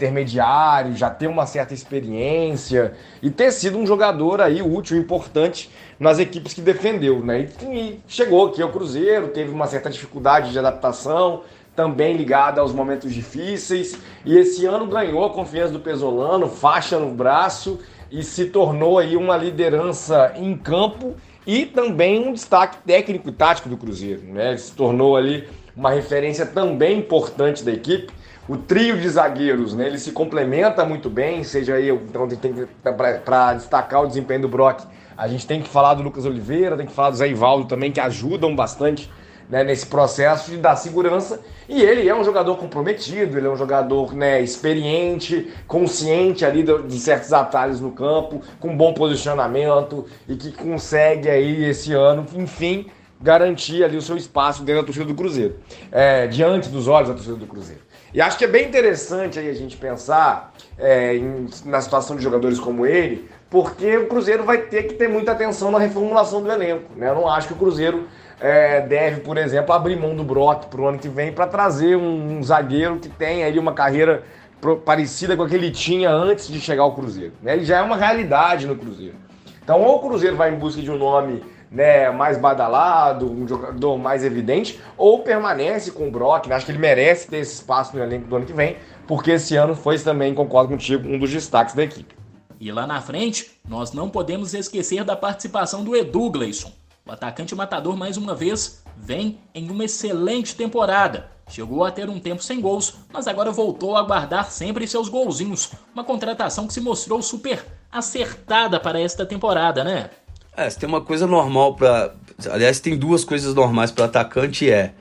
já 0.96 1.10
ter 1.10 1.28
uma 1.28 1.46
certa 1.46 1.74
experiência 1.74 2.94
e 3.22 3.30
ter 3.30 3.52
sido 3.52 3.78
um 3.78 3.86
jogador 3.86 4.42
aí 4.42 4.62
útil, 4.62 4.98
importante 4.98 5.70
nas 6.00 6.18
equipes 6.18 6.54
que 6.54 6.62
defendeu, 6.62 7.20
né? 7.24 7.48
E, 7.62 7.66
e 7.66 8.00
chegou 8.08 8.48
aqui 8.48 8.62
ao 8.62 8.70
Cruzeiro, 8.70 9.28
teve 9.28 9.52
uma 9.52 9.68
certa 9.68 9.90
dificuldade 9.90 10.52
de 10.52 10.58
adaptação, 10.58 11.44
também 11.76 12.16
ligada 12.16 12.62
aos 12.62 12.74
momentos 12.74 13.14
difíceis, 13.14 13.98
e 14.26 14.38
esse 14.38 14.66
ano 14.66 14.88
ganhou 14.88 15.26
a 15.26 15.30
confiança 15.30 15.74
do 15.74 15.80
Pesolano, 15.80 16.48
faixa 16.48 17.00
no 17.00 17.12
braço 17.12 17.80
e 18.12 18.24
se 18.24 18.46
tornou 18.46 19.00
aí 19.00 19.16
uma 19.16 19.38
liderança 19.38 20.34
em 20.36 20.56
campo 20.58 21.16
e 21.48 21.66
também 21.66 22.28
um 22.28 22.34
destaque 22.34 22.78
técnico 22.86 23.30
e 23.30 23.32
tático 23.32 23.70
do 23.70 23.78
Cruzeiro, 23.78 24.22
né? 24.24 24.50
Ele 24.50 24.58
se 24.58 24.74
tornou 24.74 25.16
ali 25.16 25.48
uma 25.76 25.90
referência 25.92 26.46
também 26.46 27.00
importante 27.00 27.64
da 27.64 27.72
equipe 27.72 28.12
o 28.48 28.58
trio 28.58 29.00
de 29.00 29.08
zagueiros, 29.08 29.74
né, 29.74 29.88
ele 29.88 29.98
se 29.98 30.12
complementa 30.12 30.84
muito 30.84 31.10
bem, 31.10 31.44
seja 31.44 31.76
aí, 31.76 31.90
então 31.90 32.28
tem 32.28 32.68
para 32.84 33.54
destacar 33.54 34.04
o 34.04 34.08
desempenho 34.08 34.42
do 34.42 34.48
Brock, 34.50 34.84
a 35.16 35.28
gente 35.28 35.46
tem 35.46 35.62
que 35.62 35.70
falar 35.70 35.94
do 35.94 36.04
Lucas 36.04 36.26
Oliveira, 36.26 36.76
tem 36.76 36.86
que 36.86 36.92
falar 36.92 37.12
do 37.12 37.18
Zé 37.18 37.30
Ivaldo 37.30 37.66
também, 37.66 37.92
que 37.92 38.00
ajudam 38.00 38.56
bastante 38.56 39.10
né, 39.50 39.64
nesse 39.64 39.86
processo 39.86 40.50
de 40.50 40.58
dar 40.58 40.76
segurança. 40.76 41.40
E 41.72 41.82
ele 41.82 42.10
é 42.10 42.14
um 42.14 42.22
jogador 42.22 42.58
comprometido, 42.58 43.38
ele 43.38 43.48
é 43.48 43.50
um 43.50 43.56
jogador 43.56 44.14
né, 44.14 44.42
experiente, 44.42 45.50
consciente 45.66 46.44
ali 46.44 46.64
de 46.64 47.00
certos 47.00 47.32
atalhos 47.32 47.80
no 47.80 47.94
campo, 47.94 48.42
com 48.60 48.76
bom 48.76 48.94
posicionamento 48.94 50.06
e 50.28 50.36
que 50.36 50.52
consegue 50.52 51.30
aí 51.30 51.64
esse 51.64 51.94
ano, 51.94 52.26
enfim, 52.36 52.88
garantir 53.22 53.86
ali 53.86 53.96
o 53.96 54.02
seu 54.02 54.18
espaço 54.18 54.64
dentro 54.64 54.82
da 54.82 54.86
torcida 54.86 55.06
do 55.06 55.16
Cruzeiro, 55.16 55.56
é, 55.90 56.28
diante 56.28 56.68
dos 56.68 56.90
olhos 56.90 57.08
da 57.08 57.16
torcida 57.16 57.38
do 57.38 57.48
Cruzeiro. 57.48 57.82
E 58.14 58.20
acho 58.20 58.38
que 58.38 58.44
é 58.44 58.50
bem 58.50 58.68
interessante 58.68 59.40
aí 59.40 59.50
a 59.50 59.54
gente 59.54 59.78
pensar 59.78 60.54
é, 60.78 61.16
em, 61.16 61.48
na 61.64 61.80
situação 61.80 62.18
de 62.18 62.22
jogadores 62.22 62.60
como 62.60 62.86
ele, 62.86 63.30
porque 63.50 63.96
o 63.96 64.08
Cruzeiro 64.08 64.44
vai 64.44 64.58
ter 64.64 64.84
que 64.84 64.96
ter 64.96 65.08
muita 65.08 65.32
atenção 65.32 65.72
na 65.72 65.80
reformulação 65.80 66.42
do 66.42 66.52
elenco. 66.52 66.92
Né? 66.98 67.08
Eu 67.08 67.16
não 67.16 67.30
acho 67.30 67.48
que 67.48 67.54
o 67.54 67.58
Cruzeiro 67.58 68.10
é, 68.42 68.82
deve, 68.82 69.22
por 69.22 69.38
exemplo, 69.38 69.72
abrir 69.72 69.96
mão 69.96 70.16
do 70.16 70.24
Brock 70.24 70.66
para 70.66 70.82
o 70.82 70.88
ano 70.88 70.98
que 70.98 71.08
vem 71.08 71.32
para 71.32 71.46
trazer 71.46 71.96
um, 71.96 72.38
um, 72.38 72.44
zagueiro 72.44 72.98
que 72.98 73.08
tenha 73.08 73.46
aí 73.46 73.60
uma 73.60 73.72
carreira 73.72 74.24
pro, 74.60 74.78
parecida 74.78 75.38
com 75.38 75.44
a 75.44 75.48
que 75.48 75.54
ele 75.54 75.70
tinha 75.70 76.10
antes 76.10 76.48
de 76.48 76.60
chegar 76.60 76.82
ao 76.82 76.96
Cruzeiro. 76.96 77.34
Né? 77.42 77.54
Ele 77.54 77.66
já 77.66 77.78
é 77.78 77.82
uma 77.84 77.96
realidade 77.96 78.66
no 78.66 78.76
Cruzeiro. 78.76 79.16
Então, 79.64 79.80
ou 79.80 79.98
o 79.98 80.00
Cruzeiro 80.00 80.36
vai 80.36 80.52
em 80.52 80.58
busca 80.58 80.82
de 80.82 80.90
um 80.90 80.98
nome 80.98 81.44
né, 81.70 82.10
mais 82.10 82.36
badalado, 82.36 83.32
um 83.32 83.48
jogador 83.48 83.96
mais 83.98 84.26
evidente, 84.26 84.82
ou 84.98 85.20
permanece 85.20 85.92
com 85.92 86.08
o 86.08 86.12
Brock, 86.12 86.48
né? 86.48 86.56
acho 86.56 86.66
que 86.66 86.72
ele 86.72 86.80
merece 86.80 87.28
ter 87.28 87.38
esse 87.38 87.54
espaço 87.54 87.96
no 87.96 88.04
elenco 88.04 88.28
do 88.28 88.36
ano 88.36 88.46
que 88.46 88.54
vem, 88.54 88.78
porque 89.08 89.32
esse 89.32 89.56
ano 89.56 89.76
foi 89.76 90.00
também, 90.00 90.34
concordo 90.34 90.70
contigo, 90.70 91.08
um 91.08 91.20
dos 91.20 91.30
destaques 91.30 91.76
da 91.76 91.84
equipe. 91.84 92.16
E 92.60 92.72
lá 92.72 92.88
na 92.88 93.02
frente, 93.02 93.52
nós 93.68 93.94
não 93.94 94.10
podemos 94.10 94.54
esquecer 94.54 95.04
da 95.04 95.16
participação 95.16 95.84
do 95.84 95.96
Edu 95.96 96.30
Gleison. 96.30 96.81
O 97.12 97.14
atacante 97.14 97.54
matador, 97.54 97.98
mais 97.98 98.16
uma 98.16 98.34
vez, 98.34 98.82
vem 98.96 99.38
em 99.54 99.70
uma 99.70 99.84
excelente 99.84 100.56
temporada. 100.56 101.30
Chegou 101.50 101.84
a 101.84 101.92
ter 101.92 102.10
um 102.10 102.18
tempo 102.18 102.42
sem 102.42 102.62
gols, 102.62 102.96
mas 103.12 103.28
agora 103.28 103.52
voltou 103.52 103.98
a 103.98 104.02
guardar 104.02 104.50
sempre 104.50 104.88
seus 104.88 105.10
golzinhos. 105.10 105.74
Uma 105.94 106.06
contratação 106.06 106.66
que 106.68 106.74
se 106.74 106.80
mostrou 106.80 107.22
super 107.22 107.66
acertada 107.92 108.80
para 108.80 108.98
esta 108.98 109.26
temporada, 109.26 109.84
né? 109.84 110.10
É, 110.56 110.70
se 110.70 110.80
tem 110.80 110.88
uma 110.88 111.02
coisa 111.02 111.28
normal 111.28 111.76
para. 111.76 112.16
Aliás, 112.50 112.80
tem 112.80 112.98
duas 112.98 113.26
coisas 113.26 113.54
normais 113.54 113.92
para 113.92 114.06
atacante: 114.06 114.72
é, 114.72 114.94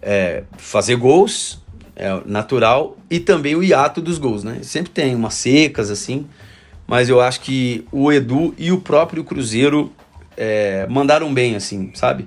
é, 0.00 0.44
fazer 0.56 0.94
gols, 0.94 1.58
é 1.96 2.22
natural, 2.26 2.96
e 3.10 3.18
também 3.18 3.56
o 3.56 3.64
hiato 3.64 4.00
dos 4.00 4.18
gols, 4.18 4.44
né? 4.44 4.60
Sempre 4.62 4.92
tem 4.92 5.16
umas 5.16 5.34
secas 5.34 5.90
assim, 5.90 6.28
mas 6.86 7.08
eu 7.08 7.20
acho 7.20 7.40
que 7.40 7.84
o 7.90 8.12
Edu 8.12 8.54
e 8.56 8.70
o 8.70 8.80
próprio 8.80 9.24
Cruzeiro 9.24 9.92
é, 10.36 10.86
mandaram 10.88 11.32
bem, 11.32 11.56
assim, 11.56 11.90
sabe? 11.94 12.26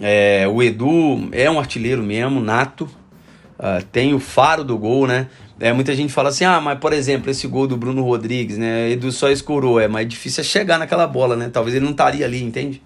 É, 0.00 0.46
o 0.48 0.62
Edu 0.62 1.28
é 1.32 1.50
um 1.50 1.58
artilheiro 1.58 2.02
mesmo, 2.02 2.40
nato, 2.40 2.84
uh, 3.58 3.84
tem 3.90 4.14
o 4.14 4.20
faro 4.20 4.62
do 4.64 4.78
gol, 4.78 5.06
né? 5.06 5.28
É, 5.60 5.72
muita 5.72 5.94
gente 5.94 6.12
fala 6.12 6.28
assim, 6.28 6.44
ah, 6.44 6.60
mas 6.60 6.78
por 6.78 6.92
exemplo, 6.92 7.30
esse 7.30 7.46
gol 7.48 7.66
do 7.66 7.76
Bruno 7.76 8.02
Rodrigues, 8.02 8.56
né? 8.56 8.90
Edu 8.90 9.10
só 9.10 9.28
escorou, 9.28 9.80
é 9.80 9.88
mais 9.88 10.08
difícil 10.08 10.42
é 10.42 10.44
chegar 10.44 10.78
naquela 10.78 11.06
bola, 11.06 11.34
né? 11.34 11.50
Talvez 11.52 11.74
ele 11.74 11.84
não 11.84 11.90
estaria 11.90 12.24
ali, 12.24 12.42
entende? 12.42 12.80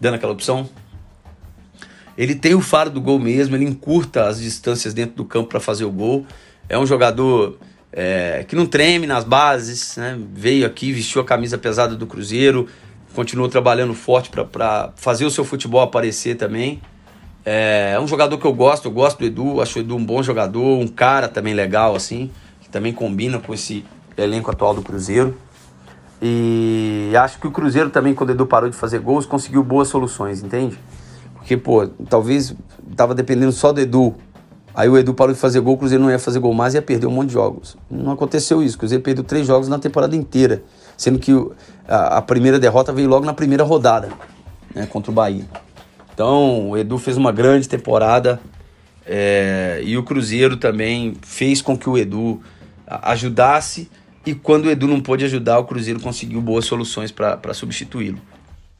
Dando 0.00 0.14
aquela 0.14 0.32
opção. 0.32 0.68
Ele 2.16 2.36
tem 2.36 2.54
o 2.54 2.60
faro 2.60 2.90
do 2.90 3.00
gol 3.00 3.18
mesmo, 3.18 3.56
ele 3.56 3.64
encurta 3.64 4.28
as 4.28 4.40
distâncias 4.40 4.94
dentro 4.94 5.16
do 5.16 5.24
campo 5.24 5.48
para 5.48 5.58
fazer 5.58 5.84
o 5.84 5.90
gol. 5.90 6.24
É 6.68 6.78
um 6.78 6.86
jogador 6.86 7.58
é, 7.92 8.44
que 8.46 8.54
não 8.54 8.66
treme 8.66 9.08
nas 9.08 9.24
bases, 9.24 9.96
né? 9.96 10.16
Veio 10.32 10.64
aqui, 10.64 10.92
vestiu 10.92 11.20
a 11.20 11.24
camisa 11.24 11.58
pesada 11.58 11.96
do 11.96 12.06
Cruzeiro, 12.06 12.68
continuou 13.14 13.48
trabalhando 13.48 13.94
forte 13.94 14.30
para 14.30 14.90
fazer 14.96 15.24
o 15.24 15.30
seu 15.30 15.44
futebol 15.44 15.80
aparecer 15.80 16.36
também. 16.36 16.82
É, 17.44 17.92
é 17.94 18.00
um 18.00 18.06
jogador 18.06 18.38
que 18.38 18.46
eu 18.46 18.52
gosto, 18.52 18.86
eu 18.86 18.90
gosto 18.90 19.18
do 19.18 19.24
Edu, 19.24 19.60
acho 19.60 19.78
o 19.78 19.82
Edu 19.82 19.96
um 19.96 20.04
bom 20.04 20.22
jogador, 20.22 20.78
um 20.78 20.88
cara 20.88 21.28
também 21.28 21.54
legal, 21.54 21.94
assim, 21.94 22.30
que 22.60 22.68
também 22.68 22.92
combina 22.92 23.38
com 23.38 23.52
esse 23.52 23.84
elenco 24.16 24.50
atual 24.50 24.74
do 24.74 24.82
Cruzeiro. 24.82 25.36
E 26.20 27.12
acho 27.16 27.38
que 27.38 27.46
o 27.46 27.50
Cruzeiro 27.50 27.90
também, 27.90 28.14
quando 28.14 28.30
o 28.30 28.32
Edu 28.32 28.46
parou 28.46 28.70
de 28.70 28.76
fazer 28.76 28.98
gols, 28.98 29.26
conseguiu 29.26 29.62
boas 29.62 29.88
soluções, 29.88 30.42
entende? 30.42 30.78
Porque, 31.34 31.56
pô, 31.56 31.86
talvez 32.08 32.54
tava 32.96 33.14
dependendo 33.14 33.52
só 33.52 33.72
do 33.72 33.80
Edu. 33.80 34.14
Aí 34.74 34.88
o 34.88 34.96
Edu 34.96 35.14
parou 35.14 35.32
de 35.32 35.38
fazer 35.38 35.60
gol, 35.60 35.74
o 35.74 35.78
Cruzeiro 35.78 36.02
não 36.02 36.10
ia 36.10 36.18
fazer 36.18 36.40
gol 36.40 36.52
mais 36.54 36.74
e 36.74 36.78
ia 36.78 36.82
perder 36.82 37.06
um 37.06 37.10
monte 37.10 37.28
de 37.28 37.34
jogos. 37.34 37.76
Não 37.88 38.10
aconteceu 38.10 38.62
isso. 38.62 38.76
O 38.76 38.78
Cruzeiro 38.78 39.04
perdeu 39.04 39.22
três 39.22 39.46
jogos 39.46 39.68
na 39.68 39.78
temporada 39.78 40.16
inteira. 40.16 40.64
Sendo 40.96 41.18
que 41.18 41.32
a, 41.88 42.22
primeira 42.22 42.58
derrota 42.58 42.92
veio 42.92 43.08
logo 43.08 43.24
na 43.24 43.34
primeira 43.34 43.64
rodada, 43.64 44.08
né, 44.74 44.86
contra 44.86 45.10
o 45.10 45.14
Bahia. 45.14 45.44
Então, 46.12 46.70
o 46.70 46.76
Edu 46.76 46.98
fez 46.98 47.16
uma 47.16 47.32
grande 47.32 47.68
temporada 47.68 48.40
é, 49.06 49.80
e 49.84 49.98
o 49.98 50.02
Cruzeiro 50.02 50.56
também 50.56 51.14
fez 51.22 51.60
com 51.60 51.76
que 51.76 51.88
o 51.88 51.98
Edu 51.98 52.40
ajudasse. 52.86 53.90
E 54.24 54.34
quando 54.34 54.66
o 54.66 54.70
Edu 54.70 54.86
não 54.86 55.00
pôde 55.00 55.24
ajudar, 55.24 55.58
o 55.58 55.64
Cruzeiro 55.64 56.00
conseguiu 56.00 56.40
boas 56.40 56.64
soluções 56.64 57.10
para 57.12 57.52
substituí-lo. 57.52 58.20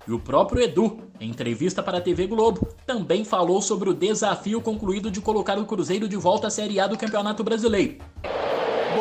E 0.06 0.12
o 0.12 0.18
próprio 0.18 0.62
Edu, 0.62 0.98
em 1.18 1.30
entrevista 1.30 1.82
para 1.82 1.98
a 1.98 2.00
TV 2.00 2.26
Globo, 2.26 2.68
também 2.86 3.24
falou 3.24 3.60
sobre 3.62 3.88
o 3.88 3.94
desafio 3.94 4.60
concluído 4.60 5.10
de 5.10 5.20
colocar 5.20 5.58
o 5.58 5.64
Cruzeiro 5.64 6.08
de 6.08 6.16
volta 6.16 6.46
à 6.46 6.50
Série 6.50 6.78
A 6.78 6.86
do 6.86 6.96
Campeonato 6.96 7.42
Brasileiro. 7.42 7.96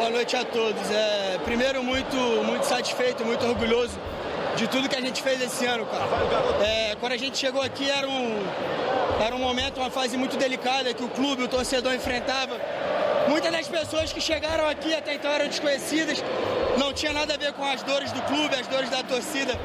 Boa 0.03 0.11
noite 0.11 0.35
a 0.35 0.43
todos. 0.43 0.91
É, 0.91 1.39
primeiro, 1.45 1.81
muito, 1.81 2.17
muito 2.43 2.65
satisfeito, 2.65 3.23
muito 3.23 3.45
orgulhoso 3.45 3.97
de 4.57 4.67
tudo 4.67 4.89
que 4.89 4.97
a 4.97 4.99
gente 4.99 5.23
fez 5.23 5.41
esse 5.41 5.65
ano, 5.65 5.85
cara. 5.85 6.03
É, 6.61 6.95
quando 6.99 7.13
a 7.13 7.17
gente 7.17 7.37
chegou 7.37 7.61
aqui 7.61 7.89
era 7.89 8.05
um, 8.05 8.43
era 9.25 9.33
um 9.33 9.39
momento, 9.39 9.77
uma 9.77 9.89
fase 9.89 10.17
muito 10.17 10.35
delicada 10.35 10.93
que 10.93 11.05
o 11.05 11.07
clube, 11.07 11.43
o 11.43 11.47
torcedor 11.47 11.93
enfrentava. 11.93 12.59
Muitas 13.29 13.49
das 13.49 13.69
pessoas 13.69 14.11
que 14.11 14.19
chegaram 14.19 14.67
aqui 14.67 14.93
até 14.93 15.13
então 15.13 15.31
eram 15.31 15.47
desconhecidas, 15.47 16.21
não 16.77 16.91
tinha 16.91 17.13
nada 17.13 17.35
a 17.35 17.37
ver 17.37 17.53
com 17.53 17.63
as 17.63 17.81
dores 17.81 18.11
do 18.11 18.21
clube, 18.23 18.53
as 18.55 18.67
dores 18.67 18.89
da 18.89 19.03
torcida. 19.03 19.57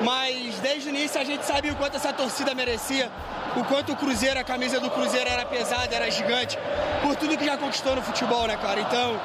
Mas 0.00 0.58
desde 0.60 0.88
o 0.88 0.90
início 0.90 1.20
a 1.20 1.24
gente 1.24 1.44
sabia 1.44 1.72
o 1.72 1.76
quanto 1.76 1.96
essa 1.96 2.12
torcida 2.12 2.54
merecia, 2.54 3.10
o 3.56 3.64
quanto 3.64 3.92
o 3.92 3.96
Cruzeiro, 3.96 4.38
a 4.38 4.44
camisa 4.44 4.78
do 4.78 4.90
Cruzeiro 4.90 5.28
era 5.28 5.44
pesada, 5.44 5.94
era 5.94 6.10
gigante, 6.10 6.58
por 7.02 7.16
tudo 7.16 7.36
que 7.36 7.44
já 7.44 7.56
conquistou 7.56 7.96
no 7.96 8.02
futebol, 8.02 8.46
né, 8.46 8.56
cara? 8.56 8.80
Então, 8.80 9.20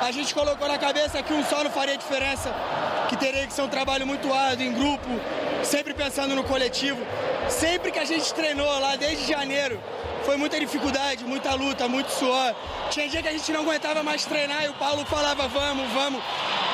a 0.00 0.10
gente 0.10 0.34
colocou 0.34 0.68
na 0.68 0.78
cabeça 0.78 1.22
que 1.22 1.32
um 1.32 1.44
só 1.44 1.64
não 1.64 1.70
faria 1.70 1.96
diferença, 1.96 2.54
que 3.08 3.16
teria 3.16 3.46
que 3.46 3.52
ser 3.52 3.62
um 3.62 3.68
trabalho 3.68 4.06
muito 4.06 4.32
árduo, 4.32 4.64
em 4.64 4.72
grupo, 4.72 5.08
sempre 5.64 5.94
pensando 5.94 6.34
no 6.34 6.44
coletivo. 6.44 7.00
Sempre 7.48 7.90
que 7.90 7.98
a 7.98 8.04
gente 8.04 8.32
treinou 8.32 8.78
lá 8.78 8.96
desde 8.96 9.26
janeiro, 9.26 9.80
foi 10.24 10.36
muita 10.36 10.58
dificuldade, 10.58 11.24
muita 11.24 11.54
luta, 11.54 11.88
muito 11.88 12.10
suor. 12.10 12.54
Tinha 12.90 13.08
dia 13.08 13.22
que 13.22 13.28
a 13.28 13.32
gente 13.32 13.50
não 13.52 13.62
aguentava 13.62 14.02
mais 14.02 14.24
treinar 14.24 14.64
e 14.64 14.68
o 14.68 14.74
Paulo 14.74 15.04
falava, 15.04 15.48
vamos, 15.48 15.90
vamos. 15.92 16.22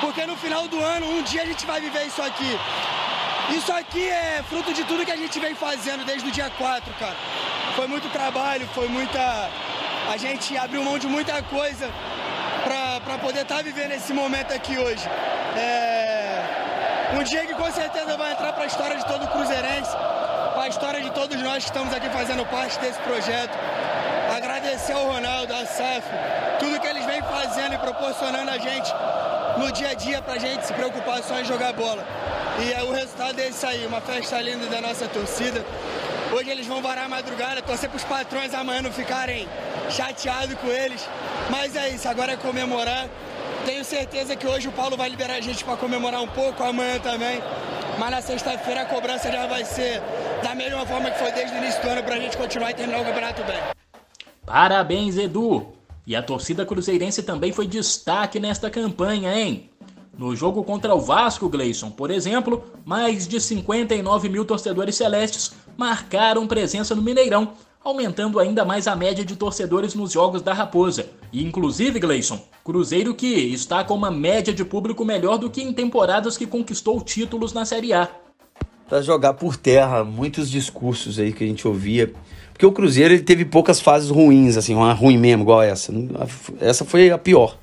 Porque 0.00 0.26
no 0.26 0.36
final 0.36 0.68
do 0.68 0.80
ano, 0.80 1.06
um 1.06 1.22
dia 1.22 1.42
a 1.42 1.46
gente 1.46 1.66
vai 1.66 1.80
viver 1.80 2.06
isso 2.06 2.22
aqui. 2.22 2.58
Isso 3.50 3.72
aqui 3.72 4.06
é 4.06 4.42
fruto 4.48 4.74
de 4.74 4.84
tudo 4.84 5.04
que 5.04 5.10
a 5.10 5.16
gente 5.16 5.40
vem 5.40 5.54
fazendo 5.54 6.04
desde 6.04 6.28
o 6.28 6.30
dia 6.30 6.50
4, 6.50 6.92
cara. 6.94 7.16
Foi 7.74 7.86
muito 7.86 8.08
trabalho, 8.10 8.68
foi 8.74 8.88
muita. 8.88 9.20
A 10.12 10.16
gente 10.16 10.56
abriu 10.56 10.82
mão 10.84 10.98
de 10.98 11.06
muita 11.06 11.42
coisa 11.44 11.90
para 12.64 13.18
poder 13.18 13.42
estar 13.42 13.56
tá 13.56 13.62
vivendo 13.62 13.92
esse 13.92 14.12
momento 14.12 14.52
aqui 14.52 14.78
hoje. 14.78 15.08
É... 15.56 16.44
Um 17.18 17.22
dia 17.22 17.46
que 17.46 17.54
com 17.54 17.70
certeza 17.72 18.16
vai 18.18 18.32
entrar 18.32 18.52
para 18.52 18.64
a 18.64 18.66
história 18.66 18.96
de 18.96 19.06
todo 19.06 19.24
o 19.24 19.28
Cruzeirense, 19.28 19.92
para 19.92 20.64
a 20.64 20.68
história 20.68 21.00
de 21.00 21.10
todos 21.12 21.40
nós 21.40 21.64
que 21.64 21.70
estamos 21.70 21.94
aqui 21.94 22.08
fazendo 22.10 22.44
parte 22.46 22.78
desse 22.80 23.00
projeto. 23.00 23.56
Agradecer 24.36 24.92
ao 24.92 25.06
Ronaldo, 25.06 25.54
ao 25.54 25.64
SAF, 25.64 26.02
tudo 26.58 26.78
que 26.78 26.86
eles 26.86 27.04
vêm 27.06 27.22
fazendo 27.22 27.74
e 27.74 27.78
proporcionando 27.98 28.50
a 28.50 28.58
gente 28.58 28.94
no 29.58 29.72
dia 29.72 29.90
a 29.90 29.94
dia 29.94 30.22
para 30.22 30.34
a 30.34 30.38
gente 30.38 30.64
se 30.64 30.72
preocupar 30.72 31.22
só 31.22 31.38
em 31.40 31.44
jogar 31.44 31.72
bola. 31.72 32.06
E 32.60 32.72
é, 32.72 32.82
o 32.82 32.92
resultado 32.92 33.38
é 33.40 33.48
isso 33.48 33.66
aí, 33.66 33.84
uma 33.86 34.00
festa 34.00 34.40
linda 34.40 34.66
da 34.66 34.80
nossa 34.80 35.08
torcida. 35.08 35.64
Hoje 36.32 36.48
eles 36.50 36.66
vão 36.66 36.80
varar 36.80 37.06
a 37.06 37.08
madrugada, 37.08 37.60
torcer 37.60 37.88
para 37.88 37.96
os 37.96 38.04
patrões 38.04 38.54
amanhã 38.54 38.82
não 38.82 38.92
ficarem 38.92 39.48
chateados 39.90 40.54
com 40.56 40.68
eles. 40.68 41.08
Mas 41.50 41.74
é 41.74 41.88
isso, 41.88 42.08
agora 42.08 42.32
é 42.32 42.36
comemorar. 42.36 43.08
Tenho 43.64 43.84
certeza 43.84 44.36
que 44.36 44.46
hoje 44.46 44.68
o 44.68 44.72
Paulo 44.72 44.96
vai 44.96 45.08
liberar 45.08 45.34
a 45.34 45.40
gente 45.40 45.64
para 45.64 45.76
comemorar 45.76 46.22
um 46.22 46.28
pouco, 46.28 46.62
amanhã 46.62 46.98
também. 47.00 47.42
Mas 47.98 48.10
na 48.10 48.22
sexta-feira 48.22 48.82
a 48.82 48.86
cobrança 48.86 49.30
já 49.30 49.46
vai 49.46 49.64
ser 49.64 50.00
da 50.42 50.54
mesma 50.54 50.86
forma 50.86 51.10
que 51.10 51.18
foi 51.18 51.32
desde 51.32 51.54
o 51.54 51.58
início 51.58 51.82
do 51.82 51.88
ano 51.88 52.02
para 52.04 52.14
a 52.14 52.20
gente 52.20 52.36
continuar 52.36 52.70
e 52.70 52.74
terminar 52.74 53.00
o 53.00 53.04
campeonato 53.04 53.42
bem. 53.42 53.58
Parabéns, 54.46 55.16
Edu! 55.16 55.77
E 56.08 56.16
a 56.16 56.22
torcida 56.22 56.64
cruzeirense 56.64 57.22
também 57.22 57.52
foi 57.52 57.66
destaque 57.66 58.40
nesta 58.40 58.70
campanha, 58.70 59.38
hein? 59.38 59.68
No 60.16 60.34
jogo 60.34 60.64
contra 60.64 60.94
o 60.94 61.00
Vasco, 61.02 61.50
Gleison, 61.50 61.90
por 61.90 62.10
exemplo, 62.10 62.64
mais 62.82 63.28
de 63.28 63.38
59 63.38 64.30
mil 64.30 64.42
torcedores 64.46 64.96
celestes 64.96 65.52
marcaram 65.76 66.46
presença 66.46 66.94
no 66.94 67.02
Mineirão, 67.02 67.52
aumentando 67.84 68.40
ainda 68.40 68.64
mais 68.64 68.88
a 68.88 68.96
média 68.96 69.22
de 69.22 69.36
torcedores 69.36 69.94
nos 69.94 70.12
jogos 70.12 70.40
da 70.40 70.54
Raposa. 70.54 71.10
E 71.30 71.44
inclusive, 71.44 72.00
Gleison, 72.00 72.40
Cruzeiro 72.64 73.14
que 73.14 73.26
está 73.26 73.84
com 73.84 73.94
uma 73.94 74.10
média 74.10 74.54
de 74.54 74.64
público 74.64 75.04
melhor 75.04 75.36
do 75.36 75.50
que 75.50 75.60
em 75.60 75.74
temporadas 75.74 76.38
que 76.38 76.46
conquistou 76.46 77.02
títulos 77.02 77.52
na 77.52 77.66
Série 77.66 77.92
A. 77.92 78.08
Para 78.88 79.02
jogar 79.02 79.34
por 79.34 79.58
terra 79.58 80.02
muitos 80.02 80.50
discursos 80.50 81.18
aí 81.18 81.34
que 81.34 81.44
a 81.44 81.46
gente 81.46 81.68
ouvia, 81.68 82.14
porque 82.58 82.66
o 82.66 82.72
Cruzeiro 82.72 83.14
ele 83.14 83.22
teve 83.22 83.44
poucas 83.44 83.80
fases 83.80 84.10
ruins, 84.10 84.56
assim, 84.56 84.74
uma 84.74 84.92
ruim 84.92 85.16
mesmo, 85.16 85.44
igual 85.44 85.62
essa. 85.62 85.92
Essa 86.60 86.84
foi 86.84 87.08
a 87.08 87.16
pior, 87.16 87.56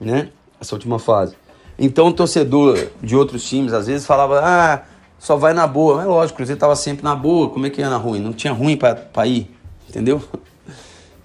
né? 0.00 0.30
Essa 0.60 0.74
última 0.74 0.98
fase. 0.98 1.36
Então 1.78 2.08
o 2.08 2.12
torcedor 2.12 2.88
de 3.00 3.14
outros 3.14 3.48
times 3.48 3.72
às 3.72 3.86
vezes 3.86 4.04
falava, 4.04 4.40
ah, 4.42 4.82
só 5.16 5.36
vai 5.36 5.52
na 5.52 5.64
boa. 5.64 5.98
Mas 5.98 6.06
lógico, 6.06 6.34
o 6.34 6.36
Cruzeiro 6.38 6.56
estava 6.56 6.74
sempre 6.74 7.04
na 7.04 7.14
boa, 7.14 7.50
como 7.50 7.66
é 7.66 7.70
que 7.70 7.80
ia 7.80 7.88
na 7.88 7.96
ruim? 7.96 8.18
Não 8.18 8.32
tinha 8.32 8.52
ruim 8.52 8.76
para 8.76 9.26
ir, 9.26 9.48
entendeu? 9.88 10.20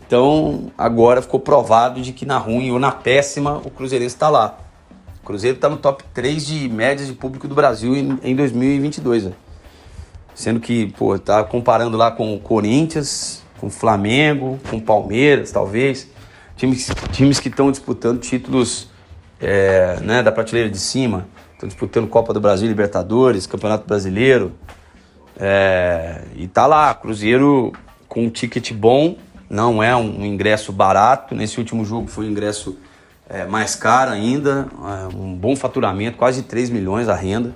Então 0.05 0.71
agora 0.77 1.21
ficou 1.21 1.37
provado 1.37 1.99
de 1.99 2.13
que 2.13 2.25
na 2.25 2.37
ruim 2.37 2.71
ou 2.71 2.79
na 2.79 2.93
péssima 2.93 3.61
o 3.65 3.69
Cruzeirense 3.69 4.15
está 4.15 4.29
lá. 4.29 4.57
O 5.21 5.25
Cruzeiro 5.25 5.57
está 5.57 5.67
no 5.67 5.75
top 5.75 6.01
3 6.13 6.45
de 6.45 6.69
médias 6.69 7.09
de 7.09 7.13
público 7.13 7.45
do 7.45 7.53
Brasil 7.53 7.93
em, 7.93 8.17
em 8.23 8.33
2022. 8.33 9.25
Né? 9.25 9.31
Sendo 10.37 10.59
que, 10.59 10.93
pô, 10.95 11.17
tá 11.17 11.43
comparando 11.43 11.97
lá 11.97 12.11
com 12.11 12.35
o 12.35 12.39
Corinthians, 12.39 13.41
com 13.59 13.65
o 13.65 13.69
Flamengo, 13.71 14.59
com 14.69 14.77
o 14.77 14.81
Palmeiras, 14.81 15.51
talvez. 15.51 16.07
Times, 16.55 16.91
times 17.11 17.39
que 17.39 17.47
estão 17.49 17.71
disputando 17.71 18.19
títulos 18.19 18.87
é, 19.41 19.99
né, 19.99 20.21
da 20.21 20.31
prateleira 20.31 20.69
de 20.69 20.77
cima. 20.77 21.27
Estão 21.53 21.67
disputando 21.67 22.07
Copa 22.07 22.35
do 22.35 22.39
Brasil, 22.39 22.67
Libertadores, 22.67 23.47
Campeonato 23.47 23.87
Brasileiro. 23.87 24.51
É, 25.39 26.21
e 26.35 26.47
tá 26.47 26.67
lá, 26.67 26.93
Cruzeiro 26.93 27.73
com 28.07 28.25
um 28.25 28.29
ticket 28.29 28.73
bom, 28.73 29.17
não 29.49 29.81
é 29.81 29.95
um, 29.95 30.23
ingresso 30.23 30.71
barato. 30.71 31.33
Nesse 31.33 31.57
último 31.57 31.83
jogo 31.83 32.09
foi 32.09 32.27
um 32.27 32.29
ingresso 32.29 32.77
é, 33.27 33.43
mais 33.47 33.73
caro 33.73 34.11
ainda, 34.11 34.67
é, 34.71 35.15
um 35.17 35.33
bom 35.33 35.55
faturamento, 35.55 36.15
quase 36.15 36.43
3 36.43 36.69
milhões 36.69 37.09
a 37.09 37.15
renda. 37.15 37.55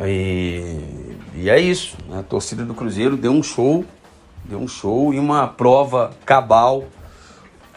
E, 0.00 1.16
e 1.34 1.48
é 1.48 1.58
isso, 1.58 1.96
né? 2.08 2.18
a 2.18 2.22
torcida 2.22 2.64
do 2.64 2.74
Cruzeiro 2.74 3.16
deu 3.16 3.32
um 3.32 3.42
show, 3.42 3.84
deu 4.44 4.58
um 4.58 4.68
show 4.68 5.14
e 5.14 5.18
uma 5.18 5.46
prova 5.46 6.12
cabal 6.24 6.84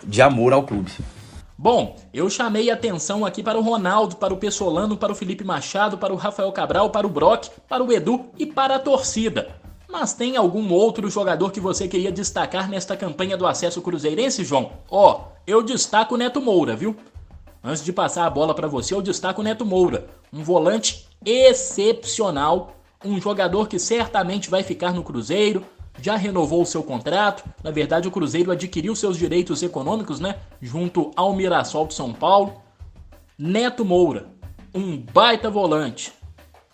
de 0.03 0.22
amor 0.22 0.53
ao 0.53 0.63
clube. 0.63 0.91
Bom, 1.57 1.97
eu 2.13 2.30
chamei 2.30 2.72
atenção 2.72 3.26
aqui 3.26 3.43
para 3.43 3.57
o 3.57 3.61
Ronaldo, 3.61 4.15
para 4.15 4.34
o 4.34 4.38
Pessolano, 4.38 4.95
para 4.95 5.11
o 5.11 5.15
Felipe 5.15 5.43
Machado, 5.43 5.97
para 5.97 6.13
o 6.13 6.15
Rafael 6.15 6.51
Cabral, 6.53 6.89
para 6.89 7.05
o 7.05 7.09
Brock, 7.09 7.49
para 7.67 7.84
o 7.84 7.91
Edu 7.91 8.28
e 8.38 8.45
para 8.45 8.76
a 8.76 8.80
torcida. 8.80 9.55
Mas 9.89 10.13
tem 10.13 10.38
algum 10.38 10.72
outro 10.72 11.09
jogador 11.09 11.51
que 11.51 11.59
você 11.59 11.88
queria 11.88 12.11
destacar 12.11 12.70
nesta 12.70 12.95
campanha 12.95 13.36
do 13.36 13.45
acesso 13.45 13.82
cruzeirense, 13.82 14.45
João? 14.45 14.72
Ó, 14.89 15.11
oh, 15.11 15.22
eu 15.45 15.63
destaco 15.63 16.15
o 16.15 16.17
Neto 16.17 16.39
Moura, 16.39 16.76
viu? 16.76 16.95
Antes 17.64 17.84
de 17.84 17.91
passar 17.91 18.26
a 18.26 18.30
bola 18.30 18.55
para 18.55 18.68
você, 18.68 18.93
eu 18.93 19.01
destaco 19.01 19.41
o 19.41 19.43
Neto 19.43 19.66
Moura, 19.66 20.07
um 20.32 20.43
volante 20.43 21.07
excepcional, 21.26 22.76
um 23.03 23.20
jogador 23.20 23.68
que 23.68 23.78
certamente 23.78 24.49
vai 24.49 24.64
ficar 24.64 24.93
no 24.93 25.03
Cruzeiro, 25.03 25.66
já 26.01 26.16
renovou 26.16 26.62
o 26.62 26.66
seu 26.66 26.82
contrato. 26.82 27.43
Na 27.62 27.72
verdade, 27.72 28.07
o 28.07 28.12
Cruzeiro 28.12 28.51
adquiriu 28.51 28.95
seus 28.95 29.18
direitos 29.18 29.62
econômicos, 29.62 30.22
né? 30.22 30.38
Junto 30.62 31.12
ao 31.18 31.36
Mirassol 31.36 31.88
de 31.88 31.93
São 31.93 32.14
Paulo. 32.14 32.62
Neto 33.38 33.84
Moura, 33.84 34.28
um 34.74 34.97
baita 34.97 35.49
volante. 35.49 36.14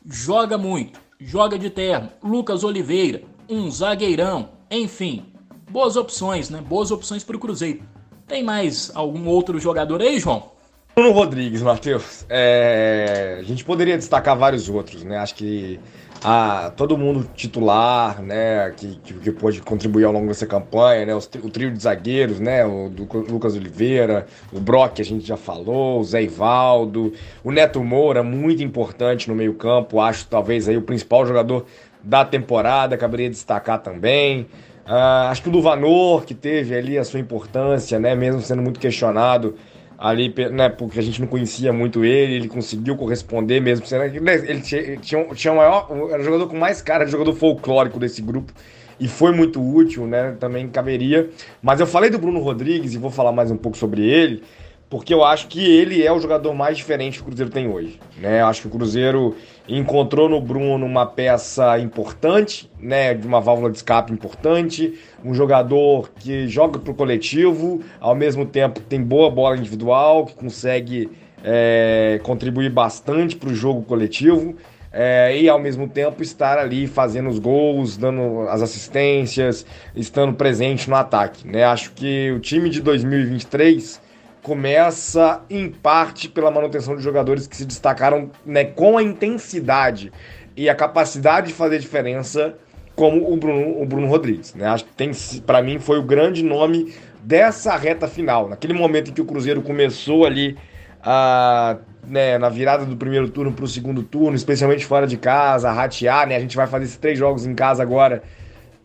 Joga 0.05 0.57
muito, 0.57 0.99
joga 1.19 1.57
de 1.57 1.71
terno. 1.71 2.09
Lucas 2.23 2.63
Oliveira, 2.63 3.23
um 3.49 3.71
zagueirão. 3.71 4.49
Enfim, 4.69 5.25
boas 5.71 5.95
opções, 5.95 6.51
né? 6.51 6.61
Boas 6.61 6.91
opções 6.91 7.23
para 7.23 7.35
o 7.35 7.39
Cruzeiro. 7.39 7.83
Tem 8.27 8.43
mais 8.43 8.91
algum 8.95 9.27
outro 9.27 9.59
jogador 9.59 10.01
aí, 10.01 10.19
João? 10.19 10.54
Bruno 10.95 11.11
Rodrigues, 11.11 11.61
Matheus. 11.61 12.25
É... 12.29 13.35
A 13.39 13.43
gente 13.43 13.65
poderia 13.65 13.97
destacar 13.97 14.37
vários 14.37 14.69
outros, 14.69 15.03
né? 15.03 15.17
Acho 15.17 15.35
que 15.35 15.77
a 16.23 16.71
todo 16.75 16.97
mundo 16.97 17.27
titular, 17.35 18.21
né, 18.21 18.71
que, 18.77 18.95
que, 19.03 19.13
que, 19.13 19.31
pôde 19.31 19.61
contribuir 19.61 20.05
ao 20.05 20.13
longo 20.13 20.27
dessa 20.27 20.45
campanha, 20.47 21.05
né, 21.05 21.13
o, 21.13 21.17
o 21.17 21.49
trio 21.49 21.69
de 21.69 21.83
zagueiros, 21.83 22.39
né, 22.39 22.65
o 22.65 22.89
do 22.89 23.03
Lucas 23.29 23.55
Oliveira, 23.55 24.25
o 24.51 24.59
Brock 24.59 25.01
a 25.01 25.03
gente 25.03 25.27
já 25.27 25.37
falou, 25.37 25.99
o 25.99 26.03
Zé 26.03 26.23
Ivaldo, 26.23 27.13
o 27.43 27.51
Neto 27.51 27.83
Moura, 27.83 28.23
muito 28.23 28.63
importante 28.63 29.27
no 29.27 29.35
meio 29.35 29.53
campo, 29.53 29.99
acho 29.99 30.25
talvez 30.27 30.67
aí 30.67 30.77
o 30.77 30.81
principal 30.81 31.27
jogador 31.27 31.65
da 32.01 32.23
temporada, 32.25 32.97
caberia 32.97 33.29
destacar 33.29 33.83
também. 33.83 34.47
Uh, 34.87 35.29
acho 35.29 35.41
que 35.41 35.49
o 35.49 35.51
Luvanor, 35.51 36.23
que 36.25 36.33
teve 36.33 36.75
ali 36.75 36.97
a 36.97 37.03
sua 37.03 37.19
importância, 37.19 37.99
né, 37.99 38.15
mesmo 38.15 38.41
sendo 38.41 38.61
muito 38.61 38.79
questionado, 38.79 39.55
ali, 39.97 40.33
né, 40.51 40.69
porque 40.69 40.99
a 40.99 41.01
gente 41.01 41.21
não 41.21 41.27
conhecia 41.27 41.71
muito 41.71 42.03
ele, 42.03 42.35
ele 42.35 42.47
conseguiu 42.47 42.95
corresponder 42.95 43.59
mesmo, 43.59 43.85
que 43.85 44.19
né, 44.19 44.35
ele 44.35 44.61
tinha, 44.61 44.97
tinha, 45.33 45.51
o 45.51 45.55
maior, 45.55 45.87
era 46.11 46.21
o 46.21 46.23
jogador 46.23 46.47
com 46.47 46.57
mais 46.57 46.81
cara 46.81 47.05
jogador 47.05 47.33
folclórico 47.33 47.99
desse 47.99 48.21
grupo 48.21 48.53
e 48.99 49.07
foi 49.07 49.31
muito 49.31 49.61
útil, 49.61 50.07
né, 50.07 50.35
também 50.39 50.67
caberia. 50.69 51.29
Mas 51.61 51.79
eu 51.79 51.87
falei 51.87 52.09
do 52.09 52.17
Bruno 52.17 52.39
Rodrigues 52.39 52.93
e 52.93 52.97
vou 52.97 53.11
falar 53.11 53.31
mais 53.31 53.51
um 53.51 53.57
pouco 53.57 53.77
sobre 53.77 54.03
ele, 54.05 54.43
porque 54.89 55.13
eu 55.13 55.23
acho 55.23 55.47
que 55.47 55.59
ele 55.59 56.03
é 56.03 56.11
o 56.11 56.19
jogador 56.19 56.53
mais 56.53 56.77
diferente 56.77 57.17
que 57.17 57.23
o 57.23 57.25
Cruzeiro 57.25 57.51
tem 57.51 57.67
hoje. 57.67 57.99
Né? 58.17 58.41
Acho 58.43 58.61
que 58.61 58.67
o 58.67 58.69
Cruzeiro 58.69 59.35
encontrou 59.67 60.29
no 60.29 60.39
Bruno 60.39 60.85
uma 60.85 61.05
peça 61.05 61.79
importante, 61.79 62.69
né? 62.79 63.13
de 63.13 63.25
uma 63.25 63.41
válvula 63.41 63.71
de 63.71 63.77
escape 63.77 64.13
importante, 64.13 64.93
um 65.23 65.33
jogador 65.33 66.11
que 66.19 66.47
joga 66.47 66.77
para 66.79 66.91
o 66.91 66.95
coletivo, 66.95 67.81
ao 67.99 68.15
mesmo 68.15 68.45
tempo 68.45 68.79
tem 68.79 69.01
boa 69.01 69.29
bola 69.29 69.57
individual, 69.57 70.25
que 70.25 70.35
consegue 70.35 71.09
é, 71.43 72.19
contribuir 72.23 72.69
bastante 72.69 73.35
para 73.35 73.49
o 73.49 73.55
jogo 73.55 73.81
coletivo. 73.81 74.55
É, 74.97 75.37
e 75.37 75.49
ao 75.49 75.59
mesmo 75.59 75.89
tempo 75.89 76.23
estar 76.23 76.57
ali 76.57 76.87
fazendo 76.87 77.27
os 77.27 77.37
gols, 77.37 77.97
dando 77.97 78.47
as 78.47 78.61
assistências, 78.61 79.65
estando 79.93 80.33
presente 80.33 80.89
no 80.89 80.95
ataque. 80.95 81.45
Né? 81.45 81.65
Acho 81.65 81.91
que 81.91 82.31
o 82.31 82.39
time 82.39 82.69
de 82.69 82.81
2023 82.81 84.04
começa 84.45 85.41
em 85.49 85.67
parte 85.71 86.29
pela 86.29 86.51
manutenção 86.51 86.95
de 86.95 87.01
jogadores 87.01 87.47
que 87.47 87.57
se 87.57 87.65
destacaram 87.65 88.29
né, 88.45 88.63
com 88.63 88.95
a 88.95 89.01
intensidade 89.01 90.11
e 90.55 90.69
a 90.69 90.75
capacidade 90.75 91.47
de 91.47 91.53
fazer 91.53 91.79
diferença 91.79 92.53
como 92.95 93.33
o 93.33 93.35
Bruno, 93.37 93.81
o 93.81 93.85
Bruno 93.87 94.05
Rodrigues. 94.05 94.53
Né? 94.53 94.67
Acho 94.67 94.85
que 94.85 94.93
tem, 94.93 95.11
para 95.47 95.63
mim, 95.63 95.79
foi 95.79 95.97
o 95.97 96.03
grande 96.03 96.43
nome 96.43 96.93
dessa 97.23 97.75
reta 97.75 98.07
final. 98.07 98.47
Naquele 98.47 98.73
momento 98.73 99.09
em 99.09 99.15
que 99.15 99.21
o 99.21 99.25
Cruzeiro 99.25 99.63
começou 99.63 100.27
ali 100.27 100.55
a, 101.01 101.77
né, 102.07 102.37
na 102.37 102.47
virada 102.47 102.85
do 102.85 102.95
primeiro 102.95 103.27
turno 103.29 103.51
para 103.51 103.65
o 103.65 103.67
segundo 103.67 104.03
turno, 104.03 104.35
especialmente 104.35 104.85
fora 104.85 105.07
de 105.07 105.17
casa, 105.17 105.71
a 105.71 105.73
ratear, 105.73 106.27
né? 106.27 106.35
A 106.35 106.39
gente 106.39 106.55
vai 106.55 106.67
fazer 106.67 106.85
esses 106.85 106.97
três 106.97 107.17
jogos 107.17 107.47
em 107.47 107.55
casa 107.55 107.81
agora 107.81 108.21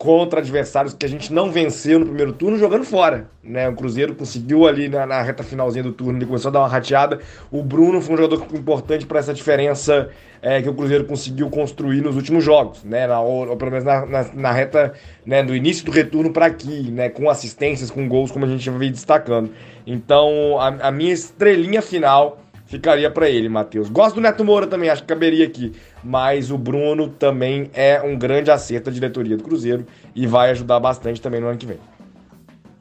contra 0.01 0.39
adversários 0.39 0.95
que 0.95 1.05
a 1.05 1.09
gente 1.09 1.31
não 1.31 1.51
venceu 1.51 1.99
no 1.99 2.07
primeiro 2.07 2.33
turno 2.33 2.57
jogando 2.57 2.83
fora. 2.83 3.29
Né? 3.43 3.69
O 3.69 3.75
Cruzeiro 3.75 4.15
conseguiu 4.15 4.67
ali 4.67 4.89
na, 4.89 5.05
na 5.05 5.21
reta 5.21 5.43
finalzinha 5.43 5.83
do 5.83 5.91
turno, 5.91 6.17
ele 6.17 6.25
começou 6.25 6.49
a 6.49 6.51
dar 6.51 6.59
uma 6.61 6.67
rateada. 6.67 7.19
O 7.51 7.61
Bruno 7.61 8.01
foi 8.01 8.15
um 8.15 8.17
jogador 8.17 8.47
importante 8.51 9.05
para 9.05 9.19
essa 9.19 9.31
diferença 9.31 10.09
é, 10.41 10.59
que 10.59 10.67
o 10.67 10.73
Cruzeiro 10.73 11.05
conseguiu 11.05 11.51
construir 11.51 12.01
nos 12.01 12.15
últimos 12.15 12.43
jogos, 12.43 12.83
né? 12.83 13.05
Na, 13.05 13.21
ou, 13.21 13.47
ou 13.47 13.55
pelo 13.55 13.69
menos 13.69 13.85
na, 13.85 14.03
na, 14.07 14.33
na, 14.33 14.51
reta 14.51 14.91
né, 15.23 15.43
do 15.43 15.55
início 15.55 15.85
do 15.85 15.91
retorno 15.91 16.33
para 16.33 16.47
aqui, 16.47 16.89
né? 16.89 17.07
com 17.07 17.29
assistências, 17.29 17.91
com 17.91 18.09
gols, 18.09 18.31
como 18.31 18.45
a 18.45 18.47
gente 18.47 18.65
já 18.65 18.71
veio 18.71 18.91
destacando. 18.91 19.51
Então, 19.85 20.59
a, 20.59 20.87
a 20.87 20.91
minha 20.91 21.13
estrelinha 21.13 21.79
final 21.83 22.39
ficaria 22.71 23.11
para 23.11 23.29
ele, 23.29 23.49
Matheus. 23.49 23.89
Gosto 23.89 24.15
do 24.15 24.21
Neto 24.21 24.45
Moura 24.45 24.65
também, 24.65 24.89
acho 24.89 25.01
que 25.01 25.07
caberia 25.07 25.45
aqui. 25.45 25.73
Mas 26.01 26.49
o 26.49 26.57
Bruno 26.57 27.09
também 27.09 27.69
é 27.73 28.01
um 28.01 28.17
grande 28.17 28.49
acerto 28.49 28.85
da 28.85 28.93
diretoria 28.93 29.35
do 29.35 29.43
Cruzeiro 29.43 29.85
e 30.15 30.25
vai 30.25 30.51
ajudar 30.51 30.79
bastante 30.79 31.19
também 31.19 31.41
no 31.41 31.47
ano 31.47 31.57
que 31.57 31.65
vem. 31.65 31.77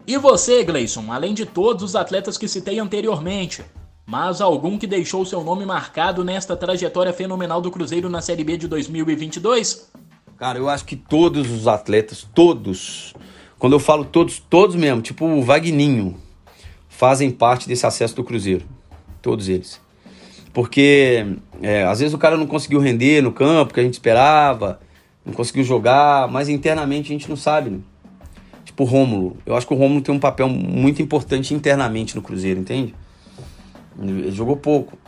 E 0.06 0.16
você, 0.16 0.62
Gleison, 0.62 1.12
além 1.12 1.34
de 1.34 1.44
todos 1.44 1.82
os 1.82 1.96
atletas 1.96 2.38
que 2.38 2.48
citei 2.48 2.78
anteriormente, 2.78 3.64
mas 4.06 4.40
algum 4.40 4.78
que 4.78 4.86
deixou 4.86 5.26
seu 5.26 5.42
nome 5.42 5.66
marcado 5.66 6.24
nesta 6.24 6.56
trajetória 6.56 7.12
fenomenal 7.12 7.60
do 7.60 7.70
Cruzeiro 7.70 8.08
na 8.08 8.22
Série 8.22 8.44
B 8.44 8.56
de 8.56 8.68
2022? 8.68 9.90
Cara, 10.36 10.58
eu 10.58 10.68
acho 10.68 10.84
que 10.84 10.96
todos 10.96 11.50
os 11.50 11.66
atletas, 11.66 12.26
todos, 12.34 13.12
quando 13.58 13.74
eu 13.74 13.80
falo 13.80 14.04
todos, 14.04 14.38
todos 14.38 14.74
mesmo, 14.76 15.02
tipo 15.02 15.26
o 15.26 15.42
Vagninho, 15.42 16.16
fazem 16.88 17.30
parte 17.30 17.68
desse 17.68 17.86
acesso 17.86 18.16
do 18.16 18.24
Cruzeiro. 18.24 18.64
Todos 19.22 19.48
eles. 19.48 19.80
Porque 20.52 21.26
é, 21.62 21.84
às 21.84 22.00
vezes 22.00 22.14
o 22.14 22.18
cara 22.18 22.36
não 22.36 22.46
conseguiu 22.46 22.80
render 22.80 23.22
no 23.22 23.32
campo 23.32 23.72
que 23.72 23.80
a 23.80 23.82
gente 23.82 23.94
esperava, 23.94 24.80
não 25.24 25.32
conseguiu 25.32 25.62
jogar, 25.62 26.28
mas 26.28 26.48
internamente 26.48 27.10
a 27.10 27.12
gente 27.12 27.28
não 27.28 27.36
sabe. 27.36 27.70
Né? 27.70 27.78
Tipo 28.64 28.82
o 28.82 28.86
Rômulo. 28.86 29.36
Eu 29.46 29.56
acho 29.56 29.66
que 29.66 29.72
o 29.72 29.76
Rômulo 29.76 30.00
tem 30.00 30.14
um 30.14 30.18
papel 30.18 30.48
muito 30.48 31.00
importante 31.00 31.54
internamente 31.54 32.16
no 32.16 32.22
Cruzeiro, 32.22 32.60
entende? 32.60 32.94
Ele 33.98 34.30
jogou 34.32 34.56
pouco. 34.56 34.98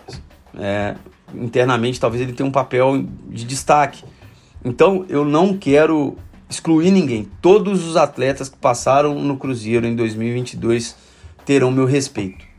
É, 0.57 0.95
internamente 1.35 1.99
talvez 1.99 2.23
ele 2.23 2.35
tenha 2.35 2.49
um 2.49 2.53
papel 2.53 3.05
de 3.29 3.45
destaque. 3.45 4.05
Então 4.65 5.05
eu 5.09 5.25
não 5.25 5.57
quero 5.57 6.17
excluir 6.49 6.93
ninguém. 6.93 7.27
Todos 7.41 7.85
os 7.85 7.97
atletas 7.97 8.49
que 8.49 8.57
passaram 8.59 9.15
no 9.15 9.37
Cruzeiro 9.37 9.87
em 9.87 9.97
2022 9.97 10.95
terão 11.45 11.71
meu 11.73 11.87
respeito 11.87 12.52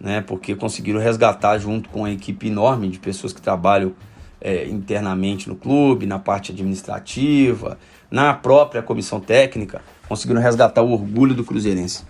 né? 0.00 0.20
Porque 0.20 0.54
conseguiram 0.54 0.98
resgatar 0.98 1.58
junto 1.58 1.88
com 1.90 2.00
uma 2.00 2.10
equipe 2.10 2.48
enorme 2.48 2.88
de 2.88 2.98
pessoas 2.98 3.32
que 3.32 3.42
trabalham 3.42 3.92
é, 4.40 4.66
internamente 4.66 5.48
no 5.48 5.54
clube, 5.54 6.06
na 6.06 6.18
parte 6.18 6.52
administrativa, 6.52 7.78
na 8.10 8.32
própria 8.32 8.82
comissão 8.82 9.20
técnica, 9.20 9.82
conseguiram 10.08 10.40
resgatar 10.40 10.82
o 10.82 10.92
orgulho 10.92 11.34
do 11.34 11.44
Cruzeirense. 11.44 12.04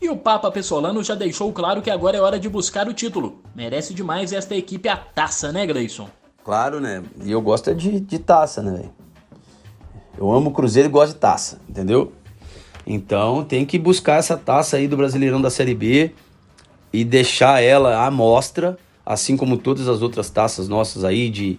E 0.00 0.08
o 0.08 0.16
Papa 0.16 0.50
Pessolano 0.50 1.02
já 1.02 1.14
deixou 1.14 1.52
claro 1.52 1.82
que 1.82 1.90
agora 1.90 2.16
é 2.16 2.20
hora 2.20 2.38
de 2.38 2.48
buscar 2.48 2.88
o 2.88 2.92
título. 2.92 3.40
Merece 3.54 3.94
demais 3.94 4.32
esta 4.32 4.54
equipe 4.54 4.88
a 4.88 4.96
taça, 4.96 5.50
né, 5.50 5.66
Gleison? 5.66 6.08
Claro, 6.44 6.80
né? 6.80 7.02
E 7.24 7.30
eu 7.30 7.42
gosto 7.42 7.74
de, 7.74 8.00
de 8.00 8.18
taça, 8.18 8.62
né, 8.62 8.72
velho? 8.72 8.90
Eu 10.16 10.32
amo 10.32 10.50
o 10.50 10.52
Cruzeiro 10.52 10.88
e 10.88 10.92
gosto 10.92 11.14
de 11.14 11.18
taça, 11.18 11.60
entendeu? 11.68 12.12
Então 12.86 13.44
tem 13.44 13.66
que 13.66 13.78
buscar 13.78 14.16
essa 14.18 14.36
taça 14.36 14.76
aí 14.76 14.88
do 14.88 14.96
Brasileirão 14.96 15.40
da 15.40 15.50
Série 15.50 15.74
B 15.74 16.12
e 16.92 17.04
deixar 17.04 17.62
ela 17.62 18.06
à 18.06 18.10
mostra, 18.10 18.78
assim 19.04 19.36
como 19.36 19.56
todas 19.56 19.88
as 19.88 20.02
outras 20.02 20.30
taças 20.30 20.68
nossas 20.68 21.04
aí 21.04 21.30
de 21.30 21.58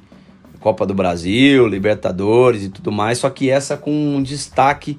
Copa 0.60 0.86
do 0.86 0.94
Brasil, 0.94 1.68
Libertadores 1.68 2.64
e 2.64 2.70
tudo 2.70 2.92
mais, 2.92 3.20
só 3.20 3.30
que 3.30 3.50
essa 3.50 3.78
com 3.78 3.92
um 3.92 4.22
destaque 4.22 4.98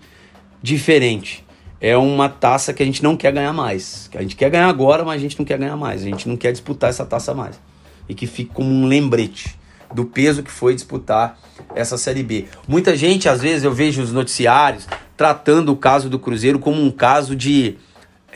diferente. 0.62 1.44
É 1.80 1.96
uma 1.96 2.28
taça 2.28 2.74
que 2.74 2.82
a 2.82 2.86
gente 2.86 3.02
não 3.02 3.16
quer 3.16 3.32
ganhar 3.32 3.52
mais. 3.54 4.08
Que 4.10 4.18
a 4.18 4.22
gente 4.22 4.36
quer 4.36 4.50
ganhar 4.50 4.68
agora, 4.68 5.02
mas 5.02 5.16
a 5.16 5.22
gente 5.22 5.38
não 5.38 5.46
quer 5.46 5.58
ganhar 5.58 5.76
mais. 5.76 6.02
A 6.02 6.04
gente 6.04 6.28
não 6.28 6.36
quer 6.36 6.52
disputar 6.52 6.90
essa 6.90 7.06
taça 7.06 7.32
mais. 7.32 7.58
E 8.06 8.14
que 8.14 8.26
fique 8.26 8.52
como 8.52 8.70
um 8.70 8.86
lembrete 8.86 9.58
do 9.94 10.04
peso 10.04 10.42
que 10.42 10.50
foi 10.50 10.74
disputar 10.74 11.38
essa 11.74 11.96
Série 11.96 12.22
B. 12.22 12.44
Muita 12.68 12.94
gente, 12.96 13.28
às 13.28 13.40
vezes, 13.40 13.64
eu 13.64 13.72
vejo 13.72 14.02
os 14.02 14.12
noticiários 14.12 14.86
tratando 15.16 15.72
o 15.72 15.76
caso 15.76 16.08
do 16.08 16.18
Cruzeiro 16.18 16.58
como 16.58 16.82
um 16.82 16.90
caso 16.90 17.34
de 17.34 17.76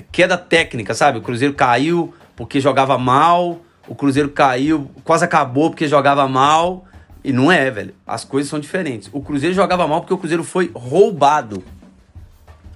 queda 0.03 0.37
técnica, 0.37 0.95
sabe? 0.95 1.19
O 1.19 1.23
Cruzeiro 1.23 1.55
caiu 1.55 2.15
porque 2.37 2.61
jogava 2.61 2.99
mal, 2.99 3.61
o 3.87 3.95
Cruzeiro 3.95 4.31
caiu, 4.31 4.91
quase 5.05 5.25
acabou 5.25 5.71
porque 5.71 5.87
jogava 5.87 6.27
mal. 6.27 6.85
E 7.23 7.33
não 7.33 7.51
é, 7.51 7.71
velho. 7.71 7.95
As 8.07 8.23
coisas 8.25 8.51
são 8.51 8.61
diferentes. 8.61 9.09
O 9.13 9.23
Cruzeiro 9.23 9.55
jogava 9.55 9.87
mal 9.89 10.01
porque 10.01 10.13
o 10.13 10.19
Cruzeiro 10.19 10.45
foi 10.45 10.71
roubado. 10.75 11.63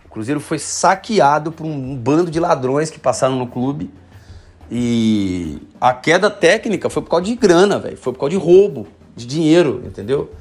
O 0.06 0.08
Cruzeiro 0.08 0.40
foi 0.40 0.58
saqueado 0.58 1.52
por 1.52 1.66
um 1.66 1.94
bando 1.94 2.30
de 2.30 2.40
ladrões 2.40 2.88
que 2.88 2.98
passaram 2.98 3.36
no 3.36 3.46
clube. 3.46 3.90
E 4.70 5.58
a 5.80 5.92
queda 5.92 6.30
técnica 6.30 6.88
foi 6.88 7.02
por 7.02 7.10
causa 7.10 7.26
de 7.26 7.34
grana, 7.34 7.78
velho. 7.78 7.96
Foi 7.96 8.12
por 8.12 8.20
causa 8.20 8.30
de 8.30 8.42
roubo, 8.42 8.86
de 9.14 9.26
dinheiro, 9.26 9.82
entendeu? 9.84 10.32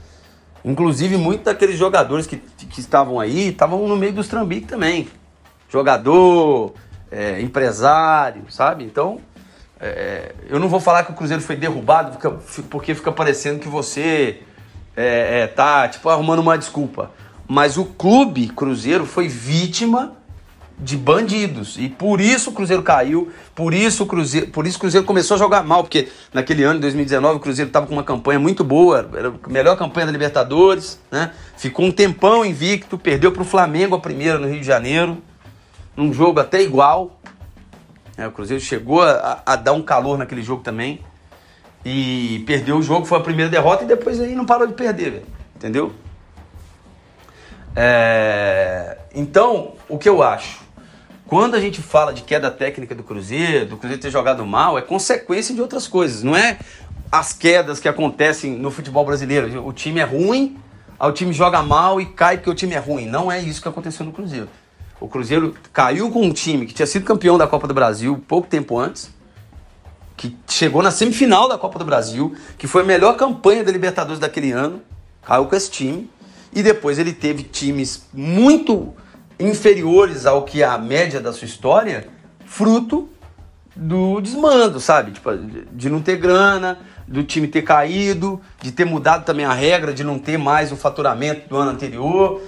Inclusive, 0.64 1.18
muitos 1.18 1.46
daqueles 1.46 1.78
jogadores 1.78 2.26
que, 2.26 2.38
que 2.38 2.80
estavam 2.80 3.20
aí 3.20 3.50
estavam 3.50 3.88
no 3.88 3.96
meio 3.96 4.14
dos 4.14 4.28
trambiques 4.28 4.70
também 4.70 5.08
jogador, 5.70 6.74
é, 7.12 7.42
empresário, 7.42 8.44
sabe? 8.50 8.84
Então, 8.84 9.20
é, 9.80 10.34
eu 10.50 10.60
não 10.60 10.68
vou 10.68 10.80
falar 10.80 11.04
que 11.04 11.12
o 11.12 11.16
Cruzeiro 11.16 11.42
foi 11.42 11.56
derrubado 11.56 12.18
porque 12.70 12.96
fica 12.96 13.12
parecendo 13.12 13.60
que 13.60 13.68
você 13.68 14.42
é, 14.96 15.42
é, 15.42 15.48
tá 15.48 15.88
tipo 15.88 16.10
arrumando 16.10 16.40
uma 16.40 16.58
desculpa. 16.58 17.12
Mas 17.48 17.78
o 17.78 17.86
clube 17.86 18.50
Cruzeiro 18.50 19.06
foi 19.06 19.28
vítima 19.28 20.14
de 20.80 20.96
bandidos 20.96 21.76
e 21.80 21.90
por 21.90 22.22
isso 22.22 22.52
o 22.52 22.54
Cruzeiro 22.54 22.84
caiu, 22.84 23.32
por 23.56 23.74
isso 23.74 24.04
o 24.04 24.06
Cruzeiro, 24.06 24.48
por 24.48 24.68
isso 24.68 24.78
o 24.78 24.82
Cruzeiro 24.82 25.08
começou 25.08 25.34
a 25.34 25.38
jogar 25.38 25.64
mal, 25.64 25.84
porque 25.84 26.08
naquele 26.32 26.64
ano 26.64 26.76
de 26.76 26.82
2019 26.82 27.38
o 27.38 27.40
Cruzeiro 27.40 27.70
estava 27.70 27.88
com 27.88 27.94
uma 27.94 28.04
campanha 28.04 28.40
muito 28.40 28.64
boa, 28.64 29.10
era 29.16 29.30
a 29.30 29.50
melhor 29.50 29.76
campanha 29.76 30.06
da 30.06 30.12
Libertadores, 30.12 31.00
né? 31.10 31.32
Ficou 31.56 31.86
um 31.86 31.92
tempão 31.92 32.46
invicto, 32.46 32.96
perdeu 32.96 33.32
para 33.32 33.42
o 33.42 33.46
Flamengo 33.46 33.96
a 33.96 34.00
primeira 34.00 34.38
no 34.38 34.48
Rio 34.48 34.60
de 34.60 34.68
Janeiro 34.68 35.18
num 35.98 36.14
jogo 36.14 36.40
até 36.40 36.62
igual. 36.62 37.20
É, 38.16 38.28
o 38.28 38.32
Cruzeiro 38.32 38.64
chegou 38.64 39.02
a, 39.02 39.42
a, 39.46 39.56
dar 39.56 39.74
um 39.74 39.82
calor 39.82 40.18
naquele 40.18 40.44
jogo 40.44 40.64
também. 40.64 41.02
E 41.84 42.44
perdeu 42.46 42.78
o 42.78 42.84
jogo, 42.84 43.06
foi 43.06 43.18
a 43.18 43.22
primeira 43.22 43.50
derrota 43.50 43.84
e 43.84 43.88
depois 43.88 44.20
aí 44.20 44.36
não 44.36 44.46
parou 44.46 44.68
de 44.68 44.74
perder, 44.74 45.12
véio, 45.12 45.26
entendeu? 45.56 45.94
É, 47.76 48.98
então, 49.14 49.74
o 49.88 49.98
que 49.98 50.10
eu 50.10 50.22
acho? 50.22 50.60
Quando 51.28 51.56
a 51.56 51.60
gente 51.60 51.82
fala 51.82 52.14
de 52.14 52.24
queda 52.24 52.50
técnica 52.50 52.96
do 52.96 53.04
Cruzeiro, 53.04 53.68
do 53.68 53.78
Cruzeiro 53.78 54.02
ter 54.02 54.10
jogado 54.10 54.46
mal, 54.46 54.78
é 54.78 54.82
consequência 54.82 55.54
de 55.54 55.62
outras 55.62 55.88
coisas. 55.88 56.24
Não 56.24 56.36
é 56.36 56.58
as 57.12 57.34
quedas 57.34 57.80
que 57.80 57.88
acontecem 57.88 58.52
no 58.52 58.72
futebol 58.72 59.06
brasileiro. 59.06 59.66
O 59.66 59.72
time 59.72 60.00
é 60.00 60.04
ruim, 60.04 60.58
o 61.00 61.12
time 61.12 61.32
joga 61.32 61.62
mal 61.62 62.02
e 62.02 62.06
cai 62.06 62.38
porque 62.38 62.50
o 62.50 62.56
time 62.56 62.74
é 62.74 62.80
ruim. 62.80 63.06
Não 63.06 63.32
é 63.32 63.40
isso 63.40 63.62
que 63.62 63.68
aconteceu 63.68 64.06
no 64.06 64.12
Cruzeiro. 64.12 64.50
O 65.00 65.08
Cruzeiro 65.08 65.54
caiu 65.72 66.10
com 66.10 66.24
um 66.24 66.34
time 66.34 66.66
que 66.66 66.74
tinha 66.74 66.88
sido 66.88 67.06
campeão 67.06 67.38
da 67.38 67.48
Copa 67.48 67.68
do 67.68 67.74
Brasil 67.74 68.24
pouco 68.28 68.48
tempo 68.48 68.80
antes, 68.80 69.10
que 70.16 70.36
chegou 70.48 70.82
na 70.82 70.90
semifinal 70.90 71.48
da 71.48 71.58
Copa 71.58 71.78
do 71.78 71.86
Brasil, 71.86 72.36
que 72.58 72.66
foi 72.66 72.82
a 72.82 72.86
melhor 72.86 73.16
campanha 73.16 73.64
da 73.64 73.72
Libertadores 73.72 74.20
daquele 74.20 74.52
ano, 74.52 74.82
caiu 75.22 75.46
com 75.46 75.56
esse 75.56 75.70
time, 75.70 76.10
e 76.52 76.64
depois 76.64 76.98
ele 76.98 77.14
teve 77.14 77.44
times 77.44 78.08
muito 78.12 78.94
inferiores 79.40 80.26
ao 80.26 80.44
que 80.44 80.64
é 80.64 80.66
a 80.66 80.78
média 80.78 81.20
da 81.20 81.32
sua 81.32 81.46
história, 81.46 82.08
fruto 82.46 83.08
do 83.76 84.20
desmando, 84.20 84.80
sabe? 84.80 85.12
Tipo, 85.12 85.30
de 85.72 85.90
não 85.90 86.02
ter 86.02 86.18
grana, 86.18 86.80
do 87.08 87.24
time 87.24 87.48
ter 87.48 87.62
caído, 87.62 88.42
de 88.60 88.72
ter 88.72 88.86
mudado 88.86 89.24
também 89.24 89.46
a 89.46 89.54
regra, 89.54 89.94
de 89.94 90.04
não 90.04 90.18
ter 90.18 90.38
mais 90.38 90.72
o 90.72 90.76
faturamento 90.76 91.48
do 91.48 91.56
ano 91.56 91.72
anterior. 91.72 92.42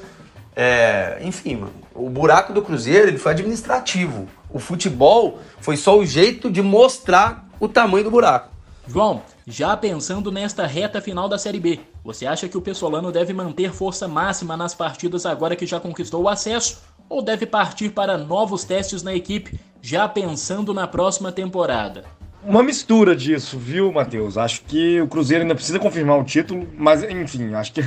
É, 0.62 1.20
enfim, 1.22 1.56
mano, 1.56 1.72
o 1.96 2.10
buraco 2.10 2.52
do 2.52 2.62
Cruzeiro 2.62 3.08
ele 3.08 3.18
foi 3.18 3.32
administrativo. 3.32 4.28
O 4.50 4.60
futebol 4.60 5.40
foi 5.62 5.78
só 5.78 5.98
o 5.98 6.06
jeito 6.06 6.52
de 6.52 6.62
mostrar 6.62 7.48
o 7.62 7.70
tamanho 7.70 8.04
do 8.04 8.12
buraco. 8.12 8.50
João, 8.86 9.22
já 9.48 9.78
pensando 9.78 10.30
nesta 10.34 10.66
reta 10.66 11.00
final 11.00 11.30
da 11.30 11.38
Série 11.38 11.62
B, 11.62 11.80
você 12.04 12.26
acha 12.26 12.50
que 12.50 12.58
o 12.58 12.62
Pessolano 12.62 13.10
deve 13.10 13.32
manter 13.32 13.72
força 13.72 14.06
máxima 14.06 14.58
nas 14.58 14.76
partidas 14.76 15.26
agora 15.26 15.56
que 15.56 15.66
já 15.66 15.80
conquistou 15.80 16.24
o 16.24 16.28
acesso? 16.28 16.82
Ou 17.08 17.22
deve 17.22 17.46
partir 17.46 17.92
para 17.92 18.18
novos 18.18 18.66
testes 18.66 19.02
na 19.02 19.16
equipe, 19.16 19.58
já 19.82 20.10
pensando 20.10 20.74
na 20.74 20.86
próxima 20.86 21.32
temporada? 21.32 22.04
Uma 22.44 22.64
mistura 22.64 23.16
disso, 23.16 23.58
viu, 23.58 23.92
Matheus? 23.92 24.38
Acho 24.38 24.62
que 24.64 25.02
o 25.02 25.08
Cruzeiro 25.08 25.42
ainda 25.44 25.56
precisa 25.56 25.78
confirmar 25.78 26.18
o 26.18 26.24
título, 26.24 26.68
mas 26.78 27.04
enfim, 27.04 27.54
acho 27.54 27.74
que 27.74 27.82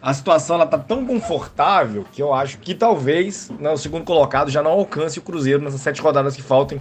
a 0.00 0.14
situação 0.14 0.56
ela 0.56 0.66
tá 0.66 0.78
tão 0.78 1.04
confortável 1.04 2.06
que 2.10 2.22
eu 2.22 2.32
acho 2.32 2.58
que 2.58 2.74
talvez 2.74 3.50
né, 3.58 3.70
o 3.70 3.76
segundo 3.76 4.04
colocado 4.04 4.50
já 4.50 4.62
não 4.62 4.70
alcance 4.70 5.18
o 5.18 5.22
Cruzeiro 5.22 5.62
nessas 5.62 5.80
sete 5.80 6.00
rodadas 6.00 6.34
que 6.34 6.42
faltam, 6.42 6.78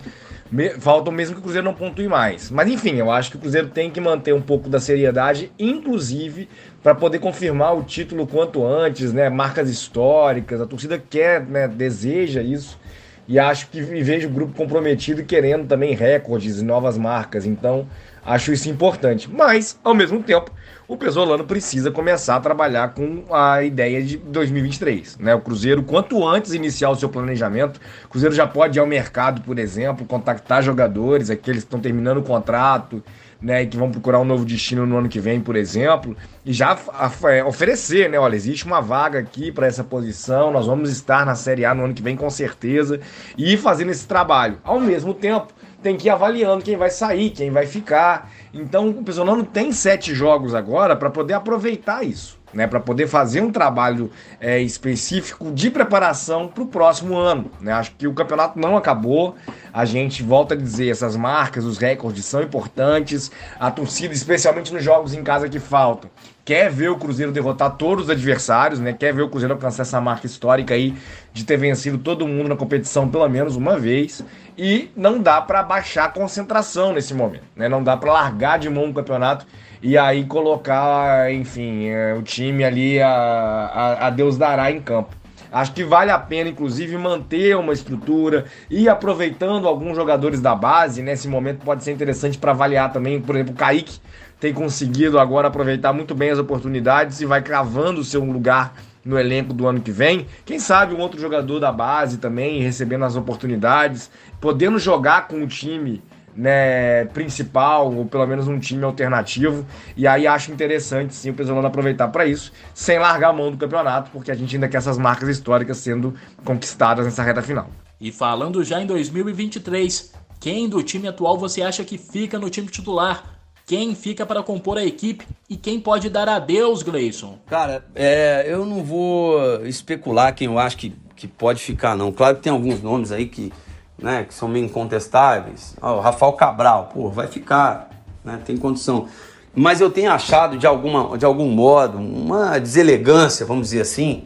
me, 0.49 0.69
faltam 0.80 1.11
mesmo 1.11 1.36
que 1.36 1.39
o 1.39 1.43
Cruzeiro 1.43 1.65
não 1.65 1.73
pontue 1.73 2.07
mais. 2.07 2.49
Mas 2.49 2.69
enfim, 2.69 2.95
eu 2.95 3.11
acho 3.11 3.32
que 3.32 3.38
o 3.38 3.39
Cruzeiro 3.39 3.67
tem 3.67 3.91
que 3.91 3.99
manter 3.99 4.34
um 4.34 4.41
pouco 4.41 4.69
da 4.69 4.80
seriedade, 4.80 5.51
inclusive 5.59 6.47
para 6.82 6.95
poder 6.95 7.19
confirmar 7.19 7.78
o 7.78 7.84
título 7.84 8.25
quanto 8.25 8.65
antes, 8.65 9.11
né? 9.11 9.30
Marcas 9.30 9.69
históricas, 9.69 10.61
a 10.61 10.65
torcida 10.65 10.97
quer, 10.97 11.45
né, 11.45 11.67
deseja 11.67 12.41
isso 12.41 12.80
e 13.28 13.38
acho 13.38 13.67
que 13.69 13.82
vejo 13.82 14.28
o 14.28 14.32
grupo 14.32 14.53
comprometido 14.53 15.21
e 15.21 15.25
querendo 15.25 15.67
também 15.67 15.93
recordes 15.93 16.59
e 16.59 16.63
novas 16.63 16.97
marcas. 16.97 17.45
Então, 17.45 17.88
acho 18.25 18.53
isso 18.53 18.69
importante. 18.69 19.30
Mas, 19.30 19.78
ao 19.84 19.93
mesmo 19.93 20.23
tempo, 20.23 20.51
o 20.88 20.95
Pesolano 20.95 21.43
precisa 21.43 21.91
começar 21.91 22.38
a 22.38 22.39
trabalhar 22.39 22.93
com 22.93 23.25
a 23.30 23.63
ideia 23.63 24.01
de 24.01 24.17
2023. 24.17 25.17
Né? 25.17 25.36
O 25.36 25.41
Cruzeiro, 25.41 25.84
quanto 25.84 26.25
antes 26.25 26.53
iniciar 26.53 26.89
o 26.89 26.95
seu 26.95 27.09
planejamento, 27.09 27.82
o 28.05 28.07
Cruzeiro 28.07 28.34
já 28.34 28.47
pode 28.47 28.78
ir 28.78 28.80
ao 28.80 28.88
mercado, 28.88 29.41
por 29.41 29.59
exemplo, 29.59 30.05
contactar 30.05 30.63
jogadores, 30.63 31.30
aqueles 31.30 31.63
que 31.63 31.67
estão 31.67 31.82
terminando 31.82 32.19
o 32.19 32.23
contrato 32.23 33.03
né, 33.41 33.65
que 33.65 33.77
vão 33.77 33.91
procurar 33.91 34.19
um 34.19 34.25
novo 34.25 34.45
destino 34.45 34.85
no 34.85 34.97
ano 34.97 35.09
que 35.09 35.19
vem, 35.19 35.39
por 35.39 35.55
exemplo, 35.55 36.15
e 36.45 36.51
já 36.51 36.77
é, 37.25 37.43
oferecer, 37.43 38.09
né, 38.09 38.19
olha, 38.19 38.35
existe 38.35 38.65
uma 38.65 38.81
vaga 38.81 39.19
aqui 39.19 39.51
para 39.51 39.67
essa 39.67 39.83
posição, 39.83 40.51
nós 40.51 40.65
vamos 40.65 40.89
estar 40.89 41.25
na 41.25 41.35
Série 41.35 41.65
A 41.65 41.73
no 41.73 41.85
ano 41.85 41.93
que 41.93 42.01
vem 42.01 42.15
com 42.15 42.29
certeza, 42.29 42.99
e 43.38 43.53
ir 43.53 43.57
fazendo 43.57 43.91
esse 43.91 44.07
trabalho. 44.07 44.57
Ao 44.63 44.79
mesmo 44.79 45.13
tempo, 45.13 45.53
tem 45.81 45.95
que 45.95 46.07
ir 46.07 46.09
avaliando 46.09 46.63
quem 46.63 46.75
vai 46.75 46.89
sair, 46.89 47.29
quem 47.29 47.51
vai 47.51 47.65
ficar. 47.65 48.31
Então, 48.53 48.89
o 48.89 49.03
pessoal 49.03 49.27
não 49.27 49.43
tem 49.43 49.71
sete 49.71 50.13
jogos 50.13 50.55
agora 50.55 50.95
para 50.95 51.09
poder 51.09 51.33
aproveitar 51.33 52.03
isso 52.03 52.38
né, 52.58 52.66
para 52.66 52.80
poder 52.80 53.05
fazer 53.05 53.39
um 53.39 53.51
trabalho 53.51 54.10
é, 54.41 54.60
específico 54.60 55.51
de 55.51 55.70
preparação 55.70 56.47
para 56.47 56.64
o 56.64 56.66
próximo 56.66 57.16
ano. 57.16 57.51
Né? 57.62 57.72
Acho 57.72 57.91
que 57.91 58.08
o 58.08 58.14
campeonato 58.16 58.58
não 58.58 58.76
acabou. 58.76 59.36
A 59.72 59.86
gente 59.86 60.24
volta 60.24 60.55
a 60.55 60.58
dizer, 60.58 60.89
essas 60.89 61.16
marcas, 61.16 61.66
os 61.66 61.78
recordes 61.78 62.26
são 62.26 62.41
importantes. 62.41 63.32
A 63.60 63.70
torcida, 63.70 64.12
especialmente 64.12 64.74
nos 64.74 64.84
jogos 64.84 65.14
em 65.14 65.24
casa 65.24 65.47
que 65.47 65.60
faltam, 65.60 66.10
quer 66.43 66.72
ver 66.72 66.89
o 66.89 66.97
Cruzeiro 66.97 67.32
derrotar 67.32 67.78
todos 67.78 68.05
os 68.05 68.10
adversários, 68.10 68.80
né? 68.80 68.91
Quer 68.91 69.14
ver 69.14 69.22
o 69.22 69.30
Cruzeiro 69.30 69.53
alcançar 69.53 69.84
essa 69.84 70.01
marca 70.01 70.26
histórica 70.26 70.74
aí 70.74 70.95
de 71.32 71.43
ter 71.43 71.58
vencido 71.58 71.99
todo 71.99 72.28
mundo 72.28 72.49
na 72.49 72.55
competição 72.55 73.08
pelo 73.08 73.30
menos 73.30 73.55
uma 73.55 73.78
vez. 73.78 74.26
E 74.58 74.89
não 74.95 75.22
dá 75.22 75.39
para 75.39 75.62
baixar 75.62 76.05
a 76.05 76.10
concentração 76.10 76.91
nesse 76.91 77.14
momento, 77.14 77.45
né? 77.55 77.70
Não 77.70 77.84
dá 77.84 77.95
para 77.95 78.12
largar 78.12 78.58
de 78.58 78.68
mão 78.68 78.89
o 78.89 78.93
campeonato 78.95 79.45
e 79.82 79.97
aí 79.97 80.25
colocar, 80.25 81.32
enfim, 81.32 81.88
é, 81.88 82.13
o 82.13 82.21
time 82.21 82.63
ali 82.63 83.01
a, 83.01 83.09
a, 83.09 84.07
a 84.07 84.09
Deus 84.09 84.38
dará 84.38 84.71
em 84.71 84.82
campo. 84.82 85.15
Acho 85.51 85.71
que 85.71 85.84
vale 85.84 86.11
a 86.11 86.19
pena, 86.19 86.49
inclusive, 86.49 86.97
manter 86.97 87.55
uma 87.55 87.71
estrutura 87.71 88.45
e 88.69 88.89
aproveitando 88.89 89.67
alguns 89.67 89.95
jogadores 89.95 90.41
da 90.41 90.53
base. 90.53 91.01
Nesse 91.01 91.28
momento 91.28 91.63
pode 91.63 91.84
ser 91.84 91.93
interessante 91.93 92.38
para 92.38 92.51
avaliar 92.51 92.91
também, 92.91 93.21
por 93.21 93.36
exemplo, 93.36 93.53
o 93.53 93.57
Kaique 93.57 93.99
tem 94.39 94.53
conseguido 94.53 95.17
agora 95.19 95.47
aproveitar 95.47 95.93
muito 95.93 96.13
bem 96.13 96.30
as 96.30 96.38
oportunidades 96.38 97.21
e 97.21 97.25
vai 97.25 97.41
cravando 97.41 98.01
o 98.01 98.03
seu 98.03 98.23
lugar 98.23 98.75
no 99.03 99.17
elenco 99.17 99.53
do 99.53 99.65
ano 99.65 99.80
que 99.80 99.91
vem. 99.91 100.28
Quem 100.45 100.59
sabe 100.59 100.93
um 100.93 100.99
outro 100.99 101.19
jogador 101.19 101.59
da 101.59 101.71
base 101.71 102.17
também 102.17 102.61
recebendo 102.61 103.05
as 103.05 103.15
oportunidades, 103.15 104.11
podendo 104.39 104.78
jogar 104.78 105.28
com 105.28 105.41
o 105.41 105.47
time 105.47 106.03
né, 106.38 107.05
principal, 107.05 107.91
ou 107.91 108.05
pelo 108.05 108.27
menos 108.27 108.47
um 108.47 108.59
time 108.59 108.83
alternativo. 108.83 109.65
E 109.95 110.05
aí 110.05 110.27
acho 110.27 110.51
interessante 110.51 111.15
sim 111.15 111.31
o 111.31 111.33
Pesolano 111.33 111.67
aproveitar 111.67 112.07
para 112.09 112.25
isso, 112.25 112.53
sem 112.73 112.99
largar 112.99 113.29
a 113.29 113.33
mão 113.33 113.49
do 113.49 113.57
campeonato, 113.57 114.11
porque 114.11 114.31
a 114.31 114.35
gente 114.35 114.55
ainda 114.55 114.67
quer 114.67 114.77
essas 114.77 114.97
marcas 114.97 115.27
históricas 115.27 115.77
sendo 115.77 116.13
conquistadas 116.45 117.05
nessa 117.05 117.23
reta 117.23 117.41
final. 117.41 117.67
E 117.99 118.11
falando 118.11 118.63
já 118.63 118.79
em 118.79 118.85
2023, 118.85 120.13
quem 120.39 120.69
do 120.69 120.83
time 120.83 121.07
atual 121.07 121.38
você 121.38 121.63
acha 121.63 121.83
que 121.83 121.97
fica 121.97 122.38
no 122.38 122.49
time 122.49 122.67
titular? 122.67 123.38
Quem 123.65 123.95
fica 123.95 124.25
para 124.25 124.41
compor 124.41 124.77
a 124.77 124.85
equipe 124.85 125.27
e 125.49 125.57
quem 125.57 125.77
pode 125.77 126.09
dar 126.09 126.29
adeus, 126.29 126.83
Gleison? 126.83 127.38
Cara, 127.47 127.83
é, 127.93 128.45
eu 128.47 128.65
não 128.65 128.81
vou 128.81 129.65
especular 129.65 130.33
quem 130.33 130.47
eu 130.47 130.57
acho 130.57 130.77
que, 130.77 130.95
que 131.17 131.27
pode 131.27 131.61
ficar, 131.61 131.97
não. 131.97 132.09
Claro 132.11 132.38
que 132.38 132.43
tem 132.43 132.53
alguns 132.53 132.81
nomes 132.81 133.11
aí 133.11 133.25
que, 133.25 133.51
né, 133.97 134.25
que 134.27 134.33
são 134.33 134.47
meio 134.47 134.65
incontestáveis. 134.65 135.75
o 135.81 135.99
Rafael 135.99 136.33
Cabral, 136.33 136.91
pô, 136.93 137.09
vai 137.09 137.27
ficar, 137.27 137.89
né, 138.23 138.39
tem 138.45 138.57
condição. 138.57 139.07
Mas 139.55 139.81
eu 139.81 139.89
tenho 139.89 140.11
achado 140.11 140.57
de, 140.57 140.67
alguma, 140.67 141.17
de 141.17 141.25
algum 141.25 141.49
modo 141.49 141.97
uma 141.97 142.59
deselegância, 142.59 143.45
vamos 143.45 143.69
dizer 143.69 143.81
assim, 143.81 144.25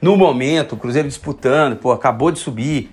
no 0.00 0.16
momento, 0.16 0.74
o 0.74 0.76
Cruzeiro 0.76 1.08
disputando, 1.08 1.76
pô, 1.76 1.92
acabou 1.92 2.30
de 2.30 2.38
subir. 2.38 2.90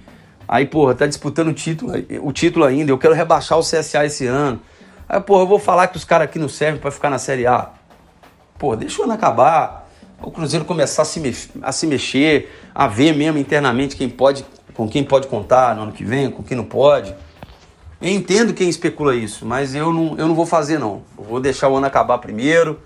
Aí, 0.47 0.65
porra, 0.65 0.93
tá 0.93 1.05
disputando 1.05 1.49
o 1.49 1.53
título, 1.53 1.93
o 2.21 2.31
título 2.31 2.65
ainda. 2.65 2.91
Eu 2.91 2.97
quero 2.97 3.13
rebaixar 3.13 3.57
o 3.57 3.61
CSA 3.61 4.05
esse 4.05 4.25
ano. 4.25 4.59
Aí, 5.07 5.19
porra, 5.19 5.43
eu 5.43 5.47
vou 5.47 5.59
falar 5.59 5.87
que 5.87 5.97
os 5.97 6.03
caras 6.03 6.25
aqui 6.25 6.39
não 6.39 6.49
servem 6.49 6.79
para 6.79 6.91
ficar 6.91 7.09
na 7.09 7.17
Série 7.17 7.45
A. 7.45 7.69
Pô, 8.57 8.75
deixa 8.75 9.01
o 9.01 9.03
ano 9.03 9.13
acabar. 9.13 9.89
O 10.21 10.31
Cruzeiro 10.31 10.63
começar 10.63 11.01
a 11.01 11.05
se, 11.05 11.49
a 11.61 11.71
se 11.71 11.85
mexer, 11.85 12.51
a 12.73 12.87
ver 12.87 13.13
mesmo 13.13 13.37
internamente 13.37 13.95
quem 13.95 14.09
pode 14.09 14.45
com 14.74 14.88
quem 14.88 15.03
pode 15.03 15.28
contar 15.28 15.76
no 15.76 15.84
ano 15.84 15.91
que 15.91 16.03
vem, 16.03 16.30
com 16.30 16.43
quem 16.43 16.57
não 16.57 16.65
pode. 16.65 17.13
Eu 18.01 18.09
entendo 18.09 18.53
quem 18.53 18.67
especula 18.67 19.15
isso, 19.15 19.45
mas 19.45 19.74
eu 19.74 19.93
não, 19.93 20.17
eu 20.17 20.28
não 20.28 20.36
vou 20.36 20.45
fazer 20.45 20.78
não. 20.78 21.03
Eu 21.17 21.24
vou 21.24 21.39
deixar 21.39 21.69
o 21.69 21.78
ano 21.78 21.86
acabar 21.86 22.17
primeiro. 22.17 22.80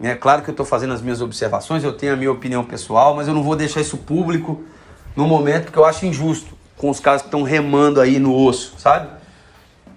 É 0.00 0.14
claro 0.14 0.42
que 0.42 0.50
eu 0.50 0.52
estou 0.52 0.64
fazendo 0.64 0.92
as 0.92 1.00
minhas 1.00 1.20
observações, 1.20 1.82
eu 1.82 1.92
tenho 1.92 2.12
a 2.12 2.16
minha 2.16 2.30
opinião 2.30 2.64
pessoal, 2.64 3.14
mas 3.14 3.28
eu 3.28 3.34
não 3.34 3.42
vou 3.42 3.56
deixar 3.56 3.80
isso 3.80 3.96
público 3.96 4.62
no 5.14 5.26
momento 5.26 5.64
porque 5.64 5.78
eu 5.78 5.84
acho 5.84 6.04
injusto 6.04 6.54
com 6.76 6.90
os 6.90 7.00
caras 7.00 7.22
que 7.22 7.28
estão 7.28 7.42
remando 7.42 8.00
aí 8.00 8.18
no 8.18 8.34
osso, 8.34 8.74
sabe? 8.78 9.08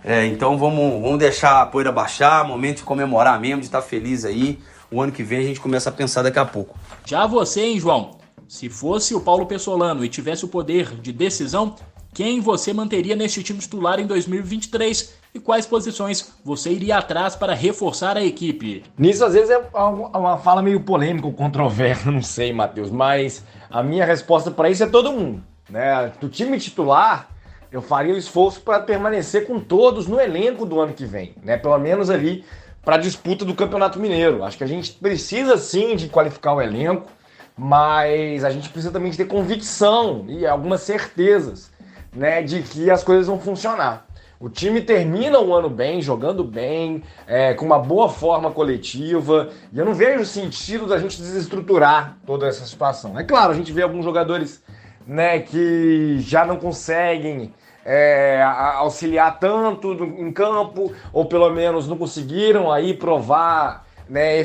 É, 0.04 0.26
então 0.26 0.58
vamos, 0.58 1.02
vamos 1.02 1.20
deixar 1.20 1.62
a 1.62 1.66
poeira 1.66 1.92
baixar, 1.92 2.46
momento 2.46 2.78
de 2.78 2.84
comemorar 2.84 3.40
mesmo, 3.40 3.60
de 3.60 3.66
estar 3.66 3.82
feliz 3.82 4.24
aí. 4.24 4.60
O 4.90 5.02
ano 5.02 5.12
que 5.12 5.22
vem 5.22 5.40
a 5.40 5.44
gente 5.44 5.60
começa 5.60 5.90
a 5.90 5.94
pensar 5.94 6.22
daqui 6.22 6.40
a 6.40 6.46
pouco. 6.46 6.78
Já 7.06 7.28
você, 7.28 7.62
hein, 7.62 7.80
João? 7.80 8.19
Se 8.50 8.68
fosse 8.68 9.14
o 9.14 9.22
Paulo 9.22 9.46
Pessolano 9.46 10.04
e 10.04 10.10
tivesse 10.10 10.44
o 10.44 10.48
poder 10.48 10.96
de 10.96 11.14
decisão, 11.14 11.76
quem 12.16 12.42
você 12.42 12.74
manteria 12.74 13.16
neste 13.16 13.44
time 13.44 13.60
titular 13.60 14.00
em 14.00 14.08
2023 14.08 15.14
e 15.36 15.40
quais 15.40 15.68
posições 15.68 16.34
você 16.44 16.72
iria 16.72 16.98
atrás 16.98 17.36
para 17.36 17.54
reforçar 17.54 18.18
a 18.18 18.26
equipe? 18.26 18.84
Nisso, 18.98 19.24
às 19.24 19.36
vezes, 19.36 19.52
é 19.52 19.60
uma 19.78 20.40
fala 20.40 20.64
meio 20.64 20.80
polêmica 20.80 21.28
ou 21.28 21.34
controversa, 21.34 22.10
não 22.10 22.24
sei, 22.24 22.52
Matheus, 22.52 22.90
mas 22.90 23.46
a 23.70 23.84
minha 23.84 24.04
resposta 24.04 24.50
para 24.50 24.68
isso 24.68 24.84
é 24.84 24.88
todo 24.88 25.14
mundo. 25.14 25.44
Né? 25.70 26.12
Do 26.20 26.28
time 26.28 26.60
titular, 26.60 27.30
eu 27.72 27.84
faria 27.84 28.16
o 28.16 28.18
esforço 28.18 28.62
para 28.62 28.80
permanecer 28.80 29.46
com 29.46 29.60
todos 29.60 30.08
no 30.08 30.20
elenco 30.20 30.66
do 30.66 30.80
ano 30.80 30.96
que 30.96 31.06
vem, 31.06 31.36
né? 31.44 31.56
pelo 31.56 31.78
menos 31.78 32.10
ali 32.10 32.44
para 32.84 32.96
a 32.96 33.00
disputa 33.00 33.46
do 33.46 33.54
Campeonato 33.54 34.00
Mineiro. 34.00 34.44
Acho 34.44 34.58
que 34.58 34.64
a 34.64 34.68
gente 34.68 34.94
precisa 34.94 35.56
sim 35.56 35.96
de 35.96 36.10
qualificar 36.10 36.56
o 36.56 36.62
elenco 36.62 37.19
mas 37.60 38.46
a 38.46 38.50
gente 38.50 38.70
precisa 38.70 38.94
também 38.94 39.12
ter 39.12 39.26
convicção 39.26 40.24
e 40.30 40.48
algumas 40.48 40.80
certezas 40.80 41.70
né, 42.16 42.42
de 42.42 42.62
que 42.62 42.90
as 42.90 43.04
coisas 43.04 43.28
vão 43.28 43.38
funcionar. 43.38 44.08
O 44.40 44.48
time 44.48 44.80
termina 44.82 45.38
o 45.42 45.54
ano 45.54 45.70
bem, 45.70 46.02
jogando 46.02 46.42
bem, 46.42 47.04
é, 47.28 47.54
com 47.54 47.66
uma 47.66 47.78
boa 47.78 48.08
forma 48.08 48.50
coletiva, 48.50 49.50
e 49.74 49.78
eu 49.78 49.84
não 49.84 49.94
vejo 49.94 50.24
sentido 50.24 50.88
da 50.88 50.98
gente 50.98 51.22
desestruturar 51.22 52.18
toda 52.26 52.48
essa 52.48 52.66
situação. 52.66 53.20
É 53.20 53.26
claro, 53.26 53.52
a 53.52 53.56
gente 53.56 53.74
vê 53.74 53.82
alguns 53.82 54.06
jogadores 54.06 54.64
né, 55.06 55.40
que 55.40 56.20
já 56.20 56.46
não 56.46 56.56
conseguem 56.56 57.54
é, 57.84 58.42
auxiliar 58.76 59.38
tanto 59.38 59.92
em 59.92 60.32
campo, 60.32 60.94
ou 61.12 61.26
pelo 61.26 61.50
menos 61.50 61.90
não 61.90 61.98
conseguiram 61.98 62.72
aí 62.72 62.94
provar 62.94 63.86
né, 64.08 64.44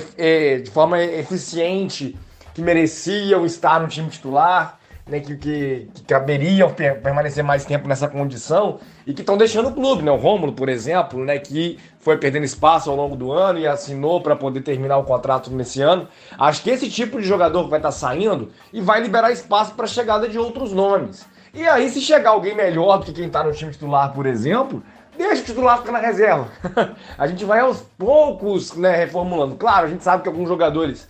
de 0.59 0.71
forma 0.73 1.01
eficiente 1.01 2.19
que 2.55 2.63
mereciam 2.63 3.45
estar 3.45 3.81
no 3.81 3.89
time 3.89 4.09
titular, 4.09 4.79
né, 5.07 5.21
que, 5.21 5.37
que, 5.37 5.89
que 5.93 6.03
caberiam 6.05 6.73
permanecer 6.73 7.45
mais 7.45 7.65
tempo 7.65 7.87
nessa 7.87 8.09
condição 8.09 8.79
e 9.07 9.13
que 9.13 9.21
estão 9.21 9.37
deixando 9.37 9.69
o 9.69 9.73
clube, 9.73 10.03
né? 10.03 10.11
O 10.11 10.17
Rômulo, 10.17 10.53
por 10.53 10.69
exemplo, 10.69 11.23
né, 11.23 11.39
que 11.39 11.79
foi 11.99 12.17
perdendo 12.17 12.45
espaço 12.45 12.89
ao 12.89 12.97
longo 12.97 13.15
do 13.15 13.31
ano 13.31 13.59
e 13.59 13.67
assinou 13.67 14.23
para 14.23 14.35
poder 14.35 14.63
terminar 14.63 14.97
o 14.97 15.05
contrato 15.05 15.51
nesse 15.51 15.83
ano. 15.83 16.09
Acho 16.39 16.63
que 16.63 16.71
esse 16.71 16.89
tipo 16.89 17.21
de 17.21 17.27
jogador 17.27 17.69
vai 17.69 17.79
estar 17.79 17.89
tá 17.89 17.93
saindo 17.93 18.51
e 18.73 18.81
vai 18.81 19.03
liberar 19.03 19.31
espaço 19.31 19.75
para 19.75 19.85
a 19.85 19.89
chegada 19.89 20.29
de 20.29 20.39
outros 20.39 20.73
nomes. 20.73 21.27
E 21.53 21.69
aí, 21.69 21.89
se 21.91 22.01
chegar 22.01 22.31
alguém 22.31 22.55
melhor 22.55 22.99
do 22.99 23.05
que 23.05 23.13
quem 23.13 23.27
está 23.27 23.45
no 23.45 23.53
time 23.53 23.71
titular, 23.71 24.13
por 24.13 24.27
exemplo, 24.27 24.83
deixa 25.17 25.43
o 25.43 25.45
titular 25.45 25.79
ficar 25.79 25.93
na 25.93 26.01
reserva. 26.01 26.49
a 27.17 27.27
gente 27.27 27.45
vai 27.45 27.61
aos 27.61 27.83
poucos 27.99 28.75
né, 28.75 28.97
reformulando. 28.97 29.55
Claro, 29.55 29.87
a 29.87 29.91
gente 29.91 30.03
sabe 30.03 30.23
que 30.23 30.29
alguns 30.29 30.49
jogadores 30.49 31.09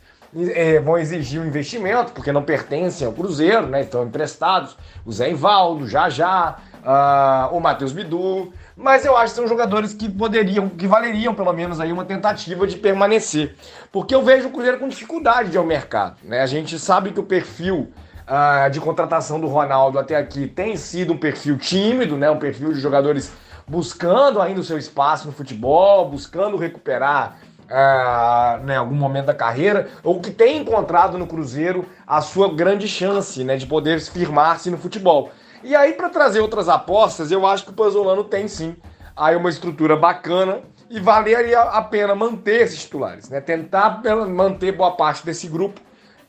é, 0.52 0.80
vão 0.80 0.98
exigir 0.98 1.40
um 1.40 1.46
investimento, 1.46 2.12
porque 2.12 2.32
não 2.32 2.42
pertencem 2.42 3.06
ao 3.06 3.12
Cruzeiro, 3.12 3.66
né? 3.66 3.82
Estão 3.82 4.04
emprestados. 4.04 4.76
O 5.04 5.12
Zé 5.12 5.30
Ivaldo, 5.30 5.86
já 5.86 6.08
já, 6.08 6.56
uh, 6.84 7.56
o 7.56 7.60
Matheus 7.60 7.92
Bidu, 7.92 8.52
mas 8.76 9.04
eu 9.04 9.16
acho 9.16 9.32
que 9.32 9.40
são 9.40 9.48
jogadores 9.48 9.94
que 9.94 10.08
poderiam, 10.08 10.68
que 10.68 10.86
valeriam 10.86 11.34
pelo 11.34 11.52
menos 11.52 11.80
aí 11.80 11.92
uma 11.92 12.04
tentativa 12.04 12.66
de 12.66 12.76
permanecer, 12.76 13.54
porque 13.92 14.14
eu 14.14 14.22
vejo 14.22 14.48
o 14.48 14.50
Cruzeiro 14.50 14.78
com 14.78 14.88
dificuldade 14.88 15.50
de 15.50 15.56
ir 15.56 15.58
ao 15.58 15.64
mercado, 15.64 16.16
né? 16.24 16.40
A 16.42 16.46
gente 16.46 16.78
sabe 16.78 17.12
que 17.12 17.20
o 17.20 17.24
perfil 17.24 17.92
uh, 18.28 18.70
de 18.70 18.80
contratação 18.80 19.40
do 19.40 19.46
Ronaldo 19.46 19.98
até 19.98 20.16
aqui 20.16 20.46
tem 20.46 20.76
sido 20.76 21.12
um 21.12 21.16
perfil 21.16 21.56
tímido, 21.56 22.16
né? 22.16 22.30
Um 22.30 22.38
perfil 22.38 22.72
de 22.72 22.80
jogadores 22.80 23.32
buscando 23.66 24.42
ainda 24.42 24.60
o 24.60 24.64
seu 24.64 24.76
espaço 24.76 25.26
no 25.26 25.32
futebol, 25.32 26.08
buscando 26.08 26.56
recuperar 26.56 27.38
uh, 27.70 28.64
né, 28.64 28.76
algum 28.76 28.94
momento 28.94 29.26
da 29.26 29.34
carreira, 29.34 29.88
ou 30.02 30.20
que 30.20 30.30
tem 30.30 30.58
encontrado 30.58 31.18
no 31.18 31.26
Cruzeiro 31.26 31.86
a 32.06 32.20
sua 32.20 32.52
grande 32.52 32.88
chance 32.88 33.42
né, 33.44 33.56
de 33.56 33.66
poder 33.66 34.00
firmar-se 34.00 34.70
no 34.70 34.78
futebol. 34.78 35.30
E 35.62 35.74
aí, 35.74 35.94
para 35.94 36.08
trazer 36.08 36.40
outras 36.40 36.68
apostas, 36.68 37.30
eu 37.30 37.46
acho 37.46 37.64
que 37.64 37.70
o 37.70 37.74
Pazolano 37.74 38.24
tem 38.24 38.46
sim 38.48 38.76
aí 39.16 39.36
uma 39.36 39.48
estrutura 39.48 39.96
bacana 39.96 40.60
e 40.90 41.00
valeria 41.00 41.60
a 41.60 41.82
pena 41.82 42.14
manter 42.14 42.62
esses 42.62 42.82
titulares, 42.82 43.30
né? 43.30 43.40
Tentar 43.40 44.02
manter 44.28 44.72
boa 44.72 44.92
parte 44.92 45.24
desse 45.24 45.48
grupo 45.48 45.80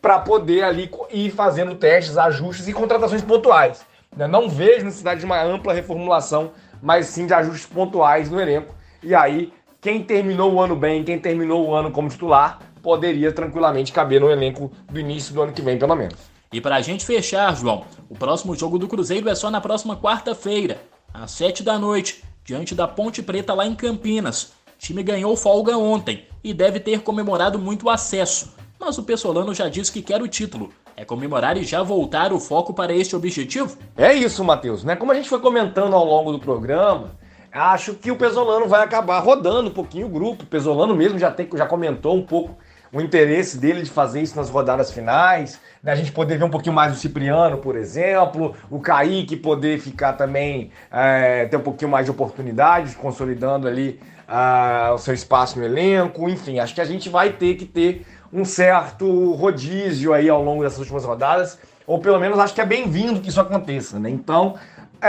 para 0.01 0.19
poder 0.19 0.63
ali 0.63 0.89
ir 1.11 1.31
fazendo 1.31 1.75
testes, 1.75 2.17
ajustes 2.17 2.67
e 2.67 2.73
contratações 2.73 3.21
pontuais. 3.21 3.85
Né? 4.15 4.27
Não 4.27 4.47
vejo 4.47 4.85
necessidade 4.85 5.19
de 5.19 5.25
uma 5.25 5.41
ampla 5.41 5.73
reformulação, 5.73 6.51
mas 6.81 7.07
sim 7.07 7.25
de 7.25 7.33
ajustes 7.33 7.65
pontuais 7.65 8.29
no 8.29 8.39
elenco. 8.39 8.73
E 9.03 9.13
aí, 9.13 9.51
quem 9.85 10.01
terminou 10.01 10.51
o 10.51 10.59
ano 10.59 10.75
bem, 10.75 11.03
quem 11.03 11.19
terminou 11.19 11.63
o 11.63 11.75
ano 11.75 11.91
como 11.91 12.09
titular, 12.09 12.59
poderia 12.81 13.31
tranquilamente 13.31 13.93
caber 13.93 14.19
no 14.19 14.31
elenco 14.31 14.71
do 14.91 14.99
início 14.99 15.31
do 15.31 15.43
ano 15.43 15.53
que 15.53 15.61
vem, 15.61 15.77
pelo 15.77 15.95
menos. 15.95 16.15
E 16.51 16.59
para 16.59 16.77
a 16.77 16.81
gente 16.81 17.05
fechar, 17.05 17.55
João, 17.55 17.85
o 18.09 18.15
próximo 18.15 18.55
jogo 18.55 18.79
do 18.79 18.87
Cruzeiro 18.87 19.29
é 19.29 19.35
só 19.35 19.51
na 19.51 19.61
próxima 19.61 19.95
quarta-feira, 19.95 20.81
às 21.13 21.29
7 21.29 21.61
da 21.61 21.77
noite, 21.77 22.23
diante 22.43 22.73
da 22.73 22.87
Ponte 22.87 23.21
Preta 23.21 23.53
lá 23.53 23.67
em 23.67 23.75
Campinas. 23.75 24.45
O 24.45 24.79
time 24.79 25.03
ganhou 25.03 25.37
folga 25.37 25.77
ontem 25.77 26.25
e 26.43 26.51
deve 26.51 26.79
ter 26.79 27.01
comemorado 27.01 27.59
muito 27.59 27.85
o 27.85 27.89
acesso, 27.91 28.55
mas 28.79 28.97
o 28.97 29.03
Pessolano 29.03 29.53
já 29.53 29.69
disse 29.69 29.91
que 29.91 30.01
quer 30.01 30.19
o 30.19 30.27
título. 30.27 30.71
É 30.97 31.05
comemorar 31.05 31.57
e 31.57 31.63
já 31.63 31.83
voltar 31.83 32.33
o 32.33 32.39
foco 32.39 32.73
para 32.73 32.91
este 32.91 33.15
objetivo? 33.15 33.77
É 33.95 34.11
isso, 34.11 34.43
Matheus. 34.43 34.83
Né? 34.83 34.95
Como 34.95 35.11
a 35.11 35.15
gente 35.15 35.29
foi 35.29 35.39
comentando 35.39 35.93
ao 35.93 36.05
longo 36.05 36.31
do 36.31 36.39
programa, 36.39 37.11
acho 37.55 37.93
que 37.93 38.11
o 38.11 38.15
Pesolano 38.17 38.67
vai 38.67 38.83
acabar 38.83 39.19
rodando 39.19 39.69
um 39.69 39.73
pouquinho 39.73 40.07
o 40.07 40.09
grupo. 40.09 40.43
O 40.43 40.47
Pesolano 40.47 40.95
mesmo 40.95 41.17
já, 41.17 41.31
tem, 41.31 41.47
já 41.55 41.65
comentou 41.65 42.15
um 42.15 42.21
pouco 42.21 42.57
o 42.91 43.01
interesse 43.01 43.57
dele 43.57 43.81
de 43.81 43.89
fazer 43.89 44.21
isso 44.21 44.35
nas 44.35 44.49
rodadas 44.49 44.91
finais, 44.91 45.59
né? 45.83 45.91
a 45.91 45.95
gente 45.95 46.11
poder 46.11 46.37
ver 46.37 46.45
um 46.45 46.49
pouquinho 46.49 46.73
mais 46.73 46.93
o 46.93 46.95
Cipriano, 46.95 47.57
por 47.57 47.75
exemplo, 47.75 48.55
o 48.69 48.79
Kaique 48.79 49.35
poder 49.35 49.79
ficar 49.79 50.13
também, 50.13 50.71
é, 50.91 51.45
ter 51.45 51.57
um 51.57 51.61
pouquinho 51.61 51.91
mais 51.91 52.05
de 52.05 52.11
oportunidade, 52.11 52.95
consolidando 52.95 53.67
ali 53.67 53.99
uh, 54.29 54.93
o 54.93 54.97
seu 54.97 55.13
espaço 55.13 55.59
no 55.59 55.65
elenco, 55.65 56.29
enfim, 56.29 56.59
acho 56.59 56.73
que 56.73 56.81
a 56.81 56.85
gente 56.85 57.09
vai 57.09 57.33
ter 57.33 57.55
que 57.55 57.65
ter 57.65 58.05
um 58.31 58.45
certo 58.45 59.33
rodízio 59.33 60.13
aí 60.13 60.29
ao 60.29 60.43
longo 60.43 60.63
dessas 60.63 60.79
últimas 60.79 61.03
rodadas, 61.03 61.59
ou 61.87 61.99
pelo 61.99 62.19
menos 62.19 62.39
acho 62.39 62.53
que 62.53 62.61
é 62.61 62.65
bem-vindo 62.65 63.19
que 63.19 63.29
isso 63.29 63.39
aconteça, 63.39 63.99
né? 63.99 64.09
Então, 64.09 64.55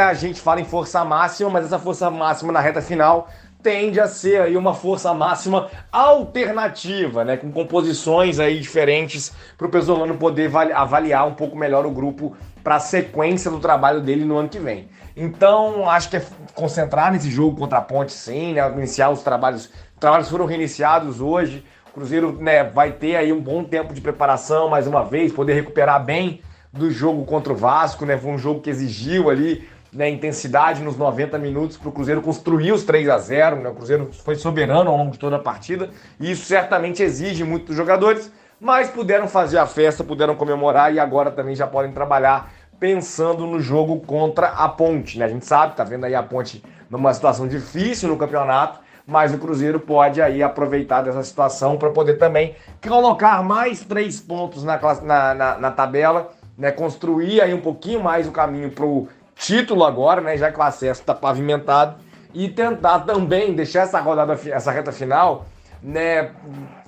a 0.05 0.14
gente 0.14 0.40
fala 0.40 0.61
em 0.61 0.64
força 0.64 1.05
máxima, 1.05 1.51
mas 1.51 1.66
essa 1.66 1.78
força 1.78 2.11
máxima 2.11 2.53
na 2.53 2.61
reta 2.61 2.80
final 2.80 3.28
tende 3.62 3.99
a 3.99 4.07
ser 4.07 4.42
aí 4.42 4.57
uma 4.57 4.74
força 4.74 5.12
máxima 5.12 5.68
alternativa, 5.90 7.24
né, 7.24 7.36
com 7.36 7.51
composições 7.51 8.38
aí 8.38 8.61
diferentes 8.61 9.32
para 9.59 9.66
o 9.66 9.70
Pesolano 9.70 10.16
poder 10.16 10.51
avaliar 10.72 11.26
um 11.26 11.34
pouco 11.34 11.57
melhor 11.57 11.84
o 11.84 11.90
grupo 11.90 12.36
para 12.62 12.76
a 12.76 12.80
sequência 12.80 13.51
do 13.51 13.59
trabalho 13.59 14.01
dele 14.01 14.24
no 14.24 14.36
ano 14.36 14.49
que 14.49 14.59
vem. 14.59 14.88
Então, 15.16 15.88
acho 15.88 16.11
que 16.11 16.16
é 16.16 16.24
concentrar 16.55 17.11
nesse 17.11 17.30
jogo 17.30 17.57
contra 17.57 17.78
a 17.78 17.82
Ponte, 17.82 18.12
sim, 18.12 18.53
né, 18.53 18.70
iniciar 18.72 19.11
os 19.11 19.22
trabalhos. 19.22 19.64
Os 19.64 19.99
trabalhos 19.99 20.28
foram 20.28 20.44
reiniciados 20.44 21.20
hoje. 21.20 21.64
O 21.88 21.92
Cruzeiro 21.92 22.32
né, 22.40 22.62
vai 22.62 22.92
ter 22.92 23.16
aí 23.16 23.32
um 23.32 23.40
bom 23.40 23.64
tempo 23.64 23.94
de 23.94 24.01
preparação, 24.01 24.68
mais 24.68 24.86
uma 24.86 25.05
vez, 25.05 25.32
poder 25.32 25.55
recuperar 25.55 26.05
bem 26.05 26.40
do 26.72 26.90
jogo 26.90 27.24
contra 27.24 27.53
o 27.53 27.57
Vasco, 27.57 28.05
né? 28.05 28.18
Foi 28.18 28.30
um 28.30 28.38
jogo 28.38 28.61
que 28.61 28.68
exigiu 28.68 29.30
ali 29.30 29.66
né, 29.93 30.09
intensidade 30.09 30.82
nos 30.82 30.97
90 30.97 31.39
minutos 31.39 31.76
para 31.76 31.89
o 31.89 31.93
Cruzeiro 31.93 32.20
construir 32.20 32.72
os 32.72 32.84
3 32.84 33.09
a 33.09 33.18
0 33.18 33.57
né? 33.57 33.68
O 33.68 33.74
Cruzeiro 33.74 34.11
foi 34.12 34.34
soberano 34.34 34.91
ao 34.91 34.97
longo 34.97 35.12
de 35.12 35.18
toda 35.18 35.37
a 35.37 35.41
partida 35.41 35.91
e 36.20 36.30
isso 36.30 36.45
certamente 36.45 37.03
exige 37.03 37.45
muito 37.45 37.66
dos 37.66 37.76
jogadores, 37.76 38.30
mas 38.61 38.91
puderam 38.91 39.28
fazer 39.28 39.59
a 39.59 39.66
festa, 39.66 40.03
puderam 40.03 40.34
comemorar 40.34 40.93
e 40.93 40.99
agora 40.99 41.30
também 41.30 41.55
já 41.55 41.66
podem 41.66 41.93
trabalhar 41.93 42.51
pensando 42.78 43.47
no 43.47 43.61
jogo 43.61 44.01
contra 44.01 44.49
a 44.49 44.68
Ponte. 44.68 45.18
Né? 45.18 45.24
A 45.24 45.28
gente 45.28 45.47
sabe, 45.47 45.76
tá 45.76 45.84
vendo 45.84 46.05
aí 46.05 46.14
a 46.14 46.22
Ponte 46.22 46.62
numa 46.91 47.12
situação 47.12 47.49
difícil 47.49 48.09
no 48.09 48.16
campeonato, 48.16 48.80
mas 49.07 49.32
o 49.32 49.39
Cruzeiro 49.39 49.78
pode 49.80 50.20
aí 50.20 50.43
aproveitar 50.43 51.03
dessa 51.03 51.22
situação 51.22 51.76
para 51.76 51.91
poder 51.91 52.14
também 52.14 52.55
colocar 52.87 53.43
mais 53.43 53.84
três 53.84 54.20
pontos 54.20 54.64
na, 54.64 54.78
na, 55.03 55.34
na, 55.34 55.59
na 55.59 55.70
tabela, 55.70 56.32
né? 56.59 56.70
construir 56.70 57.41
aí 57.41 57.55
um 57.55 57.61
pouquinho 57.61 58.03
mais 58.03 58.26
o 58.26 58.32
caminho 58.32 58.70
para 58.70 58.84
o 58.84 59.09
título 59.37 59.84
agora, 59.84 60.20
né? 60.20 60.37
Já 60.37 60.51
que 60.51 60.59
o 60.59 60.62
acesso 60.62 61.03
está 61.03 61.14
pavimentado. 61.14 62.05
E 62.34 62.49
tentar 62.49 63.01
também 63.01 63.55
deixar 63.55 63.82
essa 63.82 64.01
rodada, 64.01 64.39
essa 64.51 64.70
reta 64.70 64.93
final, 64.93 65.47
né? 65.82 66.32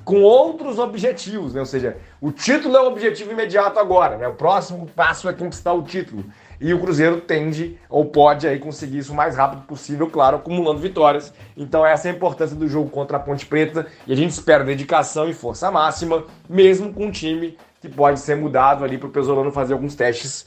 Com 0.04 0.22
outros 0.22 0.78
objetivos, 0.78 1.54
né? 1.54 1.60
Ou 1.60 1.66
seja, 1.66 1.96
o 2.20 2.32
título 2.32 2.76
é 2.76 2.80
o 2.80 2.86
objetivo 2.88 3.30
imediato 3.32 3.78
agora, 3.78 4.16
né? 4.16 4.26
O 4.26 4.34
próximo 4.34 4.86
passo 4.86 5.28
é 5.28 5.32
conquistar 5.32 5.72
o 5.72 5.82
título. 5.82 6.24
E 6.60 6.74
o 6.74 6.80
Cruzeiro 6.80 7.20
tende 7.20 7.78
ou 7.88 8.06
pode 8.06 8.46
aí 8.46 8.58
conseguir 8.58 8.98
isso 8.98 9.12
o 9.12 9.16
mais 9.16 9.36
rápido 9.36 9.62
possível, 9.62 10.10
claro, 10.10 10.38
acumulando 10.38 10.80
vitórias. 10.80 11.32
Então 11.56 11.86
essa 11.86 12.08
é 12.08 12.10
a 12.10 12.14
importância 12.14 12.56
do 12.56 12.66
jogo 12.66 12.90
contra 12.90 13.16
a 13.16 13.20
Ponte 13.20 13.46
Preta 13.46 13.86
e 14.06 14.12
a 14.12 14.16
gente 14.16 14.32
espera 14.32 14.64
dedicação 14.64 15.28
e 15.28 15.34
força 15.34 15.70
máxima, 15.70 16.24
mesmo 16.48 16.92
com 16.92 17.06
um 17.06 17.10
time 17.12 17.56
que 17.80 17.88
pode 17.88 18.20
ser 18.20 18.36
mudado 18.36 18.84
ali 18.84 18.98
para 18.98 19.08
o 19.08 19.10
Pesolano 19.10 19.52
fazer 19.52 19.72
alguns 19.72 19.94
testes 19.94 20.46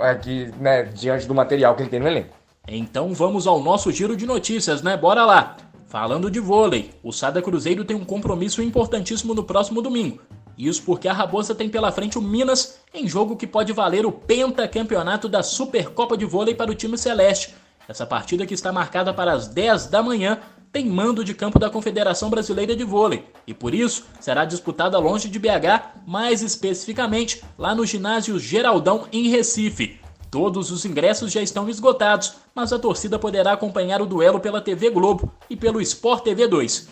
aqui, 0.00 0.50
né, 0.58 0.84
diante 0.84 1.26
do 1.26 1.34
material 1.34 1.74
que 1.74 1.82
ele 1.82 1.90
tem 1.90 2.00
no 2.00 2.06
elenco. 2.06 2.34
Então 2.66 3.12
vamos 3.12 3.46
ao 3.46 3.60
nosso 3.60 3.90
giro 3.90 4.16
de 4.16 4.26
notícias, 4.26 4.82
né? 4.82 4.96
Bora 4.96 5.24
lá! 5.24 5.56
Falando 5.86 6.30
de 6.30 6.38
vôlei, 6.38 6.90
o 7.02 7.12
Sada 7.12 7.42
Cruzeiro 7.42 7.84
tem 7.84 7.96
um 7.96 8.04
compromisso 8.04 8.62
importantíssimo 8.62 9.34
no 9.34 9.42
próximo 9.42 9.82
domingo. 9.82 10.20
Isso 10.56 10.82
porque 10.84 11.08
a 11.08 11.12
Raposa 11.12 11.54
tem 11.54 11.68
pela 11.68 11.90
frente 11.90 12.18
o 12.18 12.22
Minas 12.22 12.78
em 12.94 13.08
jogo 13.08 13.36
que 13.36 13.46
pode 13.46 13.72
valer 13.72 14.06
o 14.06 14.12
pentacampeonato 14.12 15.28
da 15.28 15.42
Supercopa 15.42 16.16
de 16.16 16.24
Vôlei 16.24 16.54
para 16.54 16.70
o 16.70 16.74
time 16.74 16.96
celeste. 16.96 17.54
Essa 17.88 18.06
partida 18.06 18.46
que 18.46 18.54
está 18.54 18.70
marcada 18.70 19.12
para 19.12 19.32
as 19.32 19.48
10 19.48 19.86
da 19.86 20.02
manhã 20.02 20.38
tem 20.72 20.86
mando 20.86 21.24
de 21.24 21.34
campo 21.34 21.58
da 21.58 21.68
Confederação 21.68 22.30
Brasileira 22.30 22.76
de 22.76 22.84
Vôlei 22.84 23.24
e 23.46 23.52
por 23.52 23.74
isso 23.74 24.04
será 24.20 24.44
disputada 24.44 24.98
longe 24.98 25.28
de 25.28 25.38
BH, 25.38 26.04
mais 26.06 26.42
especificamente 26.42 27.42
lá 27.58 27.74
no 27.74 27.84
ginásio 27.84 28.38
Geraldão 28.38 29.06
em 29.12 29.28
Recife. 29.28 29.98
Todos 30.30 30.70
os 30.70 30.84
ingressos 30.84 31.32
já 31.32 31.42
estão 31.42 31.68
esgotados, 31.68 32.34
mas 32.54 32.72
a 32.72 32.78
torcida 32.78 33.18
poderá 33.18 33.52
acompanhar 33.52 34.00
o 34.00 34.06
duelo 34.06 34.38
pela 34.38 34.60
TV 34.60 34.88
Globo 34.90 35.32
e 35.50 35.56
pelo 35.56 35.80
Sport 35.80 36.22
TV 36.22 36.46
2. 36.46 36.88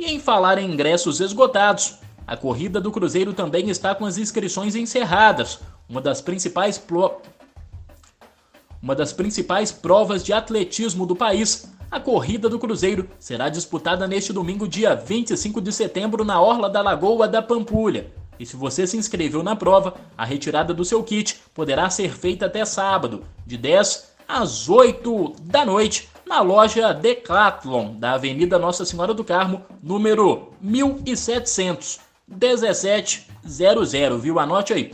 E 0.00 0.06
em 0.06 0.18
falar 0.18 0.58
em 0.58 0.72
ingressos 0.72 1.20
esgotados, 1.20 1.98
a 2.26 2.36
corrida 2.36 2.80
do 2.80 2.90
Cruzeiro 2.90 3.32
também 3.32 3.70
está 3.70 3.94
com 3.94 4.04
as 4.04 4.18
inscrições 4.18 4.74
encerradas, 4.74 5.60
uma 5.88 6.00
das 6.00 6.20
principais. 6.20 6.82
Uma 8.84 8.94
das 8.94 9.14
principais 9.14 9.72
provas 9.72 10.22
de 10.22 10.30
atletismo 10.34 11.06
do 11.06 11.16
país 11.16 11.72
a 11.90 11.98
corrida 11.98 12.50
do 12.50 12.58
Cruzeiro 12.58 13.08
será 13.18 13.48
disputada 13.48 14.06
neste 14.06 14.30
domingo, 14.30 14.68
dia 14.68 14.94
25 14.94 15.58
de 15.62 15.72
setembro, 15.72 16.22
na 16.22 16.38
Orla 16.38 16.68
da 16.68 16.82
Lagoa 16.82 17.26
da 17.26 17.40
Pampulha. 17.40 18.12
E 18.38 18.44
se 18.44 18.56
você 18.56 18.86
se 18.86 18.98
inscreveu 18.98 19.42
na 19.42 19.56
prova, 19.56 19.94
a 20.18 20.24
retirada 20.24 20.74
do 20.74 20.84
seu 20.84 21.02
kit 21.02 21.40
poderá 21.54 21.88
ser 21.88 22.10
feita 22.10 22.44
até 22.44 22.62
sábado, 22.66 23.24
de 23.46 23.56
10 23.56 24.12
às 24.28 24.68
8 24.68 25.34
da 25.44 25.64
noite, 25.64 26.10
na 26.26 26.42
loja 26.42 26.92
Decathlon, 26.92 27.94
da 27.94 28.12
Avenida 28.12 28.58
Nossa 28.58 28.84
Senhora 28.84 29.14
do 29.14 29.24
Carmo, 29.24 29.62
número 29.82 30.52
1700, 30.60 32.00
1700, 32.28 34.20
viu? 34.20 34.38
Anote 34.38 34.74
aí. 34.74 34.92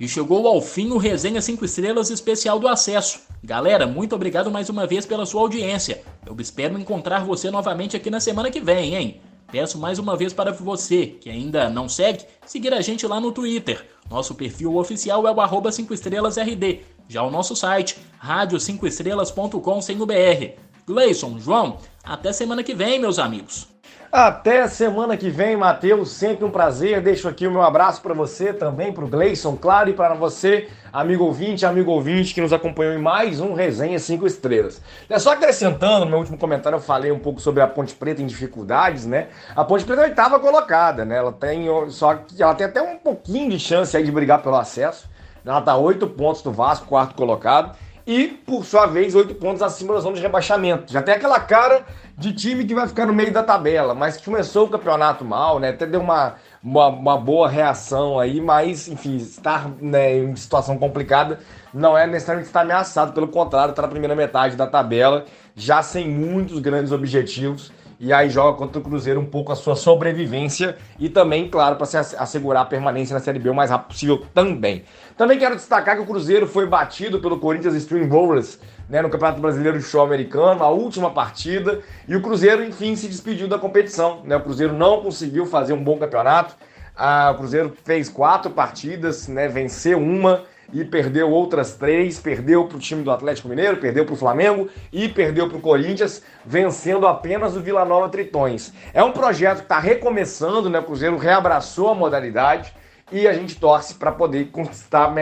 E 0.00 0.08
chegou 0.08 0.48
ao 0.48 0.62
fim 0.62 0.88
o 0.88 0.96
Resenha 0.96 1.42
5 1.42 1.62
Estrelas 1.62 2.08
especial 2.08 2.58
do 2.58 2.66
acesso. 2.66 3.20
Galera, 3.44 3.86
muito 3.86 4.14
obrigado 4.14 4.50
mais 4.50 4.70
uma 4.70 4.86
vez 4.86 5.04
pela 5.04 5.26
sua 5.26 5.42
audiência. 5.42 6.00
Eu 6.24 6.34
espero 6.40 6.80
encontrar 6.80 7.22
você 7.22 7.50
novamente 7.50 7.98
aqui 7.98 8.08
na 8.08 8.18
semana 8.18 8.50
que 8.50 8.62
vem, 8.62 8.94
hein? 8.94 9.20
Peço 9.52 9.78
mais 9.78 9.98
uma 9.98 10.16
vez 10.16 10.32
para 10.32 10.52
você, 10.52 11.06
que 11.06 11.28
ainda 11.28 11.68
não 11.68 11.86
segue, 11.86 12.24
seguir 12.46 12.72
a 12.72 12.80
gente 12.80 13.06
lá 13.06 13.20
no 13.20 13.30
Twitter. 13.30 13.86
Nosso 14.08 14.34
perfil 14.34 14.74
oficial 14.76 15.28
é 15.28 15.32
o 15.32 15.40
arroba 15.40 15.70
5 15.70 15.92
estrelasRD. 15.92 16.80
Já 17.06 17.22
o 17.22 17.30
nosso 17.30 17.54
site, 17.54 17.98
rádio5estrelas.com 18.24 19.82
sem 19.82 20.00
o 20.00 20.06
BR. 20.06 20.54
Gleison, 20.86 21.38
João, 21.38 21.76
até 22.02 22.32
semana 22.32 22.62
que 22.62 22.74
vem, 22.74 22.98
meus 22.98 23.18
amigos. 23.18 23.69
Até 24.12 24.66
semana 24.66 25.16
que 25.16 25.30
vem, 25.30 25.56
Matheus. 25.56 26.10
Sempre 26.10 26.44
um 26.44 26.50
prazer. 26.50 27.00
Deixo 27.00 27.28
aqui 27.28 27.46
o 27.46 27.50
meu 27.50 27.62
abraço 27.62 28.02
para 28.02 28.12
você 28.12 28.52
também, 28.52 28.92
para 28.92 29.04
o 29.04 29.08
Gleison, 29.08 29.56
claro, 29.56 29.88
e 29.88 29.92
para 29.92 30.14
você, 30.14 30.66
amigo 30.92 31.22
ouvinte, 31.22 31.64
amigo 31.64 31.92
ouvinte 31.92 32.34
que 32.34 32.40
nos 32.40 32.52
acompanhou 32.52 32.92
em 32.92 32.98
mais 32.98 33.38
um 33.38 33.54
Resenha 33.54 34.00
5 34.00 34.26
Estrelas. 34.26 34.82
É 35.08 35.16
só 35.16 35.34
acrescentando, 35.34 36.04
no 36.04 36.10
meu 36.10 36.18
último 36.18 36.36
comentário 36.36 36.74
eu 36.74 36.80
falei 36.80 37.12
um 37.12 37.20
pouco 37.20 37.40
sobre 37.40 37.62
a 37.62 37.68
Ponte 37.68 37.94
Preta 37.94 38.20
em 38.20 38.26
dificuldades, 38.26 39.06
né? 39.06 39.28
A 39.54 39.62
Ponte 39.62 39.84
Preta 39.84 40.02
é 40.02 40.06
oitava 40.06 40.40
colocada, 40.40 41.04
né? 41.04 41.16
Ela 41.16 41.30
tem 41.30 41.68
só 41.90 42.14
que 42.14 42.42
ela 42.42 42.56
tem 42.56 42.66
até 42.66 42.82
um 42.82 42.98
pouquinho 42.98 43.48
de 43.50 43.60
chance 43.60 43.96
aí 43.96 44.02
de 44.02 44.10
brigar 44.10 44.42
pelo 44.42 44.56
acesso. 44.56 45.08
Ela 45.46 45.62
tá 45.62 45.76
oito 45.76 46.08
pontos 46.08 46.42
do 46.42 46.50
Vasco, 46.50 46.88
quarto 46.88 47.14
colocado 47.14 47.76
e, 48.06 48.28
por 48.28 48.64
sua 48.64 48.86
vez, 48.86 49.14
oito 49.14 49.34
pontos 49.34 49.62
acima 49.62 49.94
da 49.94 50.00
zona 50.00 50.16
de 50.16 50.22
rebaixamento. 50.22 50.92
Já 50.92 51.02
tem 51.02 51.14
aquela 51.14 51.38
cara 51.40 51.84
de 52.16 52.32
time 52.32 52.64
que 52.64 52.74
vai 52.74 52.86
ficar 52.86 53.06
no 53.06 53.12
meio 53.12 53.32
da 53.32 53.42
tabela, 53.42 53.94
mas 53.94 54.16
que 54.16 54.24
começou 54.24 54.66
o 54.66 54.68
campeonato 54.68 55.24
mal, 55.24 55.58
né? 55.58 55.70
Até 55.70 55.86
deu 55.86 56.00
uma, 56.00 56.34
uma, 56.62 56.88
uma 56.88 57.16
boa 57.16 57.48
reação 57.48 58.18
aí, 58.18 58.40
mas, 58.40 58.88
enfim, 58.88 59.16
estar 59.16 59.70
né, 59.80 60.18
em 60.18 60.36
situação 60.36 60.76
complicada 60.76 61.38
não 61.72 61.96
é 61.96 62.06
necessariamente 62.06 62.48
estar 62.48 62.60
ameaçado, 62.60 63.12
pelo 63.12 63.28
contrário, 63.28 63.70
está 63.70 63.82
na 63.82 63.88
primeira 63.88 64.14
metade 64.14 64.56
da 64.56 64.66
tabela, 64.66 65.24
já 65.54 65.82
sem 65.82 66.08
muitos 66.08 66.58
grandes 66.58 66.92
objetivos 66.92 67.72
e 68.00 68.14
aí 68.14 68.30
joga 68.30 68.56
contra 68.56 68.80
o 68.80 68.82
Cruzeiro 68.82 69.20
um 69.20 69.26
pouco 69.26 69.52
a 69.52 69.54
sua 69.54 69.76
sobrevivência 69.76 70.74
e 70.98 71.10
também, 71.10 71.50
claro, 71.50 71.76
para 71.76 71.84
se 71.84 71.98
assegurar 71.98 72.62
a 72.62 72.64
permanência 72.64 73.12
na 73.12 73.20
Série 73.20 73.38
B 73.38 73.50
o 73.50 73.54
mais 73.54 73.70
rápido 73.70 73.88
possível 73.88 74.22
também. 74.32 74.84
Também 75.18 75.38
quero 75.38 75.54
destacar 75.54 75.96
que 75.96 76.02
o 76.02 76.06
Cruzeiro 76.06 76.46
foi 76.46 76.66
batido 76.66 77.20
pelo 77.20 77.38
Corinthians 77.38 77.74
Stream 77.74 78.08
Rollers 78.08 78.58
né, 78.88 79.02
no 79.02 79.10
Campeonato 79.10 79.42
Brasileiro 79.42 79.78
de 79.78 79.84
Show 79.84 80.02
Americano, 80.02 80.64
a 80.64 80.70
última 80.70 81.10
partida, 81.10 81.80
e 82.08 82.16
o 82.16 82.22
Cruzeiro, 82.22 82.64
enfim, 82.64 82.96
se 82.96 83.06
despediu 83.06 83.46
da 83.46 83.58
competição. 83.58 84.22
Né? 84.24 84.34
O 84.34 84.40
Cruzeiro 84.40 84.72
não 84.72 85.02
conseguiu 85.02 85.44
fazer 85.44 85.74
um 85.74 85.84
bom 85.84 85.98
campeonato. 85.98 86.54
Ah, 86.96 87.32
o 87.34 87.38
Cruzeiro 87.38 87.76
fez 87.84 88.08
quatro 88.08 88.50
partidas, 88.50 89.28
né, 89.28 89.46
venceu 89.46 89.98
uma 89.98 90.44
e 90.72 90.84
perdeu 90.84 91.30
outras 91.30 91.74
três, 91.74 92.18
perdeu 92.18 92.66
para 92.66 92.76
o 92.76 92.80
time 92.80 93.02
do 93.02 93.10
Atlético 93.10 93.48
Mineiro, 93.48 93.78
perdeu 93.78 94.04
para 94.04 94.14
o 94.14 94.16
Flamengo 94.16 94.68
e 94.92 95.08
perdeu 95.08 95.48
para 95.48 95.58
o 95.58 95.60
Corinthians, 95.60 96.22
vencendo 96.44 97.06
apenas 97.06 97.56
o 97.56 97.60
Vila 97.60 97.84
Nova 97.84 98.08
Tritões. 98.08 98.72
É 98.94 99.02
um 99.02 99.12
projeto 99.12 99.58
que 99.58 99.64
está 99.64 99.78
recomeçando, 99.78 100.70
né? 100.70 100.78
O 100.78 100.84
Cruzeiro 100.84 101.16
reabraçou 101.16 101.88
a 101.88 101.94
modalidade 101.94 102.74
e 103.12 103.26
a 103.26 103.32
gente 103.32 103.56
torce 103.56 103.94
para 103.94 104.12
poder 104.12 104.50
conquistar 104.50 105.12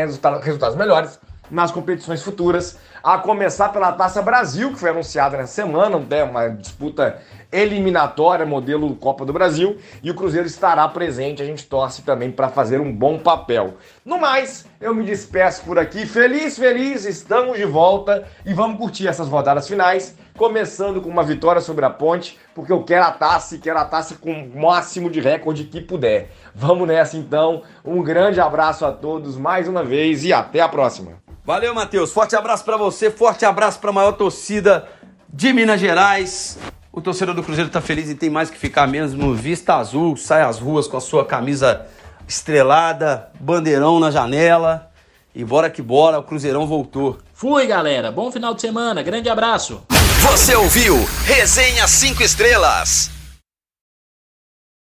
resultados 0.42 0.76
melhores 0.76 1.18
nas 1.50 1.70
competições 1.70 2.22
futuras, 2.22 2.78
a 3.02 3.18
começar 3.18 3.70
pela 3.70 3.92
Taça 3.92 4.22
Brasil, 4.22 4.72
que 4.72 4.78
foi 4.78 4.90
anunciada 4.90 5.36
nessa 5.36 5.52
semana, 5.52 5.98
né, 5.98 6.24
uma 6.24 6.48
disputa 6.48 7.20
eliminatória, 7.50 8.44
modelo 8.44 8.94
Copa 8.96 9.24
do 9.24 9.32
Brasil, 9.32 9.78
e 10.02 10.10
o 10.10 10.14
Cruzeiro 10.14 10.46
estará 10.46 10.86
presente. 10.88 11.42
A 11.42 11.46
gente 11.46 11.66
torce 11.66 12.02
também 12.02 12.30
para 12.30 12.48
fazer 12.48 12.80
um 12.80 12.92
bom 12.92 13.18
papel. 13.18 13.74
No 14.04 14.18
mais, 14.18 14.66
eu 14.80 14.94
me 14.94 15.04
despeço 15.04 15.62
por 15.64 15.78
aqui. 15.78 16.04
Feliz, 16.06 16.58
feliz, 16.58 17.04
estamos 17.04 17.56
de 17.56 17.64
volta 17.64 18.26
e 18.44 18.52
vamos 18.52 18.78
curtir 18.78 19.08
essas 19.08 19.28
rodadas 19.28 19.66
finais, 19.66 20.16
começando 20.36 21.00
com 21.00 21.08
uma 21.08 21.22
vitória 21.22 21.60
sobre 21.60 21.84
a 21.84 21.90
Ponte, 21.90 22.38
porque 22.54 22.72
eu 22.72 22.84
quero 22.84 23.04
a 23.04 23.10
taça 23.10 23.54
e 23.54 23.58
quero 23.58 23.78
a 23.78 23.84
taça 23.84 24.16
com 24.16 24.30
o 24.30 24.60
máximo 24.60 25.10
de 25.10 25.20
recorde 25.20 25.64
que 25.64 25.80
puder. 25.80 26.30
Vamos 26.54 26.86
nessa 26.86 27.16
então. 27.16 27.62
Um 27.84 28.02
grande 28.02 28.40
abraço 28.40 28.84
a 28.84 28.92
todos 28.92 29.36
mais 29.36 29.66
uma 29.66 29.82
vez 29.82 30.24
e 30.24 30.32
até 30.32 30.60
a 30.60 30.68
próxima. 30.68 31.27
Valeu, 31.48 31.74
Matheus. 31.74 32.12
Forte 32.12 32.36
abraço 32.36 32.62
para 32.62 32.76
você, 32.76 33.10
forte 33.10 33.46
abraço 33.46 33.78
para 33.78 33.88
a 33.88 33.92
maior 33.94 34.12
torcida 34.12 34.86
de 35.32 35.50
Minas 35.50 35.80
Gerais. 35.80 36.58
O 36.92 37.00
torcedor 37.00 37.34
do 37.34 37.42
Cruzeiro 37.42 37.70
tá 37.70 37.80
feliz 37.80 38.10
e 38.10 38.14
tem 38.14 38.28
mais 38.28 38.50
que 38.50 38.58
ficar 38.58 38.86
mesmo. 38.86 39.34
Vista 39.34 39.76
azul, 39.76 40.14
sai 40.14 40.42
às 40.42 40.58
ruas 40.58 40.86
com 40.86 40.98
a 40.98 41.00
sua 41.00 41.24
camisa 41.24 41.86
estrelada, 42.28 43.30
bandeirão 43.40 43.98
na 43.98 44.10
janela. 44.10 44.90
E 45.34 45.42
bora 45.42 45.70
que 45.70 45.80
bora, 45.80 46.18
o 46.18 46.22
Cruzeirão 46.22 46.66
voltou. 46.66 47.16
Fui, 47.32 47.66
galera. 47.66 48.12
Bom 48.12 48.30
final 48.30 48.52
de 48.52 48.60
semana. 48.60 49.02
Grande 49.02 49.30
abraço. 49.30 49.82
Você 50.20 50.54
ouviu 50.54 50.96
Resenha 51.24 51.88
5 51.88 52.22
Estrelas. 52.22 53.17